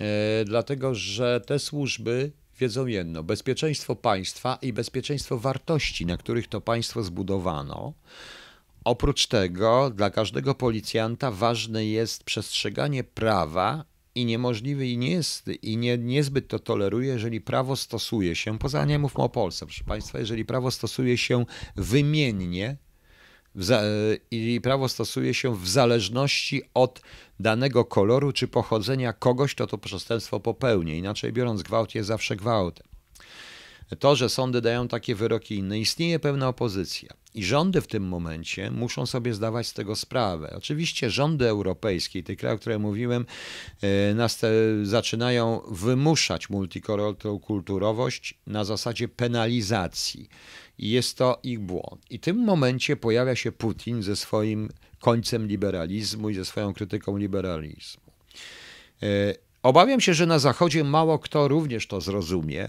[0.00, 6.60] e, dlatego że te służby wiedzą jedno: bezpieczeństwo państwa i bezpieczeństwo wartości, na których to
[6.60, 7.92] państwo zbudowano.
[8.84, 15.76] Oprócz tego, dla każdego policjanta ważne jest przestrzeganie prawa i niemożliwy i nie jest i
[15.76, 20.18] nie, niezbyt to toleruje, jeżeli prawo stosuje się, poza nie mówmy o Polsce, proszę Państwa,
[20.18, 21.46] jeżeli prawo stosuje się
[21.76, 22.76] wymiennie
[24.30, 27.00] i prawo stosuje się w zależności od
[27.40, 30.98] danego koloru czy pochodzenia kogoś, kto to przestępstwo popełni.
[30.98, 32.86] Inaczej biorąc, gwałt jest zawsze gwałtem.
[33.98, 37.10] To, że sądy dają takie wyroki inne, istnieje pewna opozycja.
[37.36, 40.54] I rządy w tym momencie muszą sobie zdawać z tego sprawę.
[40.56, 43.26] Oczywiście rządy europejskie, tych krajów, które mówiłem,
[43.82, 44.28] e,
[44.82, 50.28] zaczynają wymuszać multikulturowość na zasadzie penalizacji.
[50.78, 52.10] I jest to ich błąd.
[52.10, 54.68] I w tym momencie pojawia się Putin ze swoim
[55.00, 58.12] końcem liberalizmu i ze swoją krytyką liberalizmu.
[59.02, 59.06] E,
[59.62, 62.68] obawiam się, że na Zachodzie mało kto również to zrozumie,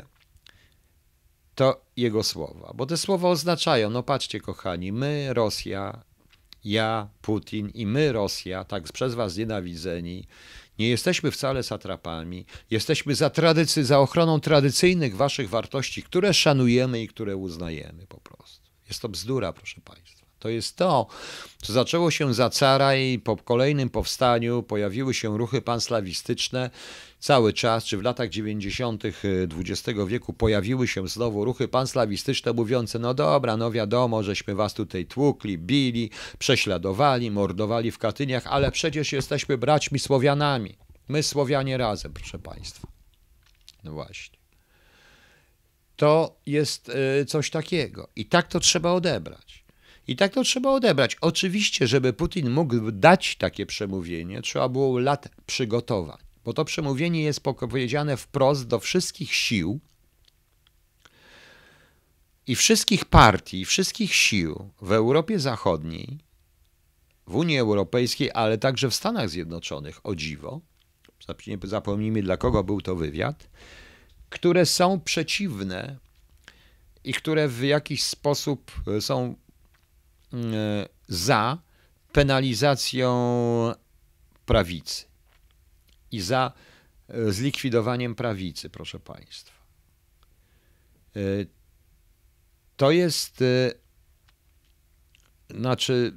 [1.58, 2.72] to jego słowa.
[2.76, 6.04] Bo te słowa oznaczają, no patrzcie kochani, my Rosja,
[6.64, 10.28] ja, Putin i my Rosja, tak przez was nienawidzeni,
[10.80, 17.08] nie jesteśmy wcale satrapami, jesteśmy za, tradycy, za ochroną tradycyjnych waszych wartości, które szanujemy i
[17.08, 18.70] które uznajemy po prostu.
[18.88, 20.17] Jest to bzdura, proszę państwa.
[20.40, 21.08] To jest to,
[21.62, 26.70] co zaczęło się za cara i po kolejnym powstaniu pojawiły się ruchy panslawistyczne,
[27.20, 29.04] cały czas, czy w latach 90.
[29.06, 34.74] XX y, wieku pojawiły się znowu ruchy panslawistyczne mówiące, no dobra, no wiadomo, żeśmy was
[34.74, 36.10] tutaj tłukli, bili,
[36.40, 40.78] prześladowali, mordowali w Katyniach, ale przecież jesteśmy braćmi Słowianami.
[41.08, 42.88] My Słowianie razem, proszę Państwa.
[43.84, 44.38] No właśnie.
[45.96, 46.90] To jest
[47.22, 49.67] y, coś takiego i tak to trzeba odebrać.
[50.08, 51.18] I tak to trzeba odebrać.
[51.22, 57.42] Oczywiście, żeby Putin mógł dać takie przemówienie, trzeba było lat przygotowań bo to przemówienie jest
[57.42, 59.80] powiedziane wprost do wszystkich sił
[62.48, 66.20] i wszystkich partii, wszystkich sił w Europie Zachodniej,
[67.28, 70.62] w Unii Europejskiej, ale także w Stanach Zjednoczonych, o dziwo,
[71.64, 73.50] zapomnijmy dla kogo był to wywiad,
[74.30, 75.98] które są przeciwne
[77.04, 79.36] i które w jakiś sposób są
[81.08, 81.58] za
[82.12, 83.74] penalizacją
[84.46, 85.06] prawicy
[86.12, 86.52] i za
[87.08, 89.58] e, zlikwidowaniem prawicy, proszę Państwa.
[91.16, 91.20] E,
[92.78, 93.44] to jest.
[95.50, 96.14] Znaczy,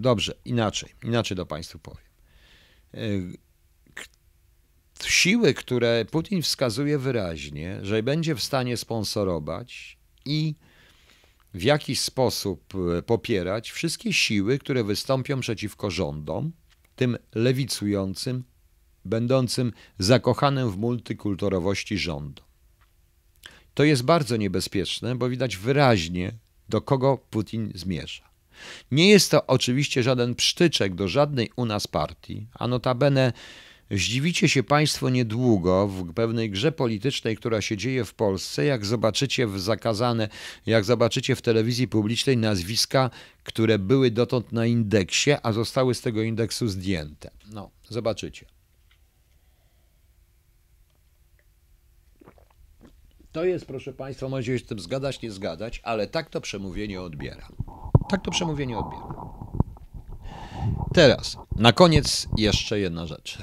[0.00, 2.08] dobrze, inaczej, inaczej do Państwu powiem.
[5.04, 10.54] Siły, które Putin wskazuje wyraźnie, że będzie w stanie sponsorować i
[11.54, 12.74] w jakiś sposób
[13.06, 16.52] popierać wszystkie siły, które wystąpią przeciwko rządom,
[16.96, 18.44] tym lewicującym,
[19.04, 22.42] będącym zakochanym w multikulturowości rządu.
[23.74, 26.32] To jest bardzo niebezpieczne, bo widać wyraźnie,
[26.68, 28.28] do kogo Putin zmierza.
[28.90, 33.32] Nie jest to oczywiście żaden psztyczek do żadnej u nas partii, a notabene
[33.90, 39.46] Zdziwicie się Państwo niedługo w pewnej grze politycznej, która się dzieje w Polsce, jak zobaczycie
[39.46, 40.28] w zakazane,
[40.66, 43.10] jak zobaczycie w telewizji publicznej nazwiska,
[43.44, 47.30] które były dotąd na indeksie, a zostały z tego indeksu zdjęte.
[47.52, 48.46] No, zobaczycie.
[53.32, 57.02] To jest, proszę Państwa, możecie się z tym zgadać, nie zgadać, ale tak to przemówienie
[57.02, 57.48] odbiera.
[58.10, 59.14] Tak to przemówienie odbiera.
[60.94, 63.38] Teraz, na koniec jeszcze jedna rzecz.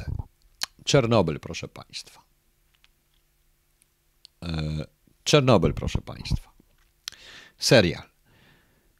[0.85, 2.21] Czernobyl, proszę Państwa.
[4.43, 4.85] E,
[5.23, 6.51] Czernobyl, proszę Państwa.
[7.57, 8.03] Serial.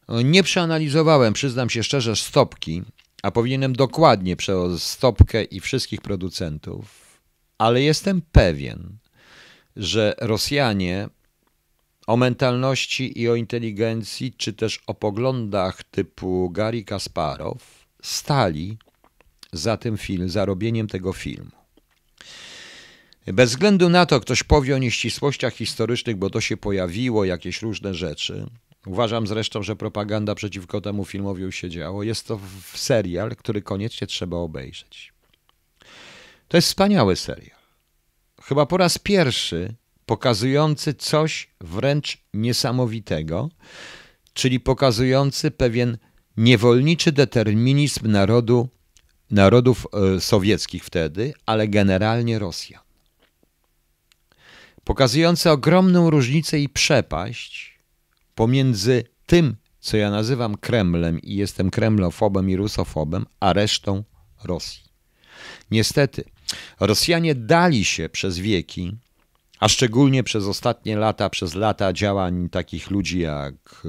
[0.08, 2.82] Nie przeanalizowałem, przyznam się szczerze, stopki,
[3.22, 7.20] a powinienem dokładnie przejąć stopkę i wszystkich producentów,
[7.58, 8.98] ale jestem pewien,
[9.76, 11.08] że Rosjanie
[12.06, 18.78] o mentalności i o inteligencji, czy też o poglądach typu Gary Kasparow stali
[19.52, 21.65] za tym film, za robieniem tego filmu.
[23.26, 27.94] Bez względu na to, ktoś powie o nieścisłościach historycznych, bo to się pojawiło, jakieś różne
[27.94, 28.46] rzeczy.
[28.86, 32.02] Uważam zresztą, że propaganda przeciwko temu filmowi już się działo.
[32.02, 32.40] Jest to
[32.74, 35.12] serial, który koniecznie trzeba obejrzeć.
[36.48, 37.56] To jest wspaniały serial
[38.46, 39.74] chyba po raz pierwszy
[40.06, 43.50] pokazujący coś wręcz niesamowitego,
[44.34, 45.98] czyli pokazujący pewien
[46.36, 48.68] niewolniczy determinizm narodu,
[49.30, 52.85] narodów e, sowieckich wtedy, ale generalnie Rosjan.
[54.86, 57.78] Pokazujący ogromną różnicę i przepaść
[58.34, 64.04] pomiędzy tym, co ja nazywam Kremlem i jestem kremlofobem i rusofobem, a resztą
[64.44, 64.82] Rosji.
[65.70, 66.24] Niestety,
[66.80, 68.96] Rosjanie dali się przez wieki,
[69.60, 73.86] a szczególnie przez ostatnie lata, przez lata działań takich ludzi jak,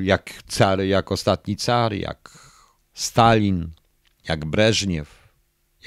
[0.00, 2.38] jak car, jak ostatni car, jak
[2.94, 3.70] Stalin,
[4.28, 5.17] jak Breżniew,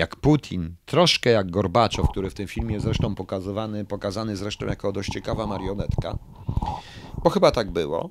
[0.01, 5.09] jak Putin, troszkę jak Gorbaczow, który w tym filmie zresztą pokazywany, pokazany zresztą jako dość
[5.09, 6.17] ciekawa marionetka,
[7.23, 8.09] bo chyba tak było.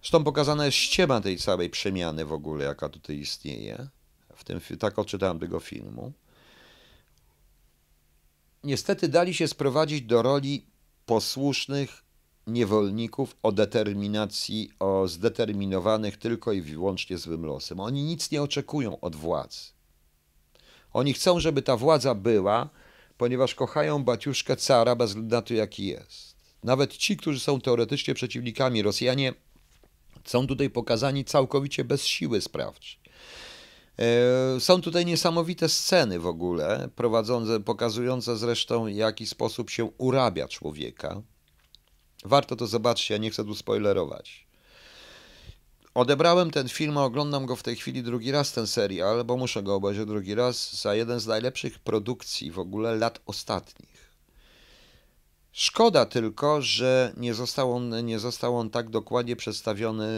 [0.00, 3.88] Zresztą pokazana jest ściema tej całej przemiany w ogóle, jaka tutaj istnieje.
[4.36, 6.12] W tym, tak odczytałem tego filmu.
[8.64, 10.66] Niestety dali się sprowadzić do roli
[11.06, 12.02] posłusznych
[12.46, 17.80] niewolników o determinacji, o zdeterminowanych tylko i wyłącznie złym losem.
[17.80, 19.77] Oni nic nie oczekują od władzy.
[20.92, 22.68] Oni chcą, żeby ta władza była,
[23.18, 26.36] ponieważ kochają baciuszkę cara bez względu na to, jaki jest.
[26.64, 29.34] Nawet ci, którzy są teoretycznie przeciwnikami, Rosjanie,
[30.24, 32.98] są tutaj pokazani całkowicie bez siły sprawczej.
[33.98, 40.48] E, są tutaj niesamowite sceny w ogóle, prowadzące, pokazujące zresztą, w jaki sposób się urabia
[40.48, 41.22] człowieka.
[42.24, 44.47] Warto to zobaczyć, ja nie chcę tu spoilerować.
[45.98, 49.62] Odebrałem ten film, a oglądam go w tej chwili drugi raz, ten serial, bo muszę
[49.62, 54.10] go obejrzeć drugi raz, za jeden z najlepszych produkcji w ogóle lat ostatnich.
[55.52, 60.08] Szkoda tylko, że nie został on, nie został on tak dokładnie przedstawiony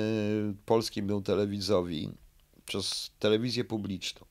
[0.67, 2.11] polskiemu telewizowi
[2.67, 4.27] przez telewizję publiczną.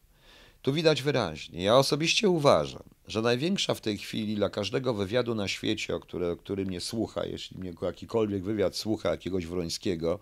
[0.61, 1.63] Tu widać wyraźnie.
[1.63, 6.31] Ja osobiście uważam, że największa w tej chwili dla każdego wywiadu na świecie, o, które,
[6.31, 10.19] o którym mnie słucha, jeśli mnie jakikolwiek wywiad słucha jakiegoś Wrońskiego,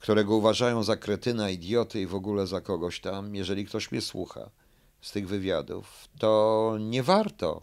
[0.00, 4.50] którego uważają za kretyna, idioty i w ogóle za kogoś tam, jeżeli ktoś mnie słucha
[5.00, 7.62] z tych wywiadów, to nie warto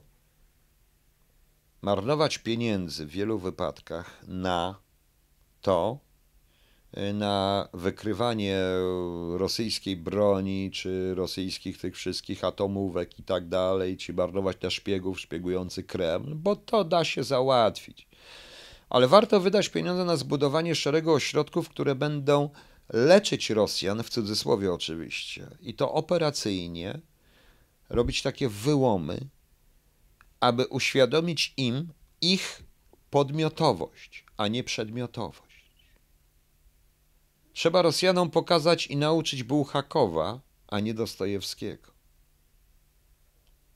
[1.82, 4.76] marnować pieniędzy w wielu wypadkach na
[5.62, 6.00] to,
[7.14, 8.62] na wykrywanie
[9.38, 15.84] rosyjskiej broni, czy rosyjskich tych wszystkich atomówek i tak dalej, czy marnować na szpiegów szpiegujący
[15.84, 18.08] Kreml, bo to da się załatwić.
[18.90, 22.50] Ale warto wydać pieniądze na zbudowanie szeregu ośrodków, które będą
[22.94, 27.02] leczyć Rosjan, w cudzysłowie oczywiście, i to operacyjnie,
[27.90, 29.20] robić takie wyłomy,
[30.40, 32.64] aby uświadomić im ich
[33.10, 35.48] podmiotowość, a nie przedmiotowość.
[37.54, 41.92] Trzeba Rosjanom pokazać i nauczyć Bułhakowa, a nie Dostojewskiego.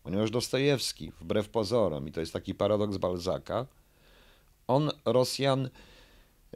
[0.04, 3.66] Ponieważ Dostojewski, wbrew pozorom, i to jest taki paradoks Balzaka,
[4.76, 5.70] on Rosjan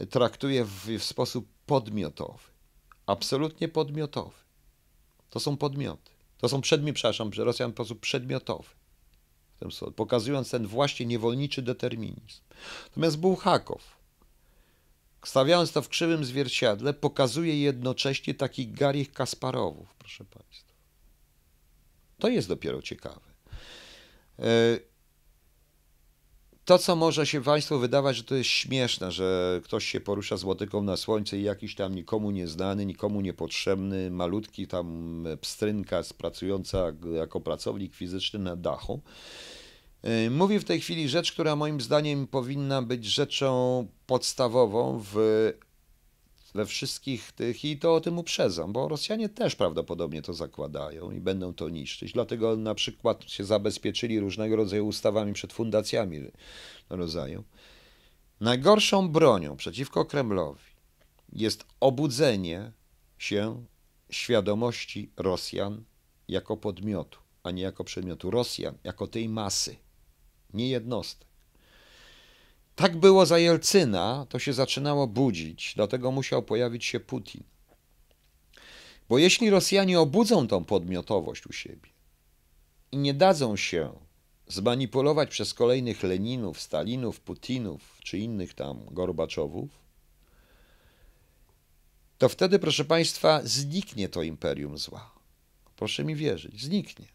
[0.10, 2.44] traktuje w, w sposób podmiotowy.
[3.06, 4.36] Absolutnie podmiotowy.
[5.30, 6.12] To są podmioty.
[6.38, 8.70] To są przedmioty, przepraszam, Rosjan w sposób przedmiotowy.
[9.96, 12.42] Pokazując ten właśnie niewolniczy determinizm.
[12.90, 13.98] Natomiast Bułhakow,
[15.26, 20.74] stawiając to w krzywym zwierciadle, pokazuje jednocześnie takich Garich Kasparowów, proszę Państwa.
[22.20, 23.36] To jest dopiero ciekawe.
[26.66, 30.44] To, co może się Państwu wydawać, że to jest śmieszne, że ktoś się porusza z
[30.44, 37.40] łotyką na słońce i jakiś tam nikomu nieznany, nikomu niepotrzebny, malutki tam pstrynka pracująca jako
[37.40, 39.02] pracownik fizyczny na dachu,
[40.28, 45.18] y, mówi w tej chwili rzecz, która moim zdaniem powinna być rzeczą podstawową w
[46.56, 51.20] we wszystkich tych i to o tym uprzedzam, bo Rosjanie też prawdopodobnie to zakładają i
[51.20, 52.14] będą to niszczyć.
[52.14, 56.22] Dlatego na przykład się zabezpieczyli różnego rodzaju ustawami przed fundacjami
[56.90, 57.44] rodzaju.
[58.40, 60.62] Najgorszą bronią przeciwko Kremlowi
[61.34, 62.72] jest obudzenie
[63.18, 63.66] się
[64.10, 65.84] świadomości Rosjan
[66.28, 68.32] jako podmiotu, a nie jako przedmiotu.
[68.32, 69.76] Rosjan jako tej masy,
[70.54, 71.25] nie jednostek.
[72.76, 77.44] Tak było za Jelcyna, to się zaczynało budzić, dlatego musiał pojawić się Putin.
[79.10, 81.90] Bo jeśli Rosjanie obudzą tą podmiotowość u siebie
[82.92, 83.92] i nie dadzą się
[84.48, 89.70] zmanipulować przez kolejnych Leninów, Stalinów, Putinów czy innych tam Gorbaczowów,
[92.18, 95.12] to wtedy, proszę Państwa, zniknie to imperium zła.
[95.76, 97.06] Proszę mi wierzyć, zniknie.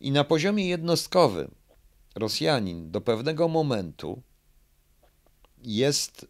[0.00, 1.54] I na poziomie jednostkowym
[2.18, 4.22] Rosjanin do pewnego momentu
[5.62, 6.26] jest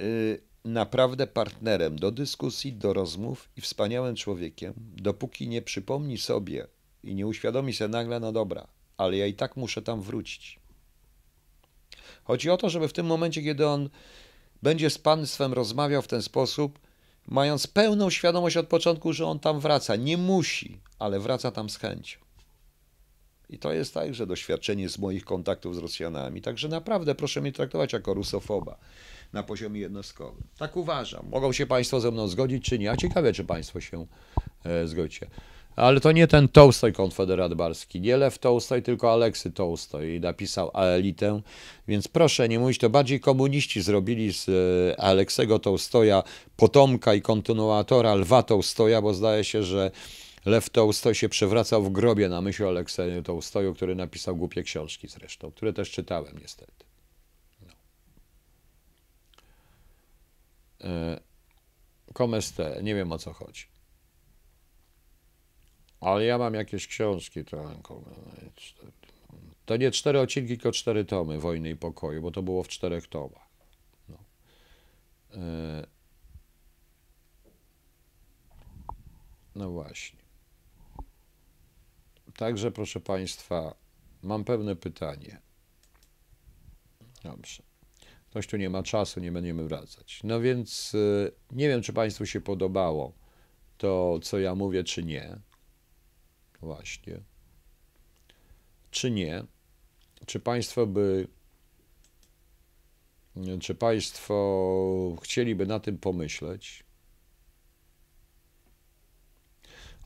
[0.00, 6.66] y, naprawdę partnerem do dyskusji, do rozmów i wspaniałym człowiekiem, dopóki nie przypomni sobie
[7.02, 8.66] i nie uświadomi sobie nagle, no dobra,
[8.96, 10.58] ale ja i tak muszę tam wrócić.
[12.24, 13.90] Chodzi o to, żeby w tym momencie, kiedy on
[14.62, 16.78] będzie z państwem rozmawiał w ten sposób,
[17.26, 19.96] mając pełną świadomość od początku, że on tam wraca.
[19.96, 22.18] Nie musi, ale wraca tam z chęcią.
[23.52, 26.42] I to jest także doświadczenie z moich kontaktów z Rosjanami.
[26.42, 28.76] Także naprawdę proszę mnie traktować jako rusofoba
[29.32, 30.42] na poziomie jednostkowym.
[30.58, 31.26] Tak uważam.
[31.30, 32.90] Mogą się Państwo ze mną zgodzić, czy nie.
[32.90, 34.06] A ciekawe, czy Państwo się
[34.64, 35.26] e, zgodzicie.
[35.76, 41.40] Ale to nie ten Tołstoj konfederat barski, nie Lew Tołstoj, tylko Aleksy Tołstoj napisał Aelitę,
[41.88, 46.22] więc proszę nie mówić, to bardziej komuniści zrobili z e, Aleksego Tołstoja
[46.56, 49.90] potomka i kontynuatora Lwa Tołstoja, bo zdaje się, że
[50.44, 55.08] Lew Tołstoj się przewracał w grobie na myśl o Alekseju Tołstoju, który napisał głupie książki
[55.08, 56.84] zresztą, które też czytałem niestety.
[57.60, 57.72] No.
[62.12, 63.66] Komeste, nie wiem o co chodzi.
[66.00, 67.74] Ale ja mam jakieś książki trochę.
[69.66, 73.06] To nie cztery odcinki, tylko cztery tomy Wojny i Pokoju, bo to było w czterech
[73.06, 73.48] tomach.
[74.08, 74.18] No.
[75.34, 75.86] E,
[79.54, 80.21] no właśnie.
[82.42, 83.74] Także, proszę Państwa,
[84.22, 85.40] mam pewne pytanie.
[87.22, 87.62] Dobrze.
[88.30, 90.20] Ktoś tu nie ma czasu, nie będziemy wracać.
[90.24, 93.12] No więc e, nie wiem, czy Państwu się podobało
[93.78, 95.38] to, co ja mówię, czy nie.
[96.60, 97.20] Właśnie.
[98.90, 99.44] Czy nie?
[100.26, 101.28] Czy Państwo by.
[103.60, 106.84] Czy Państwo chcieliby na tym pomyśleć?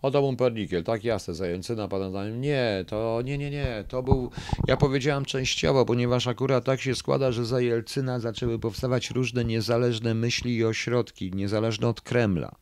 [0.02, 2.40] Oto Umpernikiel, tak jasne, zajęcyna pana zdaniem.
[2.40, 4.30] Nie, to nie, nie, nie, to był,
[4.68, 10.14] ja powiedziałam częściowo, ponieważ akurat tak się składa, że za Jelcyna zaczęły powstawać różne niezależne
[10.14, 12.54] myśli i ośrodki, niezależne od Kremla.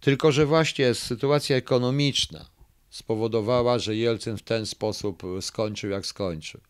[0.00, 2.46] Tylko, że właśnie sytuacja ekonomiczna,
[2.90, 6.60] spowodowała, że Jelcyn w ten sposób skończył, jak skończył.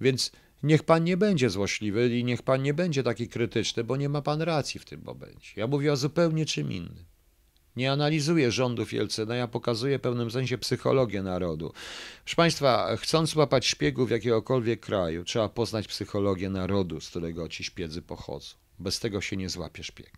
[0.00, 0.32] Więc
[0.62, 4.22] niech pan nie będzie złośliwy i niech pan nie będzie taki krytyczny, bo nie ma
[4.22, 5.52] pan racji w tym momencie.
[5.56, 7.07] Ja mówię o zupełnie czym innym.
[7.76, 11.72] Nie analizuję rządów Jelcyna, ja pokazuję w pewnym sensie psychologię narodu.
[12.24, 18.02] Proszę Państwa, chcąc łapać szpiegów jakiegokolwiek kraju, trzeba poznać psychologię narodu, z którego ci szpiedzy
[18.02, 18.54] pochodzą.
[18.78, 20.12] Bez tego się nie złapie szpieg.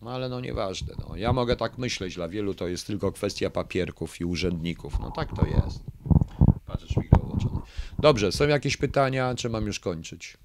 [0.00, 0.94] No ale no nieważne.
[1.08, 1.16] No.
[1.16, 5.00] Ja mogę tak myśleć, dla wielu to jest tylko kwestia papierków i urzędników.
[5.00, 5.80] No tak to jest.
[6.66, 7.00] Patrzę,
[7.98, 10.36] Dobrze, są jakieś pytania, czy mam już kończyć?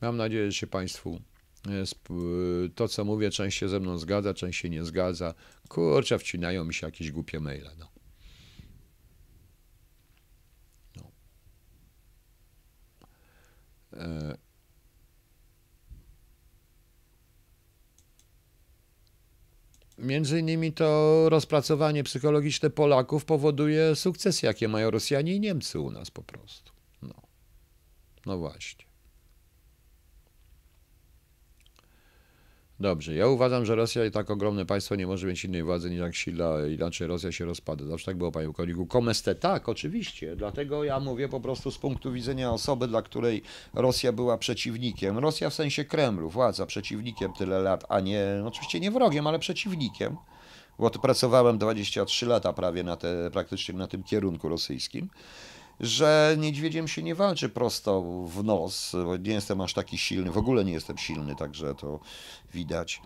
[0.00, 1.20] Mam nadzieję, że się Państwu
[2.74, 5.34] to, co mówię, część się ze mną zgadza, część się nie zgadza.
[5.68, 7.70] Kurczę, wcinają mi się jakieś głupie maile.
[7.78, 7.88] No.
[10.96, 11.10] no.
[13.92, 14.36] E
[19.98, 26.10] Między innymi to rozpracowanie psychologiczne Polaków powoduje sukcesy, jakie mają Rosjanie i Niemcy u nas
[26.10, 26.72] po prostu.
[27.02, 27.14] No,
[28.26, 28.91] no właśnie.
[32.82, 36.00] Dobrze, ja uważam, że Rosja i tak ogromne państwo nie może mieć innej władzy niż
[36.00, 37.84] jak sila, inaczej Rosja się rozpada.
[37.84, 38.86] Zawsze tak było, panie Koliku.
[38.86, 40.36] Komeste, tak, oczywiście.
[40.36, 43.42] Dlatego ja mówię po prostu z punktu widzenia osoby, dla której
[43.74, 45.18] Rosja była przeciwnikiem.
[45.18, 50.16] Rosja w sensie Kremlu, władza przeciwnikiem tyle lat, a nie, oczywiście nie wrogiem, ale przeciwnikiem.
[50.78, 55.08] Bo pracowałem 23 lata prawie na te, praktycznie na tym kierunku rosyjskim
[55.80, 60.38] że niedźwiedziem się nie walczy prosto w nos, bo nie jestem aż taki silny, w
[60.38, 62.00] ogóle nie jestem silny, także to
[62.54, 63.02] widać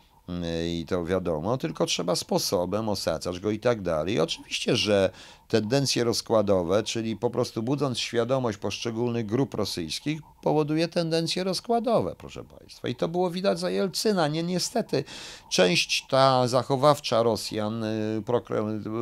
[0.68, 4.20] i to wiadomo, tylko trzeba sposobem osadzać go i tak dalej.
[4.20, 5.10] Oczywiście, że
[5.48, 12.88] tendencje rozkładowe, czyli po prostu budząc świadomość poszczególnych grup rosyjskich, powoduje tendencje rozkładowe, proszę Państwa.
[12.88, 14.28] I to było widać za Jelcyna.
[14.28, 15.04] Nie, niestety,
[15.50, 18.22] część ta zachowawcza Rosjan y,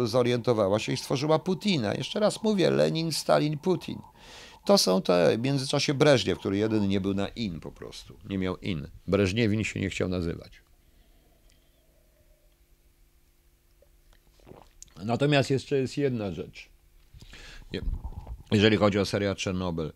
[0.05, 1.95] zorientowała się i stworzyła Putina.
[1.95, 3.99] Jeszcze raz mówię, Lenin, Stalin, Putin.
[4.65, 8.15] To są te, w międzyczasie Breżniew, który jeden nie był na in po prostu.
[8.29, 8.89] Nie miał in.
[9.07, 10.64] Breżniewin się nie chciał nazywać.
[15.05, 16.69] Natomiast jeszcze jest jedna rzecz.
[18.53, 19.93] Jeżeli chodzi o serial Czernobyl.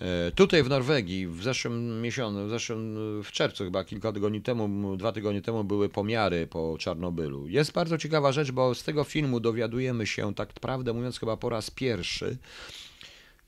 [0.00, 4.96] E, tutaj w Norwegii w zeszłym miesiącu, w, zeszłym, w czerwcu chyba kilka tygodni temu,
[4.96, 7.48] dwa tygodnie temu były pomiary po Czarnobylu.
[7.48, 11.48] Jest bardzo ciekawa rzecz, bo z tego filmu dowiadujemy się, tak prawdę mówiąc chyba po
[11.48, 12.36] raz pierwszy,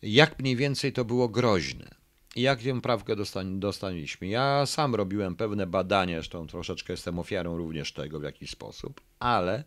[0.02, 1.90] jak mniej więcej to było groźne.
[2.36, 4.26] I jak tę prawkę dostaliśmy.
[4.26, 9.64] Ja sam robiłem pewne badania, zresztą troszeczkę jestem ofiarą również tego w jakiś sposób, ale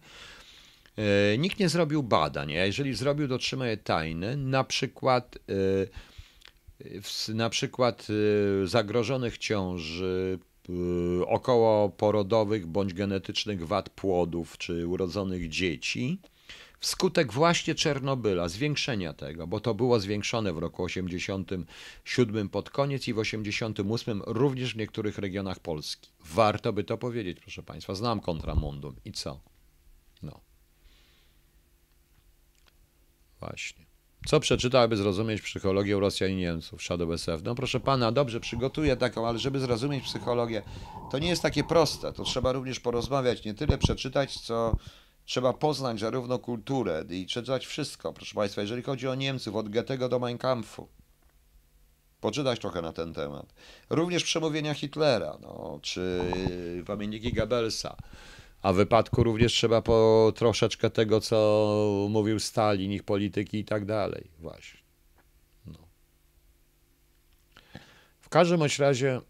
[1.37, 5.37] nikt nie zrobił badań, a jeżeli zrobił, to trzyma je tajne, na przykład,
[7.29, 8.07] e, na przykład
[8.63, 10.39] e, zagrożonych ciąży,
[11.27, 16.19] około porodowych bądź genetycznych wad płodów czy urodzonych dzieci,
[16.79, 23.13] wskutek właśnie Czernobyla, zwiększenia tego, bo to było zwiększone w roku 87 pod koniec i
[23.13, 26.09] w 88 również w niektórych regionach Polski.
[26.19, 27.95] Warto by to powiedzieć, proszę Państwa.
[27.95, 29.50] Znam kontramundum i co?
[33.41, 33.85] Właśnie.
[34.25, 36.83] Co przeczytał, aby zrozumieć psychologię Rosjan i Niemców?
[36.83, 37.41] Shadow SF.
[37.43, 40.61] No proszę pana, dobrze, przygotuję taką, ale żeby zrozumieć psychologię,
[41.11, 42.13] to nie jest takie proste.
[42.13, 44.75] To trzeba również porozmawiać, nie tyle przeczytać, co
[45.25, 48.13] trzeba poznać zarówno kulturę i przeczytać wszystko.
[48.13, 50.87] Proszę państwa, jeżeli chodzi o Niemców, od Goethego do Mein Kampfu,
[52.21, 53.53] poczytać trochę na ten temat.
[53.89, 56.21] Również przemówienia Hitlera, no, czy
[56.87, 57.95] pamiętniki Goebbelsa.
[58.61, 63.85] A w wypadku również trzeba po troszeczkę tego, co mówił Stalin, ich polityki i tak
[63.85, 64.31] dalej.
[64.39, 64.79] Właśnie.
[65.65, 65.79] No.
[68.21, 69.21] W każdym razie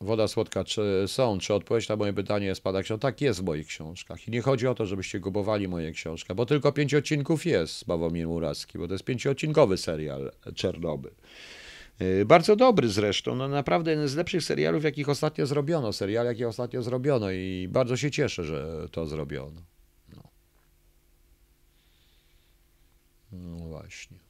[0.00, 3.02] Woda słodka czy są, czy odpowiedź na moje pytanie jest pada książka?
[3.02, 4.28] Tak jest w moich książkach.
[4.28, 8.26] I nie chodzi o to, żebyście kupowali moje książki, bo tylko pięć odcinków jest Sławomir
[8.26, 11.10] Murawski, bo to jest pięcioodcinkowy serial Czernobyl.
[12.00, 16.46] Yy, bardzo dobry zresztą, no naprawdę jeden z lepszych serialów, jakich ostatnio zrobiono, serial, jakich
[16.46, 19.62] ostatnio zrobiono i bardzo się cieszę, że to zrobiono.
[20.16, 20.22] No,
[23.32, 24.23] no właśnie.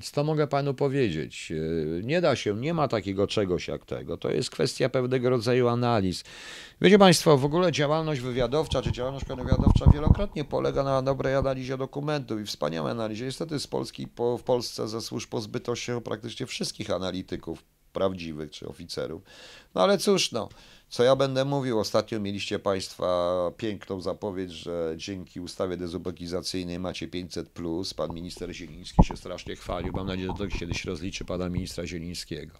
[0.00, 1.52] Co mogę panu powiedzieć?
[1.52, 4.16] E, nie da się, nie ma takiego czegoś jak tego.
[4.16, 6.24] To jest kwestia pewnego rodzaju analiz.
[6.80, 12.40] Wiecie państwo, w ogóle działalność wywiadowcza czy działalność wywiadowcza wielokrotnie polega na dobrej analizie dokumentów
[12.40, 13.24] i wspaniałej analizie.
[13.24, 18.68] Niestety z Polski po, w Polsce ze służb pozbyto się praktycznie wszystkich analityków prawdziwych czy
[18.68, 19.22] oficerów.
[19.74, 20.48] No ale cóż, no.
[20.92, 21.78] Co ja będę mówił?
[21.78, 27.50] Ostatnio mieliście Państwa piękną zapowiedź, że dzięki ustawie dezubekizacyjnej macie 500.
[27.96, 29.92] Pan minister Zieliński się strasznie chwalił.
[29.92, 32.58] Mam nadzieję, że to kiedyś rozliczy pana ministra Zielińskiego.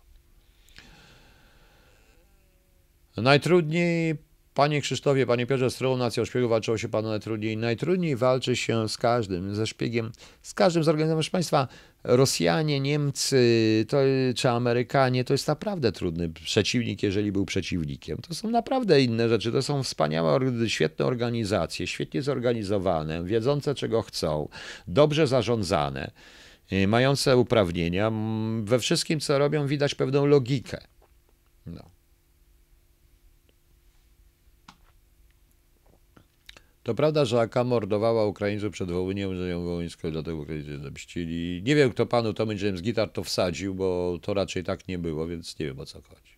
[3.17, 4.17] Najtrudniej
[4.55, 7.57] Panie Krzysztofie, Panie Piotrze, z którą nacją szpiegów walczyło się Panu najtrudniej?
[7.57, 11.19] Najtrudniej walczy się z każdym, ze szpiegiem, z każdym zorganizowanym.
[11.19, 11.69] Proszę Państwa,
[12.05, 13.99] Rosjanie, Niemcy to,
[14.37, 18.19] czy Amerykanie to jest naprawdę trudny przeciwnik, jeżeli był przeciwnikiem.
[18.19, 19.53] To są naprawdę inne rzeczy.
[19.53, 20.39] To są wspaniałe,
[20.69, 24.49] świetne organizacje, świetnie zorganizowane, wiedzące czego chcą,
[24.89, 26.11] dobrze zarządzane,
[26.73, 28.13] y, mające uprawnienia.
[28.63, 30.79] We wszystkim, co robią, widać pewną logikę.
[31.67, 31.92] No.
[36.83, 41.63] To prawda, że AK mordowała Ukraińców przed Wołyniem, że ją wołyńską dlatego Ukraińcy zemścili.
[41.63, 45.27] Nie wiem, kto panu Tommy James Gitar to wsadził, bo to raczej tak nie było,
[45.27, 46.33] więc nie wiem o co chodzi.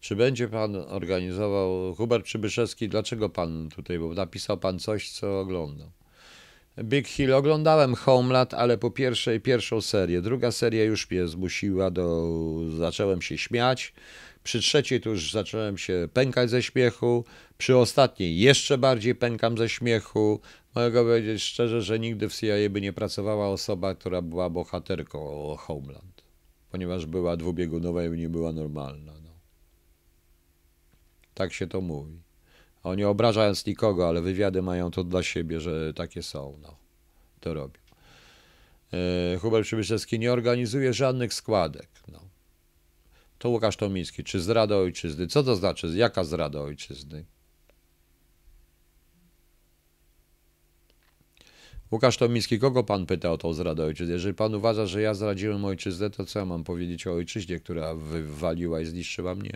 [0.00, 5.90] Czy będzie pan organizował, Hubert Przybyszewski, dlaczego pan tutaj, bo napisał pan coś, co oglądał.
[6.84, 10.22] Big Hill oglądałem Homeland, ale po pierwszej, pierwszą serię.
[10.22, 12.28] Druga seria już mnie zmusiła do,
[12.76, 13.92] zacząłem się śmiać.
[14.48, 17.24] Przy trzeciej to już zacząłem się pękać ze śmiechu.
[17.58, 20.40] Przy ostatniej jeszcze bardziej pękam ze śmiechu.
[20.74, 26.22] Mogę powiedzieć szczerze, że nigdy w CIA by nie pracowała osoba, która była bohaterką Homeland,
[26.70, 29.12] ponieważ była dwubiegunowa i nie była normalna.
[29.24, 29.30] No.
[31.34, 32.20] Tak się to mówi.
[32.82, 36.58] Oni obrażając nikogo, ale wywiady mają to dla siebie, że takie są.
[36.62, 36.76] No.
[37.40, 37.80] To robią.
[38.92, 41.88] E, Hubert Przybyszewski nie organizuje żadnych składek.
[42.12, 42.27] No.
[43.38, 44.24] To Łukasz Tomiński.
[44.24, 45.26] Czy zdrada ojczyzny?
[45.26, 45.92] Co to znaczy?
[45.94, 47.24] Jaka zrada ojczyzny?
[51.92, 54.14] Łukasz Tomiński, kogo pan pyta o tą zradę ojczyzny?
[54.14, 57.94] Jeżeli pan uważa, że ja zdradziłem ojczyznę, to co ja mam powiedzieć o ojczyźnie, która
[57.94, 59.52] wywaliła i zniszczyła mnie?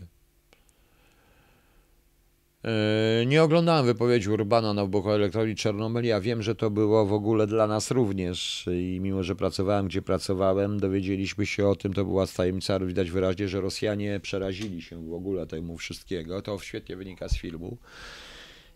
[2.65, 6.05] E, nie oglądałem wypowiedzi Urbana na wybuchu elektrowni Czernobyl.
[6.05, 10.03] Ja wiem, że to było w ogóle dla nas również i mimo, że pracowałem gdzie
[10.03, 15.15] pracowałem, dowiedzieliśmy się o tym, to była tajemnica, widać wyraźnie, że Rosjanie przerazili się w
[15.15, 16.43] ogóle temu wszystkiego.
[16.43, 17.77] To świetnie wynika z filmu.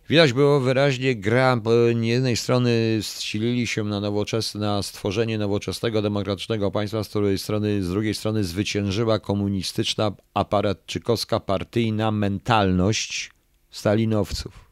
[0.09, 1.61] Widać było wyraźnie gra,
[2.01, 7.83] z jednej strony zsilili się na nowoczesne, na stworzenie nowoczesnego, demokratycznego państwa, z której strony,
[7.83, 13.36] z drugiej strony zwyciężyła komunistyczna, aparatczykowska, partyjna mentalność
[13.69, 14.71] stalinowców,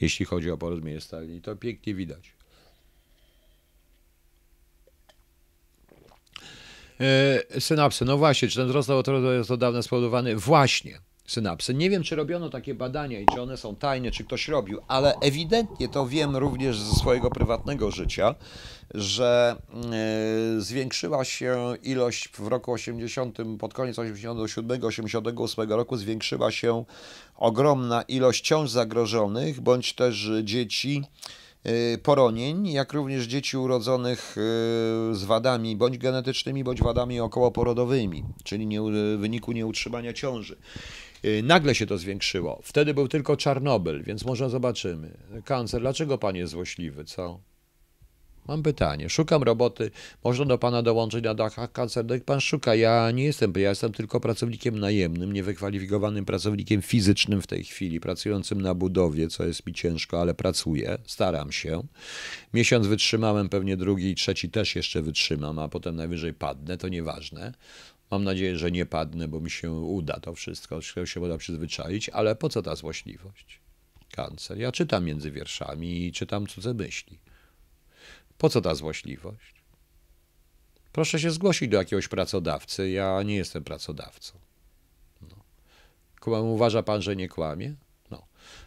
[0.00, 1.42] jeśli chodzi o porozumienie Stalin.
[1.42, 2.32] To pięknie widać.
[7.00, 8.90] E, synapsy, no właśnie, czy ten wzrost
[9.36, 10.36] jest od dawna spowodowany?
[10.36, 11.00] Właśnie
[11.30, 11.74] synapsy.
[11.74, 15.14] Nie wiem, czy robiono takie badania i czy one są tajne, czy ktoś robił, ale
[15.14, 18.34] ewidentnie to wiem również ze swojego prywatnego życia,
[18.94, 19.56] że
[19.92, 26.84] e, zwiększyła się ilość w roku 80, pod koniec 87, 88 roku zwiększyła się
[27.36, 31.02] ogromna ilość ciąż zagrożonych, bądź też dzieci
[31.64, 34.40] e, poronień, jak również dzieci urodzonych e,
[35.14, 40.56] z wadami bądź genetycznymi, bądź wadami okołoporodowymi, czyli nie, w wyniku nieutrzymania ciąży.
[41.24, 42.60] Y, nagle się to zwiększyło.
[42.62, 45.10] Wtedy był tylko Czarnobyl, więc może zobaczymy.
[45.44, 47.40] Kancer, dlaczego pan jest złośliwy, co?
[48.48, 49.08] Mam pytanie.
[49.08, 49.90] Szukam roboty.
[50.24, 52.10] Można do pana dołączyć na dachach kancer.
[52.10, 57.46] Jak pan szuka, ja nie jestem, ja jestem tylko pracownikiem najemnym, niewykwalifikowanym pracownikiem fizycznym w
[57.46, 61.82] tej chwili, pracującym na budowie, co jest mi ciężko, ale pracuję, staram się.
[62.54, 67.52] Miesiąc wytrzymałem, pewnie drugi i trzeci też jeszcze wytrzymam, a potem najwyżej padnę, to nieważne.
[68.10, 72.36] Mam nadzieję, że nie padnę, bo mi się uda to wszystko, się uda przyzwyczaić, ale
[72.36, 73.60] po co ta złośliwość?
[74.12, 74.58] Kancer.
[74.58, 77.18] Ja czytam między wierszami i czytam cudze myśli.
[78.38, 79.54] Po co ta złośliwość?
[80.92, 82.90] Proszę się zgłosić do jakiegoś pracodawcy.
[82.90, 84.38] Ja nie jestem pracodawcą.
[85.22, 86.42] No.
[86.42, 87.74] Uważa pan, że nie kłamie?
[88.10, 88.22] No.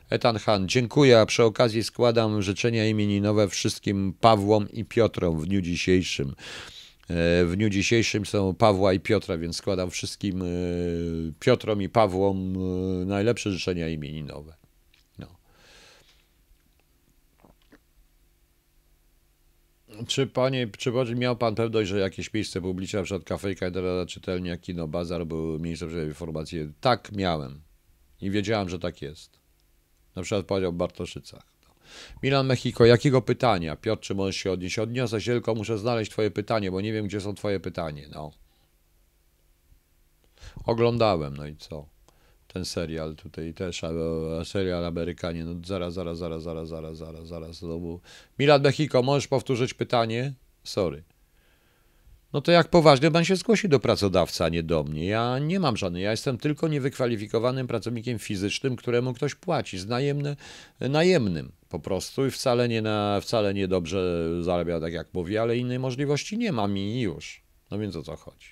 [0.09, 5.61] Etan Han, dziękuję, a przy okazji składam życzenia imieninowe wszystkim Pawłom i Piotrom w dniu
[5.61, 6.35] dzisiejszym.
[7.09, 10.43] W dniu dzisiejszym są Pawła i Piotra, więc składam wszystkim
[11.39, 12.53] Piotrom i Pawłom
[13.05, 14.55] najlepsze życzenia imieninowe.
[20.07, 23.65] Czy panie, czy miał pan pewność, że jakieś miejsce publiczne, przykład kafejka,
[24.07, 26.59] czytelnia, kino, bazar, były miejsce informacji?
[26.81, 27.61] Tak, miałem.
[28.21, 29.39] I wiedziałem, że tak jest.
[30.15, 31.52] Na przykład powiedział w Bartoszycach.
[32.23, 33.75] Milan Mexico, jakiego pytania?
[33.75, 34.79] Piotr, czy możesz się odnieść?
[34.79, 38.07] Odniosę się, tylko muszę znaleźć twoje pytanie, bo nie wiem, gdzie są twoje pytanie.
[38.11, 38.31] No.
[40.65, 41.93] Oglądałem, no i co?
[42.53, 43.81] ten serial tutaj też,
[44.43, 47.99] serial Amerykanie, no zaraz, zaraz, zaraz, zaraz, zaraz, zaraz, zaraz, znowu.
[48.39, 50.33] Milan Mexico, możesz powtórzyć pytanie?
[50.63, 51.03] Sorry.
[52.33, 55.05] No to jak poważnie pan się zgłosi do pracodawcy, a nie do mnie.
[55.05, 60.35] Ja nie mam żadnej, ja jestem tylko niewykwalifikowanym pracownikiem fizycznym, któremu ktoś płaci, z najemny,
[60.79, 65.57] najemnym po prostu i wcale nie, na, wcale nie dobrze zarabia, tak jak mówię, ale
[65.57, 67.43] innej możliwości nie mam i już.
[67.71, 68.47] No więc o co chodzi?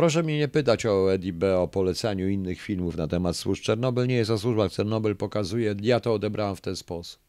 [0.00, 3.62] Proszę mnie nie pytać o Eddie o polecaniu innych filmów na temat służb.
[3.62, 7.20] Czernobyl nie jest o służbach, Czernobyl pokazuje, ja to odebrałem w ten sposób.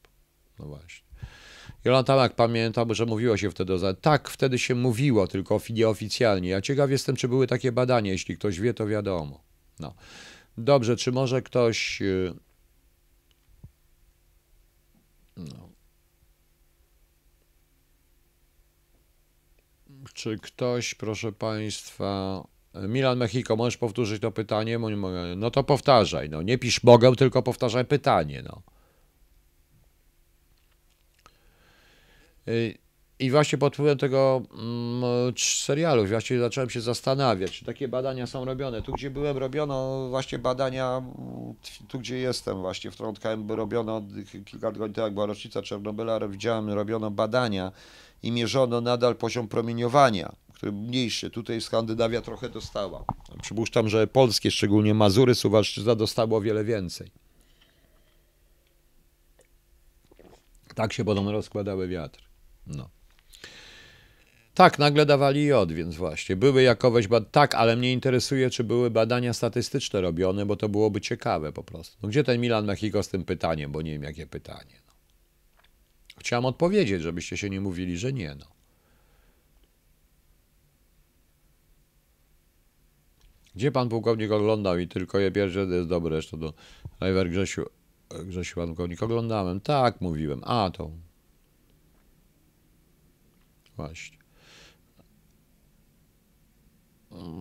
[0.60, 1.07] No właśnie.
[1.85, 3.93] Jolanta jak pamiętam, że mówiło się wtedy o...
[3.93, 6.49] Tak, wtedy się mówiło, tylko nieoficjalnie.
[6.49, 8.11] Ja ciekaw jestem, czy były takie badania.
[8.11, 9.43] Jeśli ktoś wie, to wiadomo.
[9.80, 9.93] No.
[10.57, 12.02] Dobrze, czy może ktoś...
[12.02, 12.34] Y,
[15.38, 15.69] no.
[20.14, 22.43] Czy ktoś, proszę Państwa.
[22.73, 24.80] Milan Mexico, możesz powtórzyć to pytanie?
[25.38, 26.30] No to powtarzaj.
[26.30, 26.41] No.
[26.41, 28.43] Nie pisz mogę, tylko powtarzaj pytanie.
[28.43, 28.61] No.
[33.22, 38.45] I właśnie pod wpływem tego mm, serialu właściwie zacząłem się zastanawiać, czy takie badania są
[38.45, 38.81] robione.
[38.81, 41.02] Tu, gdzie byłem, robiono właśnie badania,
[41.88, 44.02] tu, gdzie jestem właśnie w Trondheim, robiono
[44.45, 47.72] kilka tygodni temu, jak była rocznica Czernobyla, widziałem, robiono badania
[48.23, 50.31] i mierzono nadal poziom promieniowania,
[50.63, 51.29] mniejszy.
[51.29, 53.05] Tutaj Skandynawia trochę dostała.
[53.41, 57.11] Przypuszczam, że polskie, szczególnie Mazury, Suwalszczyzna dostało wiele więcej.
[60.75, 62.23] Tak się podobno rozkładały wiatry.
[62.67, 62.89] No.
[64.53, 66.35] Tak, nagle dawali jod, więc właśnie.
[66.35, 71.51] Były jakoweś, tak, ale mnie interesuje, czy były badania statystyczne robione, bo to byłoby ciekawe
[71.51, 71.97] po prostu.
[72.03, 74.81] No, gdzie ten Milan Mexico z tym pytaniem, bo nie wiem, jakie pytanie.
[74.88, 74.93] No.
[76.17, 78.35] Chciałem odpowiedzieć, żebyście się nie mówili, że nie.
[78.35, 78.45] No.
[83.55, 86.53] Gdzie pan pułkownik oglądał i tylko je pierwsze jest dobre, jeszcze do
[86.99, 87.65] Najwer Grzesiu,
[88.25, 89.61] Grzesiu pułkownik oglądałem.
[89.61, 90.41] Tak, mówiłem.
[90.43, 90.91] A, to
[93.75, 94.17] właśnie.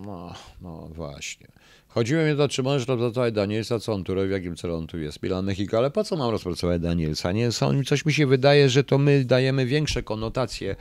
[0.05, 1.47] No, no właśnie.
[1.87, 4.75] Chodziło mi o to, czy możesz rozpracować Danielsa, co on tu robi, w jakim celu
[4.75, 5.23] on tu jest.
[5.23, 7.31] Milan Mexico, ale po co mam rozpracować Danielsa?
[7.31, 10.75] Nie, są, coś mi się wydaje, że to my dajemy większe konotacje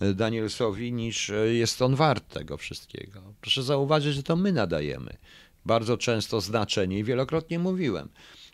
[0.00, 3.22] e, Danielsowi niż e, jest on wart tego wszystkiego.
[3.40, 5.16] Proszę zauważyć, że to my nadajemy
[5.64, 8.08] bardzo często znaczenie i wielokrotnie mówiłem.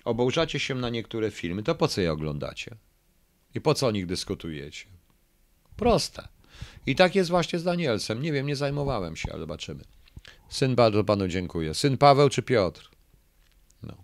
[0.05, 2.77] Obołżacie się na niektóre filmy, to po co je oglądacie?
[3.55, 4.87] I po co o nich dyskutujecie?
[5.77, 6.29] Proste.
[6.89, 8.23] I tak jest właśnie z Danielsem.
[8.23, 9.85] Nie wiem, nie zajmowałem się, ale zobaczymy.
[10.49, 11.75] Syn bardzo panu dziękuję.
[11.75, 12.91] Syn Paweł czy Piotr?
[13.83, 13.95] No.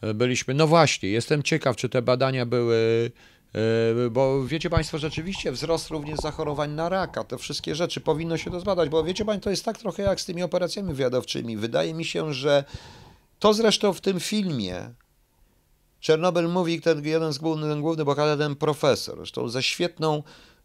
[0.00, 0.54] E, byliśmy.
[0.54, 3.10] No właśnie, jestem ciekaw, czy te badania były.
[3.54, 8.50] E, bo wiecie Państwo, rzeczywiście wzrost również zachorowań na raka, te wszystkie rzeczy powinno się
[8.50, 11.56] to zbadać, bo wiecie Państwo, to jest tak trochę jak z tymi operacjami wywiadowczymi.
[11.56, 12.64] Wydaje mi się, że
[13.38, 14.90] to zresztą w tym filmie
[16.06, 20.22] Czernobyl mówi, ten jeden z głównych, ten główny bohater, ten profesor, zresztą ze świetną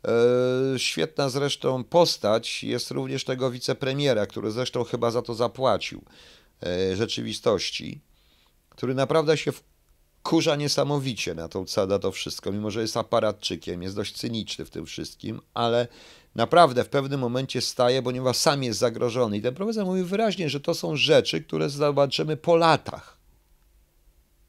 [0.07, 6.01] E, świetna zresztą postać jest również tego wicepremiera, który zresztą chyba za to zapłacił
[6.63, 8.01] e, rzeczywistości,
[8.69, 9.51] który naprawdę się
[10.23, 14.69] kurza niesamowicie na to, na to wszystko, mimo że jest aparatczykiem, jest dość cyniczny w
[14.69, 15.87] tym wszystkim, ale
[16.35, 19.37] naprawdę w pewnym momencie staje, ponieważ sam jest zagrożony.
[19.37, 23.20] I ten profesor mówi wyraźnie, że to są rzeczy, które zobaczymy po latach.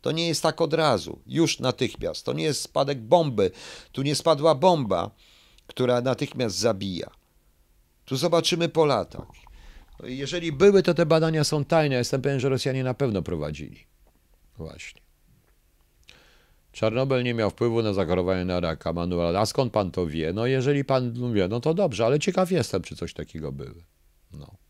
[0.02, 2.26] To nie jest tak od razu, już natychmiast.
[2.26, 3.50] To nie jest spadek bomby.
[3.92, 5.10] Tu nie spadła bomba,
[5.66, 7.10] która natychmiast zabija.
[8.04, 9.26] Tu zobaczymy po latach.
[10.02, 11.96] Jeżeli były, to te badania są tajne.
[11.96, 13.86] Jestem pewien, że Rosjanie na pewno prowadzili.
[14.56, 15.00] Właśnie.
[16.72, 19.36] Czarnobyl nie miał wpływu na zachorowanie na raka, Manuel.
[19.36, 20.32] A skąd pan to wie?
[20.32, 23.84] No jeżeli pan wie, no to dobrze, ale ciekaw jestem, czy coś takiego były.
[24.32, 24.61] No.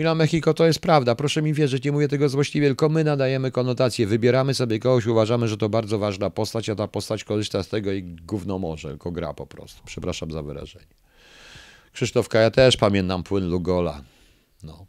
[0.00, 3.50] Milan Mexico to jest prawda, proszę mi wierzyć, nie mówię tego złośliwie, tylko my nadajemy
[3.50, 7.68] konotację, wybieramy sobie kogoś, uważamy, że to bardzo ważna postać, a ta postać korzysta z
[7.68, 9.82] tego i gówno może, tylko gra po prostu.
[9.84, 10.86] Przepraszam za wyrażenie.
[11.92, 14.02] Krzysztofka, ja też pamiętam płyn Lugola.
[14.62, 14.86] No.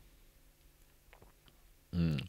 [1.92, 2.20] Hmm.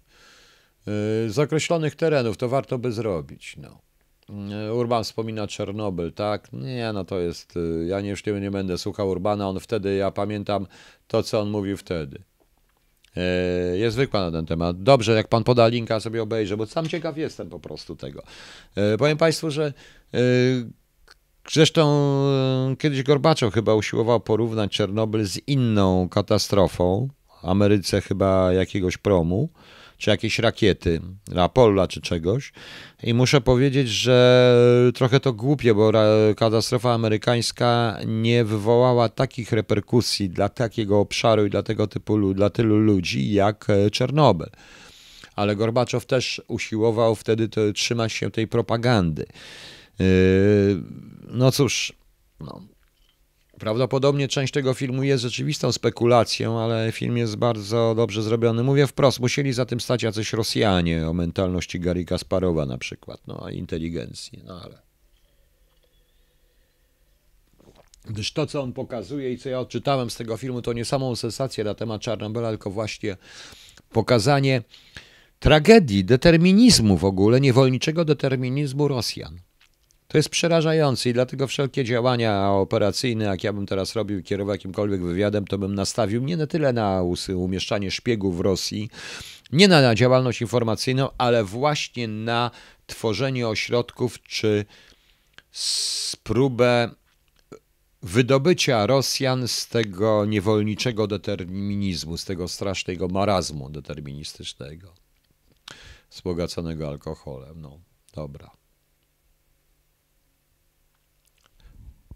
[1.29, 3.57] z określonych terenów, to warto by zrobić.
[3.57, 3.79] No.
[4.75, 6.53] Urban wspomina Czernobyl, tak?
[6.53, 7.59] Nie, no to jest.
[7.87, 9.49] Ja nie, już nie, nie będę słuchał Urbana.
[9.49, 10.67] On wtedy, ja pamiętam
[11.07, 12.23] to, co on mówił wtedy.
[13.17, 14.83] E, jest wykład na ten temat.
[14.83, 18.23] Dobrze, jak pan poda linka, sobie obejrzę, bo sam ciekaw jestem po prostu tego.
[18.77, 19.73] E, powiem państwu, że
[20.15, 20.19] e,
[21.51, 27.09] zresztą kiedyś Gorbaczow chyba usiłował porównać Czernobyl z inną katastrofą,
[27.43, 29.49] Ameryce chyba jakiegoś promu
[29.99, 31.01] czy jakieś rakiety,
[31.37, 32.53] Apollo czy czegoś.
[33.03, 35.93] I muszę powiedzieć, że trochę to głupie, bo
[36.37, 42.79] katastrofa amerykańska nie wywołała takich reperkusji dla takiego obszaru i dla tego typu, dla tylu
[42.79, 44.49] ludzi jak e, Czernobyl.
[45.37, 49.27] Ale Gorbaczow też usiłował wtedy trzymać się tej propagandy.
[50.01, 50.05] E,
[51.29, 51.93] no cóż,
[52.41, 52.61] no,
[53.63, 58.63] Prawdopodobnie część tego filmu jest rzeczywistą spekulacją, ale film jest bardzo dobrze zrobiony.
[58.63, 63.43] Mówię wprost, musieli za tym stać jacyś Rosjanie o mentalności Gary Kasparowa na przykład, no
[63.47, 64.83] a inteligencji, no ale...
[68.05, 71.17] Gdyż to, co on pokazuje i co ja odczytałem z tego filmu, to nie samą
[71.17, 73.17] sensację na temat Czarnobyla, tylko właśnie
[73.91, 74.63] pokazanie
[75.41, 79.41] tragedii, determinizmu w ogóle, niewolniczego determinizmu Rosjan.
[80.13, 85.03] To jest przerażające i dlatego wszelkie działania operacyjne, jak ja bym teraz robił, kierował jakimkolwiek
[85.03, 87.03] wywiadem, to bym nastawił nie na tyle na
[87.37, 88.91] umieszczanie szpiegów w Rosji,
[89.53, 92.51] nie na działalność informacyjną, ale właśnie na
[92.87, 94.65] tworzenie ośrodków czy
[96.23, 96.91] próbę
[98.03, 104.95] wydobycia Rosjan z tego niewolniczego determinizmu, z tego strasznego marazmu deterministycznego,
[106.11, 107.61] wzbogaconego alkoholem.
[107.61, 107.81] No,
[108.15, 108.62] dobra.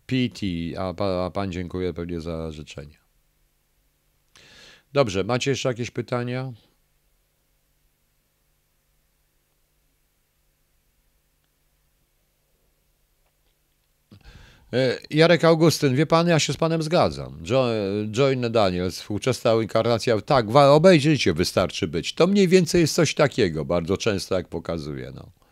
[0.06, 0.40] PT,
[0.78, 2.98] a, a pan dziękuję pewnie za życzenie.
[4.92, 6.52] Dobrze, macie jeszcze jakieś pytania?
[14.72, 17.38] E, Jarek Augustyn, wie pan, ja się z panem zgadzam.
[18.10, 22.14] Join Daniels, współczesna inkarnacja, tak, obejrzyjcie, wystarczy być.
[22.14, 25.12] To mniej więcej jest coś takiego, bardzo często jak pokazuje.
[25.14, 25.45] No.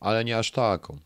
[0.00, 0.98] Ale nie aż taką.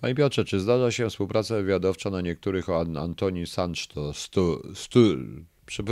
[0.00, 5.00] Panie Piotrze, czy zdarza się współpraca wywiadowcza na niektórych o Antoni Sancho stu, stu,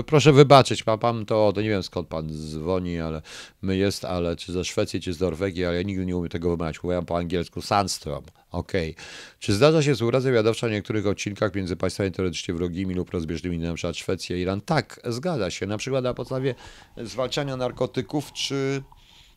[0.07, 3.23] Proszę wybaczyć, ma pan to, to nie wiem skąd pan dzwoni, ale
[3.63, 6.51] my jest, ale czy ze Szwecji, czy z Norwegii, ale ja nigdy nie umiem tego
[6.51, 6.83] wymawiać.
[6.83, 8.25] Mówiłem po angielsku Sandstrom.
[8.51, 8.91] Okej.
[8.91, 9.05] Okay.
[9.39, 13.75] Czy zdarza się współpraca wywiadowcza na niektórych odcinkach między państwami teoretycznie wrogimi lub rozbieżnymi, na
[13.75, 14.61] przykład Szwecja Iran?
[14.61, 15.67] Tak, zgadza się.
[15.67, 16.55] Na przykład na podstawie
[16.97, 18.83] zwalczania narkotyków, czy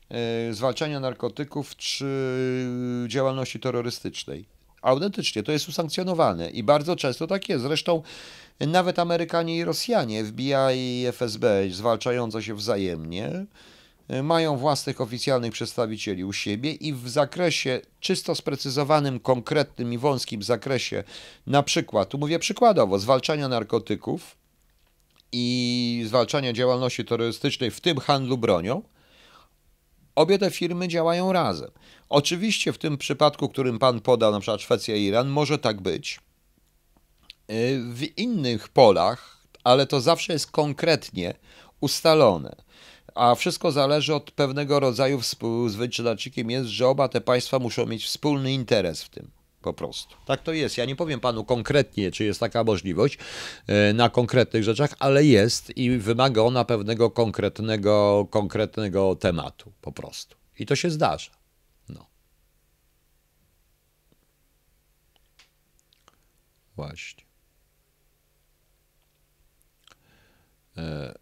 [0.10, 2.06] e, zwalczania narkotyków, czy
[3.08, 4.57] działalności terrorystycznej.
[4.82, 7.64] Autentycznie, to jest usankcjonowane i bardzo często tak jest.
[7.64, 8.02] Zresztą
[8.60, 13.46] nawet Amerykanie i Rosjanie, FBI i FSB, zwalczające się wzajemnie,
[14.24, 21.04] mają własnych oficjalnych przedstawicieli u siebie i w zakresie czysto sprecyzowanym, konkretnym i wąskim zakresie,
[21.48, 24.36] na przykład, tu mówię przykładowo, zwalczania narkotyków
[25.32, 28.82] i zwalczania działalności terrorystycznej, w tym handlu bronią,
[30.18, 31.72] obie te firmy działają razem.
[32.10, 36.20] Oczywiście w tym przypadku, którym pan podał, na przykład Szwecja i Iran, może tak być,
[37.52, 41.34] Y, w innych polach, ale to zawsze jest konkretnie
[41.80, 42.56] ustalone.
[43.16, 48.54] A wszystko zależy od pewnego rodzaju współzwyczynaczykiem jest, że oba te państwa muszą mieć wspólny
[48.54, 49.32] interes w tym.
[49.62, 50.16] Po prostu.
[50.26, 50.78] Tak to jest.
[50.78, 53.18] Ja nie powiem panu konkretnie, czy jest taka możliwość
[53.90, 59.72] y, na konkretnych rzeczach, ale jest i wymaga ona pewnego konkretnego, konkretnego tematu.
[59.82, 60.38] Po prostu.
[60.60, 61.32] I to się zdarza.
[61.90, 62.06] No.
[66.76, 67.24] Właśnie.
[70.78, 71.14] E,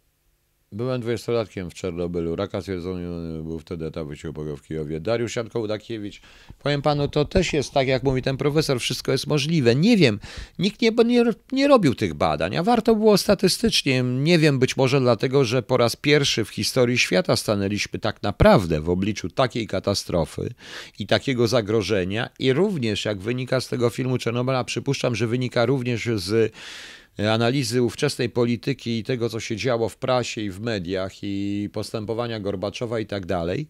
[0.76, 2.36] byłem dwudziestolatkiem w Czernobylu.
[2.36, 5.00] Raka stwierdzony był wtedy etap wysiłku w Kijowie.
[5.00, 6.20] Dariusz Janko-Udakiewicz.
[6.62, 9.74] Powiem panu, to też jest tak, jak mówi ten profesor, wszystko jest możliwe.
[9.74, 10.20] Nie wiem,
[10.58, 14.02] nikt nie, nie, nie robił tych badań, a warto było statystycznie.
[14.02, 18.80] Nie wiem, być może dlatego, że po raz pierwszy w historii świata stanęliśmy tak naprawdę
[18.80, 20.54] w obliczu takiej katastrofy
[20.98, 26.08] i takiego zagrożenia i również, jak wynika z tego filmu Czernobyla, przypuszczam, że wynika również
[26.14, 26.52] z
[27.18, 32.40] analizy ówczesnej polityki i tego, co się działo w prasie i w mediach i postępowania
[32.40, 33.68] Gorbaczowa i tak dalej,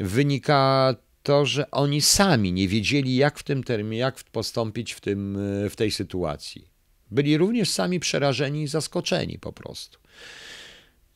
[0.00, 5.38] wynika to, że oni sami nie wiedzieli, jak w tym terminie, jak postąpić w, tym,
[5.70, 6.68] w tej sytuacji.
[7.10, 9.98] Byli również sami przerażeni i zaskoczeni po prostu.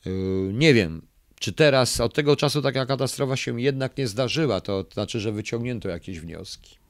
[0.07, 0.13] Yy,
[0.53, 1.03] nie wiem,
[1.43, 5.89] Czy teraz, od tego czasu taka katastrofa się jednak nie zdarzyła, to znaczy, że wyciągnięto
[5.89, 6.82] jakieś wnioski.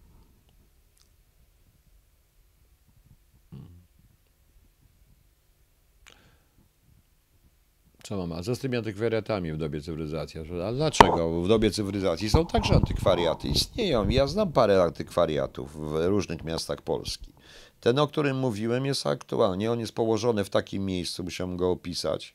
[8.12, 8.43] Co mama?
[8.43, 10.40] Co z tymi antykwariatami w dobie cywilizacji?
[10.66, 13.48] A dlaczego w dobie cywilizacji są także antykwariaty?
[13.48, 14.09] Istnieją.
[14.09, 17.32] Ja znam parę antykwariatów w różnych miastach Polski.
[17.80, 19.72] Ten, o którym mówiłem, jest aktualnie.
[19.72, 22.34] On jest położony w takim miejscu, musiałem go opisać.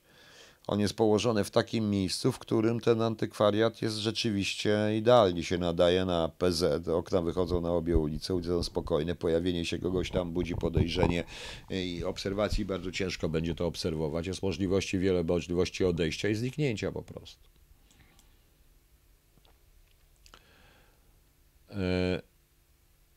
[0.67, 6.05] On jest położony w takim miejscu, w którym ten antykwariat jest rzeczywiście idealnie się nadaje
[6.05, 6.87] na PZ.
[6.87, 9.15] Okna wychodzą na obie ulice, ulice są spokojne.
[9.15, 11.23] Pojawienie się kogoś tam budzi podejrzenie
[11.69, 14.27] i obserwacji bardzo ciężko będzie to obserwować.
[14.27, 17.49] Jest możliwości, wiele możliwości odejścia i zniknięcia po prostu.
[21.69, 22.21] E,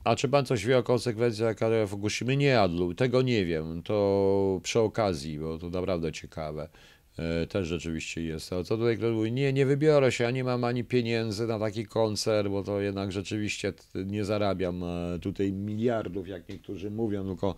[0.04, 2.36] a czy pan coś wie o konsekwencjach kary Fukushimy?
[2.36, 3.82] Nie, Adlu, tego nie wiem.
[3.82, 6.68] To przy okazji, bo to naprawdę ciekawe.
[7.20, 8.52] E, też rzeczywiście jest.
[8.52, 11.58] A co tutaj ktoś mówi, nie, nie wybiorę się, ja nie mam ani pieniędzy na
[11.58, 17.54] taki koncert, bo to jednak rzeczywiście nie zarabiam e, tutaj miliardów, jak niektórzy mówią, tylko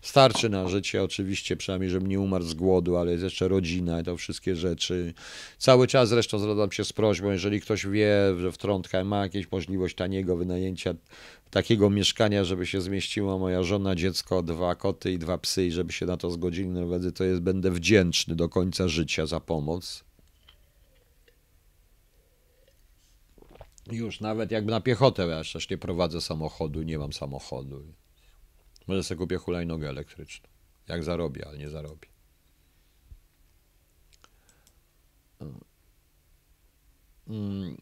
[0.00, 4.04] starczy na życie oczywiście, przynajmniej, żebym nie umarł z głodu, ale jest jeszcze rodzina i
[4.04, 5.14] to wszystkie rzeczy.
[5.58, 9.50] Cały czas zresztą zwracam się z prośbą, jeżeli ktoś wie, że w Trądka ma jakieś
[9.50, 10.94] możliwość taniego wynajęcia
[11.50, 15.92] takiego mieszkania, żeby się zmieściła moja żona, dziecko, dwa koty i dwa psy i żeby
[15.92, 20.04] się na to zgodzili, no wtedy to jest, będę wdzięczny do końca życia za pomoc.
[23.92, 27.84] Już nawet jakby na piechotę, ja też nie prowadzę samochodu, nie mam samochodu.
[28.86, 30.48] Może sobie kupię hulajnogę elektryczną.
[30.88, 32.08] Jak zarobię, ale nie zarobię.
[37.28, 37.76] Mm.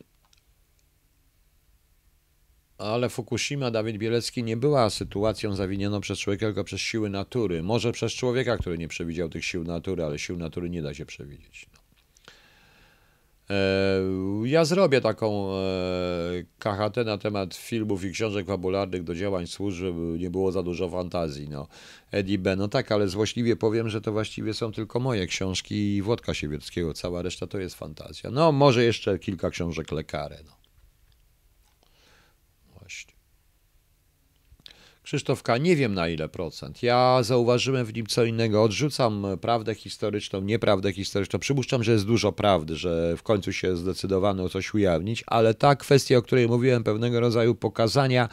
[2.84, 7.62] Ale Fukushima, Dawid Bielecki, nie była sytuacją zawinioną przez człowieka, tylko przez siły natury.
[7.62, 11.06] Może przez człowieka, który nie przewidział tych sił natury, ale sił natury nie da się
[11.06, 11.66] przewidzieć.
[11.72, 11.78] No.
[13.50, 15.58] E, ja zrobię taką e,
[16.58, 20.88] KHT na temat filmów i książek fabularnych do działań służb, żeby nie było za dużo
[20.88, 21.48] fantazji.
[21.48, 21.68] No.
[22.10, 22.56] Eddie B.
[22.56, 26.94] No tak, ale złośliwie powiem, że to właściwie są tylko moje książki i Włodka Siewierskiego.
[26.94, 28.30] Cała reszta to jest fantazja.
[28.30, 30.38] No, może jeszcze kilka książek lekare.
[30.46, 30.63] No.
[35.04, 36.82] Krzysztofka, nie wiem na ile procent.
[36.82, 38.62] Ja zauważyłem w nim co innego.
[38.62, 41.38] Odrzucam prawdę historyczną, nieprawdę historyczną.
[41.38, 46.16] Przypuszczam, że jest dużo prawdy, że w końcu się zdecydowano coś ujawnić, ale ta kwestia,
[46.16, 48.28] o której mówiłem, pewnego rodzaju pokazania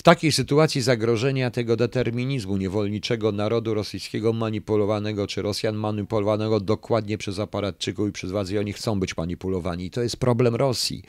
[0.00, 7.38] w takiej sytuacji zagrożenia tego determinizmu niewolniczego narodu rosyjskiego manipulowanego, czy Rosjan manipulowanego dokładnie przez
[7.38, 9.84] aparatczyków i przez władze, i oni chcą być manipulowani.
[9.84, 11.02] I to jest problem Rosji.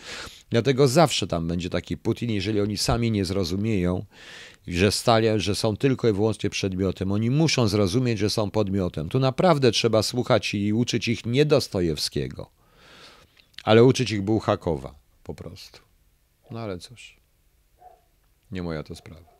[0.50, 4.06] Dlatego zawsze tam będzie taki Putin, jeżeli oni sami nie zrozumieją,
[4.68, 7.12] że, stali, że są tylko i wyłącznie przedmiotem.
[7.12, 9.10] Oni muszą zrozumieć, że są podmiotem.
[9.10, 12.50] Tu naprawdę trzeba słuchać i uczyć ich nie Dostojewskiego,
[13.64, 15.80] ale uczyć ich Bułhakowa po prostu.
[16.52, 17.21] No ale cóż,
[18.52, 19.32] nie moja to sprawa.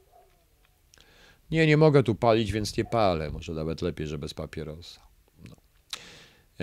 [1.52, 3.32] Nie, nie mogę tu palić, więc nie palę.
[3.32, 5.02] Może nawet lepiej, że bez papierosa.
[5.50, 5.56] No.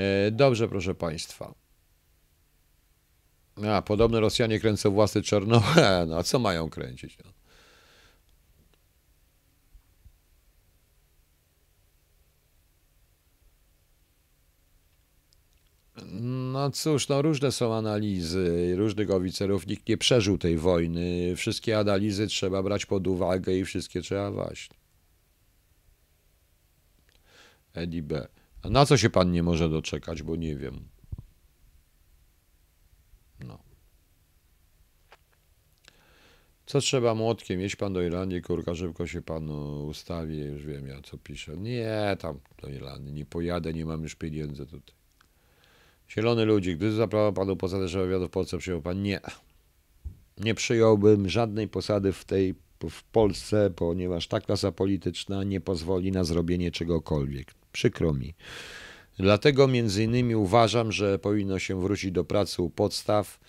[0.02, 1.54] E, dobrze, proszę Państwa.
[3.66, 5.68] A, podobno Rosjanie kręcą własny Czarnobyl.
[6.06, 7.18] No, a co mają kręcić?
[7.24, 7.37] No.
[16.12, 19.66] No cóż, no różne są analizy różnych oficerów.
[19.66, 21.36] Nikt nie przeżył tej wojny.
[21.36, 24.76] Wszystkie analizy trzeba brać pod uwagę i wszystkie trzeba właśnie.
[27.74, 28.28] Eddie B.
[28.62, 30.88] A na co się pan nie może doczekać, bo nie wiem.
[33.40, 33.58] No.
[36.66, 37.60] Co trzeba młotkiem?
[37.60, 41.56] Jeść pan do Irlandii, kurka, szybko się pan ustawi, już wiem ja co piszę.
[41.56, 44.97] Nie, tam do Irlandii nie pojadę, nie mam już pieniędzy tutaj.
[46.10, 49.02] Zielony ludzi, gdy zaprawa panu posadę wywiadu w Polsce, przyjął pan?
[49.02, 49.20] Nie.
[50.38, 52.54] Nie przyjąłbym żadnej posady w tej
[52.90, 57.54] w Polsce, ponieważ ta klasa polityczna nie pozwoli na zrobienie czegokolwiek.
[57.72, 58.34] Przykro mi.
[59.18, 63.40] Dlatego między innymi uważam, że powinno się wrócić do pracy u podstaw,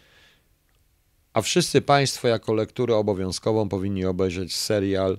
[1.34, 5.18] a wszyscy Państwo jako lekturę obowiązkową powinni obejrzeć serial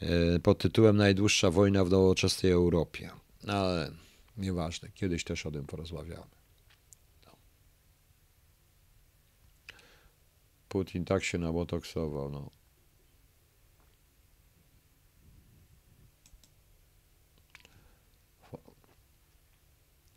[0.00, 3.10] e, pod tytułem Najdłuższa wojna w nowoczesnej Europie.
[3.46, 3.90] Ale
[4.36, 6.35] nieważne, kiedyś też o tym porozmawiamy.
[10.76, 12.30] Putin tak się nabotoksował.
[12.30, 12.50] No.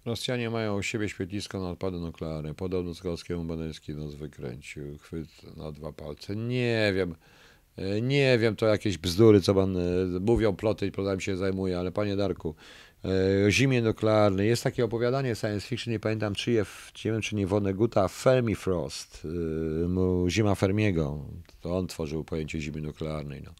[0.06, 2.54] Rosjanie mają u siebie świetlisko na odpady nuklearne.
[2.54, 4.98] Podobno Skockiemu Badyński nos wykręcił.
[4.98, 6.36] Chwyt na dwa palce.
[6.36, 7.16] Nie wiem.
[8.02, 9.82] Nie wiem, to jakieś bzdury, co pan e,
[10.20, 12.56] mówią, ploty i plotami się zajmuje, ale panie Darku,
[13.48, 14.48] o zimie nuklearnej.
[14.48, 16.66] Jest takie opowiadanie science fiction, nie pamiętam czyje,
[17.06, 19.28] nie wiem czy nie Woneguta, Fermi Frost,
[20.28, 21.26] Zima Fermiego.
[21.62, 23.42] To on tworzył pojęcie zimy nuklearnej.
[23.46, 23.52] No.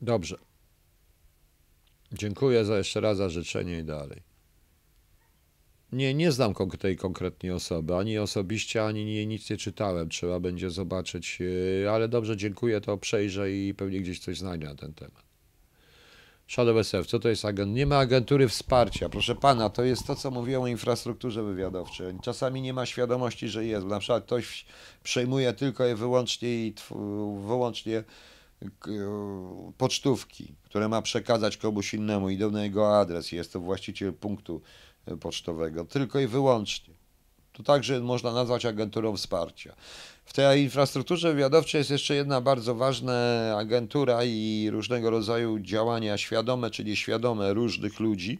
[0.00, 0.38] Dobrze.
[2.12, 4.33] Dziękuję za jeszcze raz za życzenie i dalej.
[5.94, 10.08] Nie, nie znam tej konkretnej osoby, ani osobiście, ani nie, nic nie czytałem.
[10.08, 11.38] Trzeba będzie zobaczyć,
[11.84, 15.24] e, ale dobrze, dziękuję, to przejrzę i pewnie gdzieś coś znajdę na ten temat.
[16.48, 17.74] Shadow SF, co to jest agent?
[17.74, 19.08] Nie ma agentury wsparcia.
[19.08, 22.14] Proszę pana, to jest to, co mówiłem o infrastrukturze wywiadowczej.
[22.22, 23.86] Czasami nie ma świadomości, że jest.
[23.86, 24.64] Na przykład ktoś
[25.02, 26.74] przejmuje tylko i wyłącznie, i
[27.46, 28.04] wyłącznie
[29.78, 34.60] pocztówki, które ma przekazać komuś innemu, idą na jego adres, jest to właściciel punktu
[35.20, 36.94] pocztowego, tylko i wyłącznie.
[37.52, 39.74] To także można nazwać agenturą wsparcia.
[40.24, 43.12] W tej infrastrukturze wywiadowczej jest jeszcze jedna bardzo ważna
[43.58, 48.38] agentura i różnego rodzaju działania świadome czy nieświadome różnych ludzi,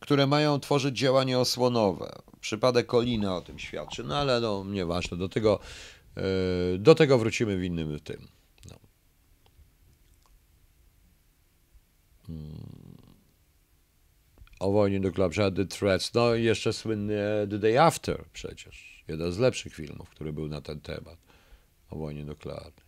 [0.00, 2.12] które mają tworzyć działanie osłonowe.
[2.40, 5.60] Przypadek Kolina o tym świadczy, no ale no nieważne, do tego,
[6.16, 8.28] e, do tego wrócimy w innym tym.
[14.60, 19.38] O wojnie nuklearnej, The Threats, no i jeszcze słynny The Day After przecież, jeden z
[19.38, 21.16] lepszych filmów, który był na ten temat,
[21.90, 22.86] o wojnie nuklearnej.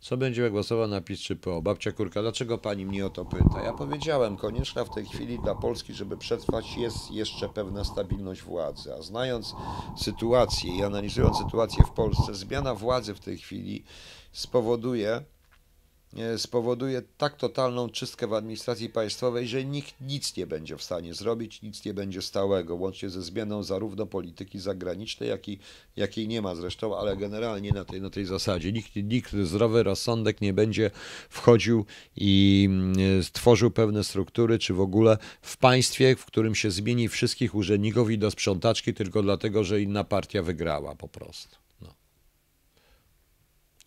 [0.00, 1.62] Co będzie głosował na PiS czy PO?
[1.62, 3.62] Babcia Kurka, dlaczego pani mnie o to pyta?
[3.62, 8.94] Ja powiedziałem, konieczna w tej chwili dla Polski, żeby przetrwać, jest jeszcze pewna stabilność władzy.
[8.94, 9.54] A znając
[9.96, 13.84] sytuację i analizując sytuację w Polsce, zmiana władzy w tej chwili
[14.32, 15.39] spowoduje, E,
[16.36, 21.62] spowoduje tak totalną czystkę w administracji państwowej, że nikt nic nie będzie w stanie zrobić,
[21.62, 25.58] nic nie będzie stałego, łącznie ze zmianą zarówno polityki zagranicznej, jak i,
[25.96, 28.72] jakiej nie ma zresztą, ale generalnie na tej, na tej zasadzie.
[28.72, 30.90] Nikt, nikt zdrowy rozsądek nie będzie
[31.28, 31.84] wchodził
[32.16, 37.54] i mm, stworzył pewne struktury, czy w ogóle w państwie, w którym się zmieni wszystkich
[37.54, 41.56] urzędników i do sprzątaczki tylko dlatego, że inna partia wygrała po prostu.
[41.80, 41.94] No.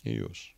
[0.04, 0.53] I już.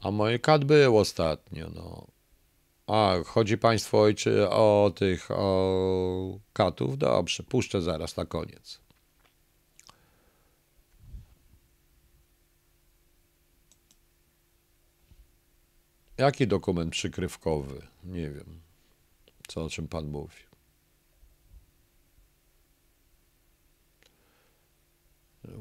[0.00, 2.06] A moje kat był ostatnio, no.
[2.86, 6.98] A, chodzi Państwo ojczy o tych, o katów?
[6.98, 8.80] Dobrze, puszczę zaraz na koniec.
[16.18, 17.86] Jaki dokument przykrywkowy?
[18.04, 18.60] Nie wiem,
[19.48, 20.45] co o czym Pan mówi.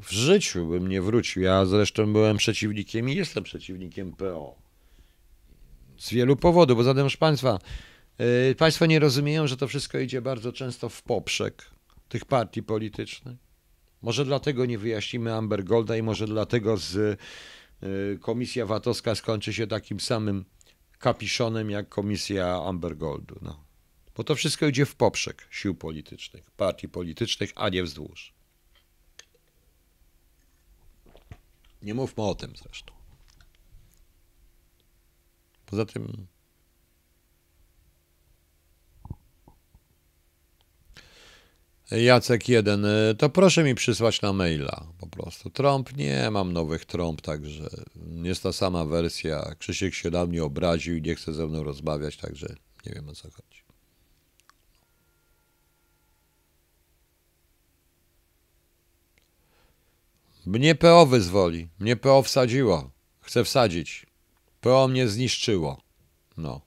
[0.01, 1.41] W życiu bym nie wrócił.
[1.41, 4.55] Ja zresztą byłem przeciwnikiem i jestem przeciwnikiem PO.
[5.97, 7.59] Z wielu powodów, bo zatem, proszę Państwa,
[8.19, 11.65] yy, Państwo nie rozumieją, że to wszystko idzie bardzo często w poprzek
[12.09, 13.37] tych partii politycznych.
[14.01, 17.19] Może dlatego nie wyjaśnimy Amber Golda i może dlatego z,
[17.81, 20.45] yy, komisja VAT-owska skończy się takim samym
[20.99, 23.35] kapiszonem jak komisja Amber Goldu.
[23.41, 23.65] No.
[24.15, 28.34] Bo to wszystko idzie w poprzek sił politycznych, partii politycznych, a nie wzdłuż.
[31.81, 32.93] Nie mówmy o tym zresztą.
[35.65, 36.27] Poza tym.
[41.91, 42.85] Jacek 1,
[43.17, 45.49] to proszę mi przysłać na maila po prostu.
[45.49, 47.69] Trąb nie mam nowych trąb, także
[48.23, 49.55] jest ta sama wersja.
[49.59, 53.13] Krzysiek się na mnie obraził i nie chce ze mną rozmawiać, także nie wiem o
[53.13, 53.63] co chodzi.
[60.45, 61.69] Mnie PO wyzwoli.
[61.79, 62.91] Mnie PO wsadziło.
[63.21, 64.05] Chcę wsadzić.
[64.61, 65.81] PO mnie zniszczyło.
[66.37, 66.61] No.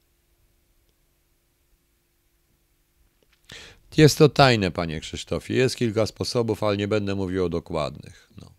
[3.96, 5.55] Jest to tajne, panie Krzysztofie.
[5.55, 8.30] Jest kilka sposobów, ale nie będę mówił o dokładnych.
[8.36, 8.52] No.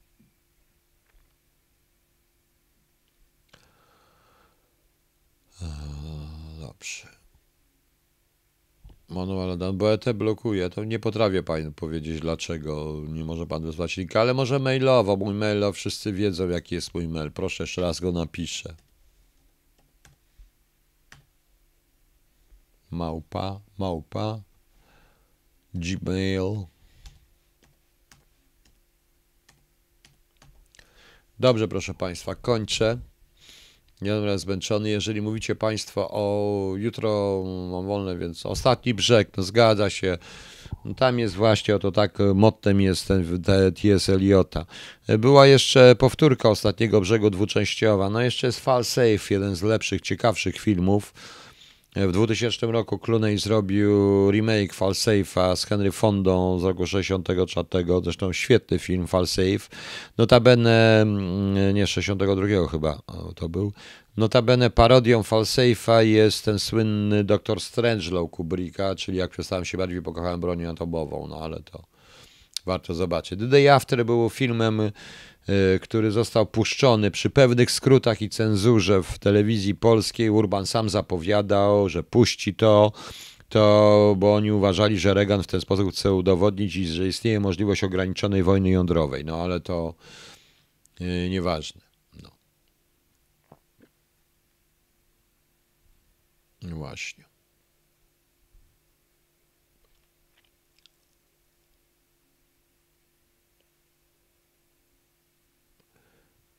[6.60, 7.19] Dobrze.
[9.10, 13.98] Manuel Dan, bo ET blokuje, to nie potrafię Panu powiedzieć dlaczego nie może Pan wysłać
[13.98, 18.00] linka, ale może mailowo, mój mail, wszyscy wiedzą jaki jest mój mail, proszę jeszcze raz
[18.00, 18.76] go napiszę.
[22.92, 24.42] Małpa, małpa,
[25.74, 26.66] gmail.
[31.40, 33.00] Dobrze, proszę Państwa, kończę.
[34.02, 34.90] Nie będę zmęczony.
[34.90, 40.18] Jeżeli mówicie Państwo o jutro mam wolne, więc ostatni brzeg, no zgadza się.
[40.86, 43.44] No tam jest właśnie, oto tak mottem jest ten
[43.82, 44.10] T.S.
[44.10, 44.66] Eliota.
[45.20, 48.10] Była jeszcze powtórka ostatniego brzegu dwuczęściowa.
[48.10, 51.14] No jeszcze jest Fall Safe, jeden z lepszych, ciekawszych filmów.
[51.96, 53.92] W 2000 roku Clooney zrobił
[54.32, 59.70] remake Falsafe'a z Henry Fondą z roku 64, zresztą świetny film Falsafe.
[60.18, 63.00] Notabene, mm, nie 62 chyba
[63.36, 63.74] to był.
[64.18, 70.40] Notabene parodią Falsafe'a jest ten słynny Doktor Strangelove Kubricka, czyli jak przestałem się bardziej pokochałem
[70.40, 71.84] bronią atomową, no ale to
[72.66, 73.40] warto zobaczyć.
[73.40, 74.82] The Day After był filmem
[75.82, 80.30] który został puszczony przy pewnych skrótach i cenzurze w telewizji polskiej.
[80.30, 82.92] Urban sam zapowiadał, że puści to,
[83.50, 88.44] to bo oni uważali, że Reagan w ten sposób chce udowodnić, że istnieje możliwość ograniczonej
[88.44, 89.26] wojny jądrowej.
[89.26, 89.94] No ale to
[91.00, 91.82] yy, nieważne.
[92.24, 92.30] No.
[96.62, 97.29] Właśnie.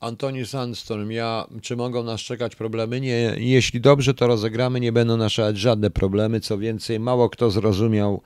[0.01, 3.01] Antoni Sandstorm, ja, czy mogą nas czekać problemy?
[3.01, 6.41] Nie, jeśli dobrze to rozegramy, nie będą nas czekać żadne problemy.
[6.41, 8.23] Co więcej, mało kto zrozumiał.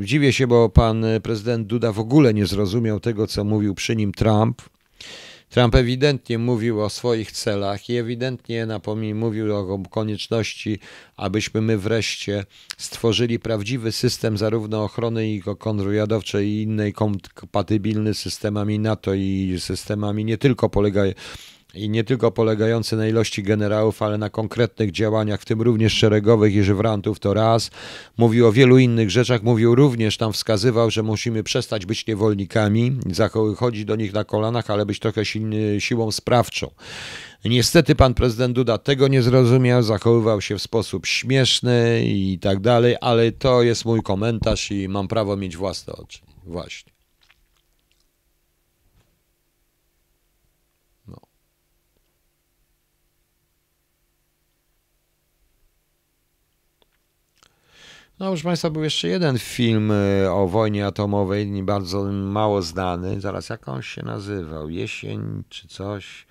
[0.00, 4.12] Dziwię się, bo pan prezydent Duda w ogóle nie zrozumiał tego, co mówił przy nim
[4.12, 4.62] Trump.
[5.52, 10.78] Trump ewidentnie mówił o swoich celach i ewidentnie napomnij, mówił o konieczności,
[11.16, 12.44] abyśmy my wreszcie
[12.78, 16.92] stworzyli prawdziwy system zarówno ochrony i kontrwywiadowczej i innej
[17.34, 23.42] kompatybilny z systemami NATO i systemami nie tylko polegającymi i nie tylko polegający na ilości
[23.42, 27.70] generałów, ale na konkretnych działaniach, w tym również szeregowych i żywrantów, to raz.
[28.16, 32.98] Mówił o wielu innych rzeczach, mówił również, tam wskazywał, że musimy przestać być niewolnikami,
[33.56, 36.70] chodzić do nich na kolanach, ale być trochę silny, siłą sprawczą.
[37.44, 42.96] Niestety pan prezydent Duda tego nie zrozumiał, zachowywał się w sposób śmieszny i tak dalej,
[43.00, 46.18] ale to jest mój komentarz i mam prawo mieć własne oczy.
[46.46, 46.91] Właśnie.
[58.18, 63.20] No, proszę Państwa, był jeszcze jeden film e, o wojnie atomowej, bardzo mało znany.
[63.20, 64.70] Zaraz, jak on się nazywał?
[64.70, 66.26] Jesień czy coś?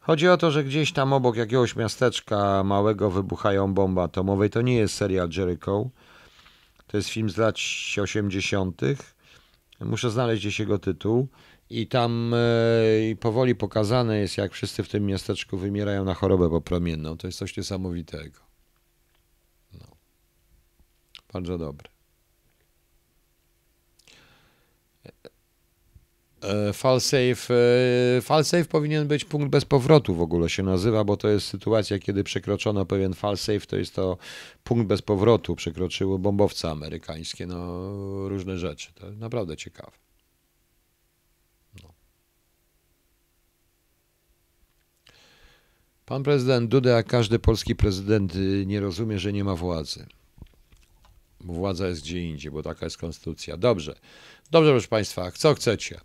[0.00, 4.48] Chodzi o to, że gdzieś tam obok jakiegoś miasteczka małego wybuchają bomby atomowe.
[4.48, 5.90] To nie jest serial Jericho.
[6.86, 7.56] To jest film z lat
[8.02, 8.80] 80.
[9.80, 11.28] Muszę znaleźć gdzieś jego tytuł.
[11.70, 17.16] I tam e, powoli pokazane jest, jak wszyscy w tym miasteczku wymierają na chorobę popromienną.
[17.16, 18.45] To jest coś niesamowitego.
[21.36, 21.88] Bardzo dobry.
[26.42, 27.54] E, Falsafe,
[28.18, 31.98] e, falsafe powinien być punkt bez powrotu w ogóle się nazywa, bo to jest sytuacja,
[31.98, 34.18] kiedy przekroczono pewien falsafe, to jest to
[34.64, 38.92] punkt bez powrotu, przekroczyły bombowce amerykańskie, no różne rzeczy.
[38.94, 39.92] To naprawdę ciekawe.
[41.82, 41.94] No.
[46.06, 50.06] Pan prezydent Duda, jak każdy polski prezydent, y, nie rozumie, że nie ma władzy
[51.40, 53.56] władza jest gdzie indziej, bo taka jest konstytucja.
[53.56, 53.94] Dobrze,
[54.50, 56.00] dobrze, proszę Państwa, co chcecie?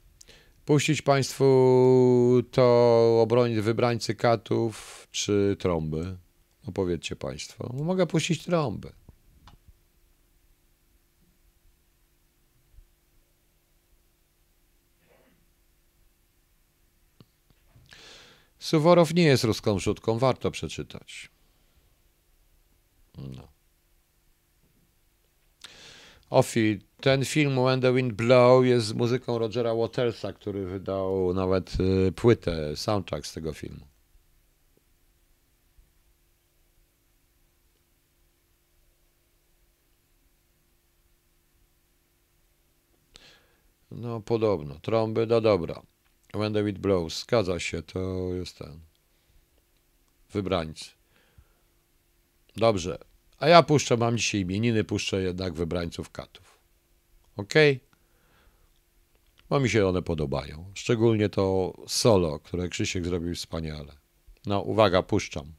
[0.66, 6.18] Puścić Państwu to obronić wybrańcy katów czy trąby?
[6.68, 7.74] Opowiedzcie Państwo.
[7.74, 8.92] Mogę puścić trąby.
[18.60, 21.30] Suworow nie jest ruską rzutką, warto przeczytać.
[23.18, 23.51] No.
[26.32, 31.78] Ofi, ten film When the Wind Blow jest z muzyką Rogera Watersa, który wydał nawet
[31.80, 33.86] y, płytę, soundtrack z tego filmu.
[43.92, 44.80] No podobno.
[44.82, 45.82] Trąby, no dobra.
[46.34, 48.00] When the Wind Blows, zgadza się, to
[48.34, 48.80] jest ten.
[50.30, 50.86] Wybrańcy.
[52.56, 53.11] Dobrze.
[53.42, 56.60] A ja puszczę, mam dzisiaj imieniny, puszczę jednak wybrańców katów.
[57.38, 57.54] Ok?
[59.50, 60.72] Bo mi się one podobają.
[60.74, 63.94] Szczególnie to solo, które Krzysiek zrobił wspaniale.
[64.46, 65.54] No, uwaga, puszczam.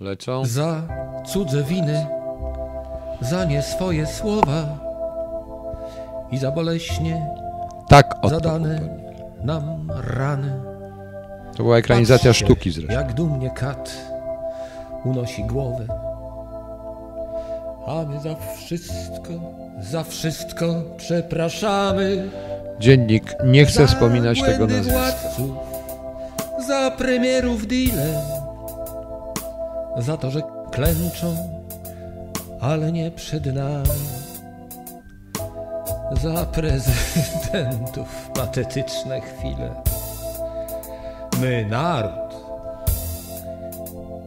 [0.00, 0.44] Lecą.
[0.46, 0.88] Za
[1.32, 2.06] cudze winy,
[3.20, 4.80] za nie swoje słowa
[6.30, 7.26] i za boleśnie
[7.88, 9.04] tak, zadane
[9.44, 10.71] nam rany
[11.56, 12.92] to była ekranizacja Patrzcie, sztuki zresztą.
[12.92, 14.12] Jak dumnie kat
[15.04, 15.86] unosi głowę.
[17.86, 19.32] A my za wszystko,
[19.80, 22.30] za wszystko przepraszamy.
[22.80, 24.92] Dziennik nie chce wspominać tego nazwiska.
[24.92, 25.56] Władców,
[26.66, 28.22] za premierów deale,
[29.98, 31.36] za to, że klęczą,
[32.60, 33.88] ale nie przed nami.
[36.22, 39.91] Za prezydentów patetyczne chwile
[41.42, 42.34] My naród.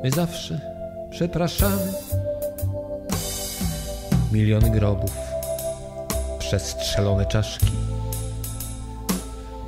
[0.04, 0.60] My zawsze
[1.10, 1.92] przepraszamy.
[4.32, 5.12] Miliony grobów,
[6.40, 7.72] przestrzelone czaszki,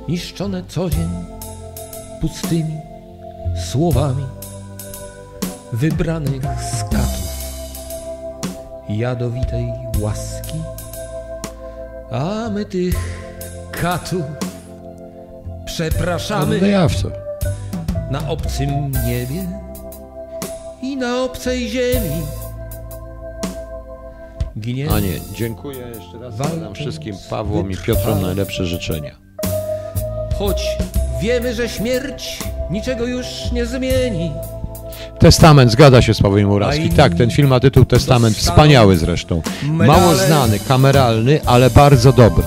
[0.08, 1.08] niszczone co dzień
[2.20, 2.80] pustymi
[3.72, 4.26] słowami
[5.72, 6.42] wybranych
[6.78, 7.28] skatów
[8.88, 10.62] jadowitej łaski,
[12.10, 12.94] a my tych
[13.70, 14.22] katów
[15.66, 17.27] przepraszamy Dejawco.
[18.10, 19.46] Na obcym niebie
[20.82, 22.22] i na obcej ziemi.
[24.58, 27.76] Ginie A nie, dziękuję jeszcze raz składam wszystkim Pawłom i.
[27.76, 29.16] Piotrom najlepsze życzenia.
[30.38, 30.62] choć
[31.22, 32.38] wiemy, że śmierć
[32.70, 34.32] niczego już nie zmieni.
[35.18, 36.90] Testament, zgadza się z Pawłem Murawski.
[36.92, 39.42] A Tak, ten film ma tytuł Testament, wspaniały zresztą.
[39.62, 42.44] Mało znany, kameralny, ale bardzo dobry.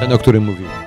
[0.00, 0.85] Ten, o którym mówiłem.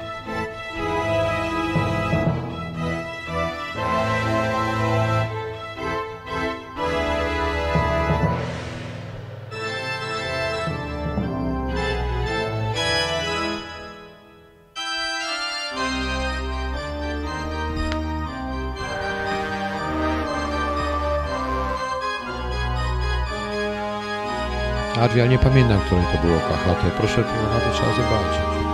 [25.10, 26.92] Adria, nie pamiętam, które to było KHT.
[26.98, 28.69] Proszę, KHT trzeba zobaczyć.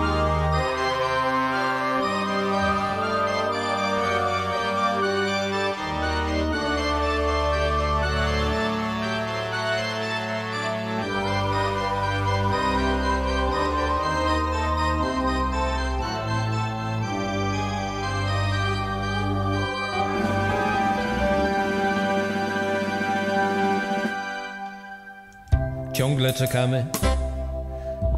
[26.45, 26.85] Czekamy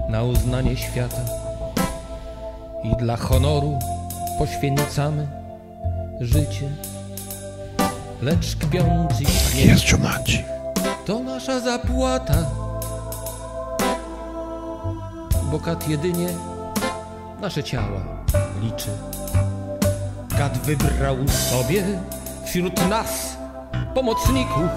[0.09, 1.21] na uznanie świata
[2.83, 3.79] i dla honoru
[4.39, 5.27] poświęcamy
[6.19, 6.69] życie.
[8.21, 10.43] Lecz kpiący śmiech Jumanji.
[11.05, 12.35] to nasza zapłata,
[15.51, 16.27] bo kat jedynie
[17.41, 18.01] nasze ciała
[18.61, 18.89] liczy.
[20.37, 21.83] Kat wybrał sobie
[22.45, 23.37] wśród nas
[23.93, 24.69] pomocników,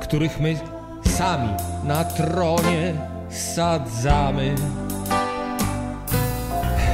[0.00, 0.75] których my
[1.18, 1.48] sami
[1.84, 2.94] na tronie
[3.30, 4.54] sadzamy.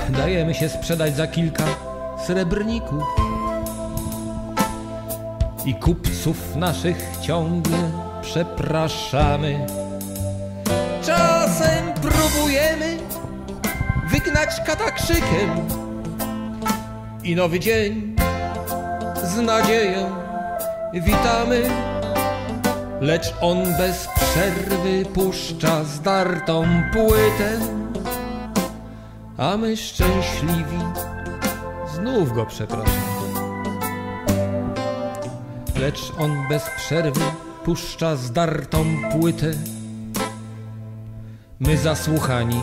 [0.09, 1.65] Dajemy się sprzedać za kilka
[2.27, 3.03] srebrników
[5.65, 7.79] i kupców naszych ciągle
[8.23, 9.67] przepraszamy.
[11.07, 12.99] Czasem próbujemy
[14.11, 15.69] wygnać katakrzykiem
[17.25, 18.17] i nowy dzień
[19.25, 20.11] z nadzieją
[20.93, 21.63] witamy.
[23.01, 27.59] Lecz on bez przerwy puszcza zdartą płytę,
[29.37, 30.79] a my szczęśliwi
[31.95, 33.13] znów go przepraszamy.
[35.81, 37.21] Lecz on bez przerwy
[37.65, 39.51] puszcza zdartą płytę.
[41.61, 42.63] My zasłuchani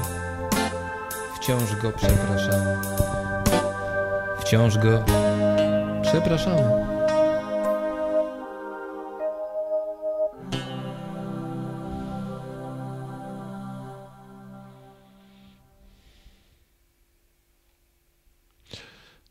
[1.35, 2.77] wciąż go przepraszamy.
[4.39, 5.03] Wciąż go
[6.01, 6.88] przepraszamy.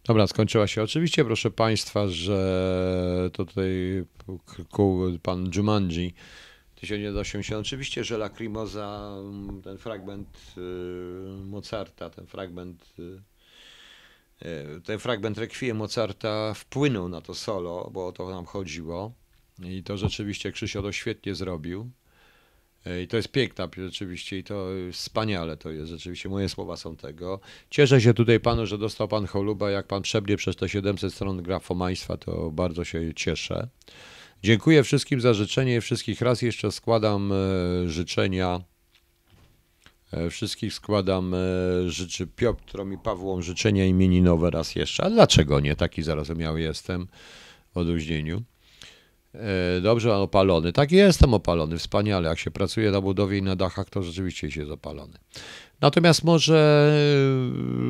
[0.09, 0.83] Dobra, skończyła się.
[0.83, 3.69] Oczywiście, proszę Państwa, że tutaj
[4.71, 6.15] ku- pan Jumanji
[6.75, 7.67] 1980.
[7.67, 9.17] Oczywiście, że Lacrimosa,
[9.65, 10.29] ten fragment
[10.59, 10.61] y,
[11.47, 13.03] Mozarta, ten fragment y,
[14.47, 19.13] y, ten fragment Requiem Mozarta wpłynął na to solo, bo o to nam chodziło.
[19.63, 21.91] I to rzeczywiście Krzysio to świetnie zrobił.
[23.05, 26.29] I to jest piękna rzeczywiście i to wspaniale to jest rzeczywiście.
[26.29, 27.41] Moje słowa są tego.
[27.71, 29.71] Cieszę się tutaj panu, że dostał pan choluba.
[29.71, 33.69] Jak pan przebiegł przez te 700 stron grafomaństwa, to bardzo się cieszę.
[34.43, 35.81] Dziękuję wszystkim za życzenie.
[35.81, 38.61] Wszystkich raz jeszcze składam e, życzenia.
[40.13, 41.39] E, Wszystkich składam e,
[41.91, 45.05] życzy Piotrom i Pawłom życzenia imieninowe raz jeszcze.
[45.05, 45.77] A dlaczego nie?
[45.77, 47.09] Taki zarozumiały jestem
[47.75, 48.43] w odluźnieniu.
[49.35, 50.73] E, Dobrze, opalony.
[50.73, 52.29] Tak, jestem opalony, wspaniale.
[52.29, 55.19] Jak się pracuje na budowie i na dachach, to rzeczywiście się jest opalony.
[55.81, 56.91] Natomiast może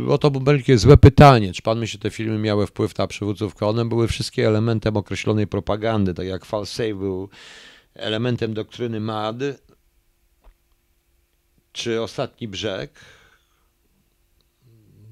[0.07, 1.53] e, oto bąbelkie złe pytanie.
[1.53, 3.63] Czy pan myśli, że te filmy miały wpływ na przywódców?
[3.63, 7.29] One były wszystkie elementem określonej propagandy, tak jak Falsey był
[7.95, 9.43] elementem doktryny MAD,
[11.73, 13.01] czy Ostatni Brzeg.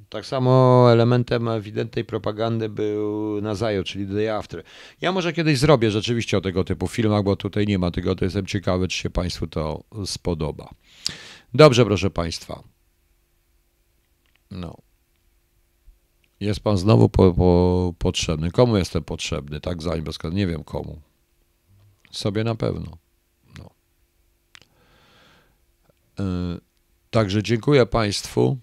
[0.08, 4.62] Tak samo elementem ewidentnej propagandy był Nazajo, czyli The After.
[5.00, 8.24] Ja może kiedyś zrobię rzeczywiście o tego typu filmach, bo tutaj nie ma tego, to
[8.24, 10.70] jestem ciekawy, czy się Państwu to spodoba.
[11.54, 12.62] Dobrze, proszę Państwa.
[14.50, 14.76] No.
[16.40, 18.50] Jest pan znowu po, po, potrzebny.
[18.50, 19.60] Komu jestem potrzebny?
[19.60, 21.00] Tak, zanim Nie wiem komu.
[22.10, 22.98] Sobie na pewno.
[23.58, 23.70] No.
[26.18, 26.60] Yy,
[27.10, 28.58] także dziękuję Państwu.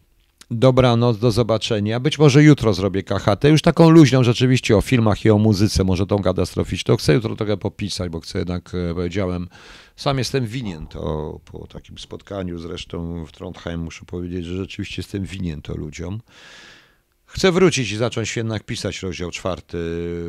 [0.53, 1.99] Dobranoc, do zobaczenia.
[1.99, 6.05] Być może jutro zrobię KHT, już taką luźną rzeczywiście o filmach i o muzyce, może
[6.05, 6.97] tą katastroficzną.
[6.97, 9.47] Chcę jutro trochę popisać, bo chcę jednak, e, powiedziałem,
[9.95, 15.23] sam jestem winien to po takim spotkaniu zresztą w Trondheim muszę powiedzieć, że rzeczywiście jestem
[15.23, 16.21] winien to ludziom.
[17.25, 19.77] Chcę wrócić i zacząć jednak pisać rozdział czwarty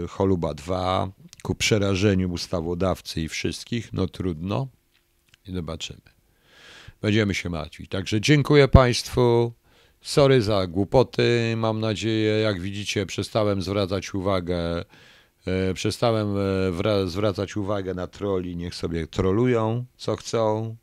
[0.08, 1.08] Choluba 2
[1.42, 3.92] ku przerażeniu ustawodawcy i wszystkich.
[3.92, 4.68] No trudno
[5.46, 6.00] i zobaczymy.
[7.02, 7.90] Będziemy się martwić.
[7.90, 9.52] Także dziękuję Państwu.
[10.04, 11.54] Sorry za głupoty.
[11.56, 14.84] Mam nadzieję, jak widzicie, przestałem zwracać uwagę.
[15.46, 16.36] E, przestałem
[16.84, 18.56] e, zwracać uwagę na troli.
[18.56, 20.76] Niech sobie trolują, co chcą.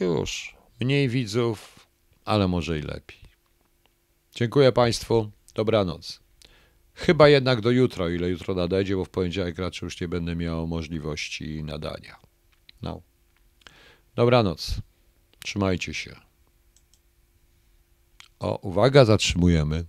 [0.00, 0.56] Już.
[0.80, 1.86] Mniej widzów,
[2.24, 3.20] ale może i lepiej.
[4.34, 5.30] Dziękuję Państwu.
[5.54, 6.20] Dobranoc.
[6.94, 10.66] Chyba jednak do jutra, ile jutro nadejdzie, bo w poniedziałek raczej już nie będę miał
[10.66, 12.16] możliwości nadania.
[12.82, 13.00] No.
[14.14, 14.74] Dobranoc.
[15.44, 16.25] Trzymajcie się.
[18.40, 19.84] O, uwaga, zatrzymujemy.